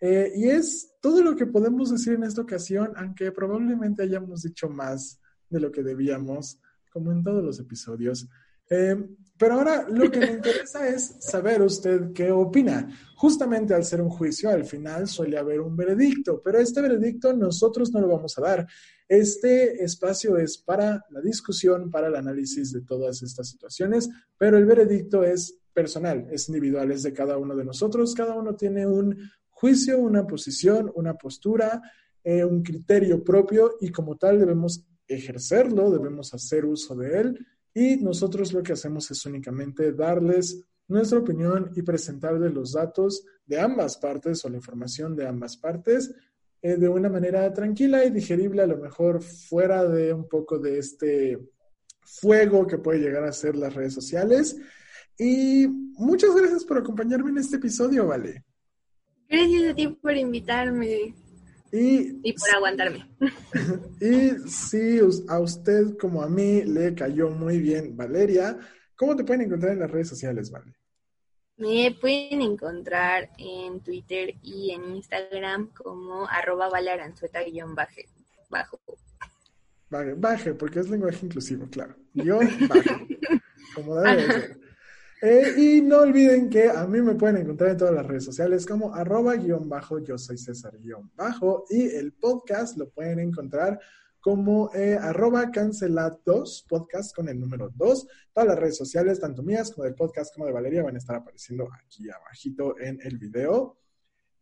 Eh, 0.00 0.32
y 0.34 0.48
es 0.48 0.94
todo 1.00 1.22
lo 1.22 1.36
que 1.36 1.46
podemos 1.46 1.90
decir 1.90 2.14
en 2.14 2.24
esta 2.24 2.42
ocasión, 2.42 2.92
aunque 2.96 3.30
probablemente 3.30 4.02
hayamos 4.02 4.42
dicho 4.42 4.68
más 4.68 5.20
de 5.48 5.60
lo 5.60 5.70
que 5.70 5.82
debíamos, 5.82 6.58
como 6.90 7.12
en 7.12 7.22
todos 7.22 7.44
los 7.44 7.60
episodios. 7.60 8.28
Eh, 8.68 8.96
pero 9.42 9.54
ahora 9.54 9.88
lo 9.88 10.08
que 10.08 10.20
me 10.20 10.30
interesa 10.34 10.86
es 10.86 11.16
saber 11.18 11.62
usted 11.62 12.12
qué 12.12 12.30
opina. 12.30 12.88
Justamente 13.16 13.74
al 13.74 13.84
ser 13.84 14.00
un 14.00 14.08
juicio, 14.08 14.50
al 14.50 14.64
final 14.64 15.08
suele 15.08 15.36
haber 15.36 15.60
un 15.60 15.74
veredicto, 15.74 16.40
pero 16.40 16.60
este 16.60 16.80
veredicto 16.80 17.32
nosotros 17.32 17.90
no 17.90 18.00
lo 18.00 18.06
vamos 18.06 18.38
a 18.38 18.42
dar. 18.42 18.68
Este 19.08 19.82
espacio 19.82 20.36
es 20.36 20.58
para 20.58 21.04
la 21.10 21.20
discusión, 21.20 21.90
para 21.90 22.06
el 22.06 22.14
análisis 22.14 22.70
de 22.70 22.82
todas 22.82 23.20
estas 23.24 23.48
situaciones, 23.48 24.08
pero 24.38 24.56
el 24.56 24.64
veredicto 24.64 25.24
es 25.24 25.58
personal, 25.74 26.28
es 26.30 26.48
individual, 26.48 26.92
es 26.92 27.02
de 27.02 27.12
cada 27.12 27.36
uno 27.36 27.56
de 27.56 27.64
nosotros. 27.64 28.14
Cada 28.14 28.36
uno 28.36 28.54
tiene 28.54 28.86
un 28.86 29.28
juicio, 29.50 29.98
una 29.98 30.24
posición, 30.24 30.88
una 30.94 31.14
postura, 31.14 31.82
eh, 32.22 32.44
un 32.44 32.62
criterio 32.62 33.24
propio 33.24 33.72
y 33.80 33.88
como 33.88 34.16
tal 34.16 34.38
debemos 34.38 34.86
ejercerlo, 35.08 35.90
debemos 35.90 36.32
hacer 36.32 36.64
uso 36.64 36.94
de 36.94 37.20
él 37.20 37.46
y 37.74 37.96
nosotros 37.96 38.52
lo 38.52 38.62
que 38.62 38.72
hacemos 38.72 39.10
es 39.10 39.24
únicamente 39.26 39.92
darles 39.92 40.64
nuestra 40.88 41.18
opinión 41.18 41.70
y 41.74 41.82
presentarles 41.82 42.52
los 42.52 42.72
datos 42.72 43.24
de 43.46 43.60
ambas 43.60 43.96
partes 43.96 44.44
o 44.44 44.48
la 44.48 44.56
información 44.56 45.16
de 45.16 45.26
ambas 45.26 45.56
partes 45.56 46.14
eh, 46.60 46.76
de 46.76 46.88
una 46.88 47.08
manera 47.08 47.52
tranquila 47.52 48.04
y 48.04 48.10
digerible, 48.10 48.62
a 48.62 48.66
lo 48.66 48.76
mejor 48.76 49.22
fuera 49.22 49.84
de 49.86 50.12
un 50.12 50.28
poco 50.28 50.58
de 50.58 50.78
este 50.78 51.38
fuego 52.02 52.66
que 52.66 52.78
puede 52.78 53.00
llegar 53.00 53.24
a 53.24 53.32
ser 53.32 53.56
las 53.56 53.74
redes 53.74 53.94
sociales. 53.94 54.56
Y 55.18 55.66
muchas 55.68 56.34
gracias 56.34 56.64
por 56.64 56.78
acompañarme 56.78 57.30
en 57.30 57.38
este 57.38 57.56
episodio, 57.56 58.06
Vale. 58.06 58.44
Gracias 59.28 59.70
a 59.70 59.74
ti 59.74 59.88
por 59.88 60.14
invitarme. 60.14 61.14
Y, 61.72 62.20
y 62.22 62.32
por 62.34 62.50
aguantarme. 62.54 63.08
y 64.00 64.48
si 64.48 65.00
a 65.28 65.38
usted 65.40 65.96
como 65.98 66.22
a 66.22 66.28
mí 66.28 66.62
le 66.64 66.94
cayó 66.94 67.30
muy 67.30 67.58
bien 67.60 67.96
Valeria, 67.96 68.58
¿cómo 68.94 69.16
te 69.16 69.24
pueden 69.24 69.42
encontrar 69.42 69.72
en 69.72 69.80
las 69.80 69.90
redes 69.90 70.08
sociales, 70.08 70.50
Vale? 70.50 70.74
Me 71.56 71.96
pueden 72.00 72.42
encontrar 72.42 73.30
en 73.38 73.80
Twitter 73.80 74.34
y 74.42 74.72
en 74.72 74.96
Instagram 74.96 75.68
como 75.74 76.26
arroba 76.28 76.68
bajo. 78.50 78.80
Baje, 79.88 80.14
baje, 80.14 80.54
porque 80.54 80.80
es 80.80 80.90
lenguaje 80.90 81.24
inclusivo, 81.24 81.66
claro. 81.70 81.94
Guión 82.14 82.48
baje, 82.68 83.18
como 83.74 83.96
debe 83.96 84.26
ser. 84.26 84.60
Eh, 85.24 85.54
y 85.56 85.80
no 85.80 85.98
olviden 85.98 86.50
que 86.50 86.68
a 86.68 86.84
mí 86.84 87.00
me 87.00 87.14
pueden 87.14 87.36
encontrar 87.36 87.70
en 87.70 87.76
todas 87.76 87.94
las 87.94 88.04
redes 88.04 88.24
sociales 88.24 88.66
como 88.66 88.92
arroba 88.92 89.36
guion 89.36 89.68
bajo, 89.68 90.00
yo 90.00 90.18
soy 90.18 90.36
César 90.36 90.76
guion 90.80 91.12
bajo, 91.14 91.64
y 91.70 91.82
el 91.82 92.12
podcast 92.14 92.76
lo 92.76 92.90
pueden 92.90 93.20
encontrar 93.20 93.78
como 94.18 94.74
eh, 94.74 94.98
arroba 95.00 95.52
cancelados, 95.52 96.66
podcast 96.68 97.14
con 97.14 97.28
el 97.28 97.38
número 97.38 97.70
2. 97.72 98.06
Todas 98.32 98.48
las 98.48 98.58
redes 98.58 98.76
sociales, 98.76 99.20
tanto 99.20 99.44
mías 99.44 99.70
como 99.70 99.84
del 99.84 99.94
podcast 99.94 100.34
como 100.34 100.46
de 100.46 100.52
Valeria, 100.52 100.82
van 100.82 100.96
a 100.96 100.98
estar 100.98 101.14
apareciendo 101.14 101.68
aquí 101.72 102.10
abajito 102.10 102.76
en 102.80 102.98
el 103.02 103.16
video. 103.18 103.78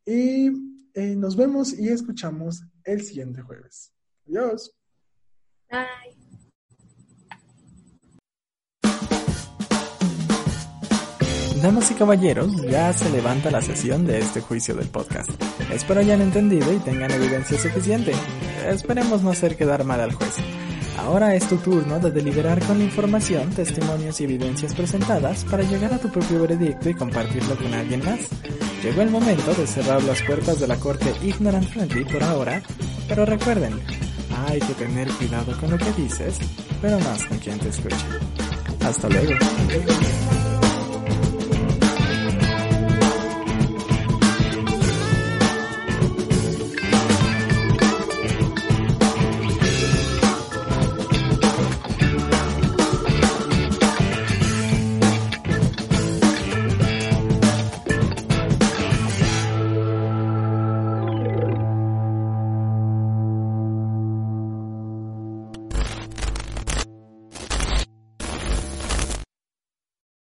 Y 0.06 0.48
eh, 0.94 1.14
nos 1.14 1.36
vemos 1.36 1.78
y 1.78 1.88
escuchamos 1.88 2.62
el 2.84 3.02
siguiente 3.02 3.42
jueves. 3.42 3.92
Adiós. 4.26 4.74
Bye. 5.70 6.19
Damas 11.62 11.90
y 11.90 11.94
caballeros, 11.94 12.56
ya 12.62 12.90
se 12.94 13.10
levanta 13.10 13.50
la 13.50 13.60
sesión 13.60 14.06
de 14.06 14.18
este 14.18 14.40
juicio 14.40 14.74
del 14.74 14.88
podcast. 14.88 15.28
Espero 15.70 16.00
hayan 16.00 16.22
entendido 16.22 16.72
y 16.72 16.78
tengan 16.78 17.10
evidencia 17.10 17.58
suficiente. 17.58 18.12
Esperemos 18.66 19.22
no 19.22 19.30
hacer 19.30 19.56
quedar 19.56 19.84
mal 19.84 20.00
al 20.00 20.14
juez. 20.14 20.36
Ahora 20.98 21.34
es 21.34 21.46
tu 21.48 21.56
turno 21.58 21.98
de 21.98 22.10
deliberar 22.10 22.64
con 22.64 22.78
la 22.78 22.84
información, 22.84 23.50
testimonios 23.50 24.20
y 24.20 24.24
evidencias 24.24 24.74
presentadas 24.74 25.44
para 25.44 25.62
llegar 25.62 25.92
a 25.92 25.98
tu 25.98 26.08
propio 26.08 26.40
veredicto 26.40 26.88
y 26.88 26.94
compartirlo 26.94 27.54
con 27.56 27.74
alguien 27.74 28.04
más. 28.06 28.20
Llegó 28.82 29.02
el 29.02 29.10
momento 29.10 29.52
de 29.52 29.66
cerrar 29.66 30.02
las 30.04 30.22
puertas 30.22 30.60
de 30.60 30.66
la 30.66 30.76
corte 30.76 31.12
ignorant 31.22 31.68
friendly 31.68 32.04
por 32.04 32.22
ahora, 32.22 32.62
pero 33.06 33.26
recuerden, 33.26 33.78
hay 34.48 34.60
que 34.60 34.74
tener 34.74 35.08
cuidado 35.08 35.54
con 35.60 35.70
lo 35.70 35.76
que 35.76 35.92
dices, 35.92 36.38
pero 36.80 36.98
más 37.00 37.22
con 37.26 37.38
quien 37.38 37.58
te 37.58 37.68
escucha. 37.68 38.06
Hasta 38.82 39.08
luego. 39.10 39.34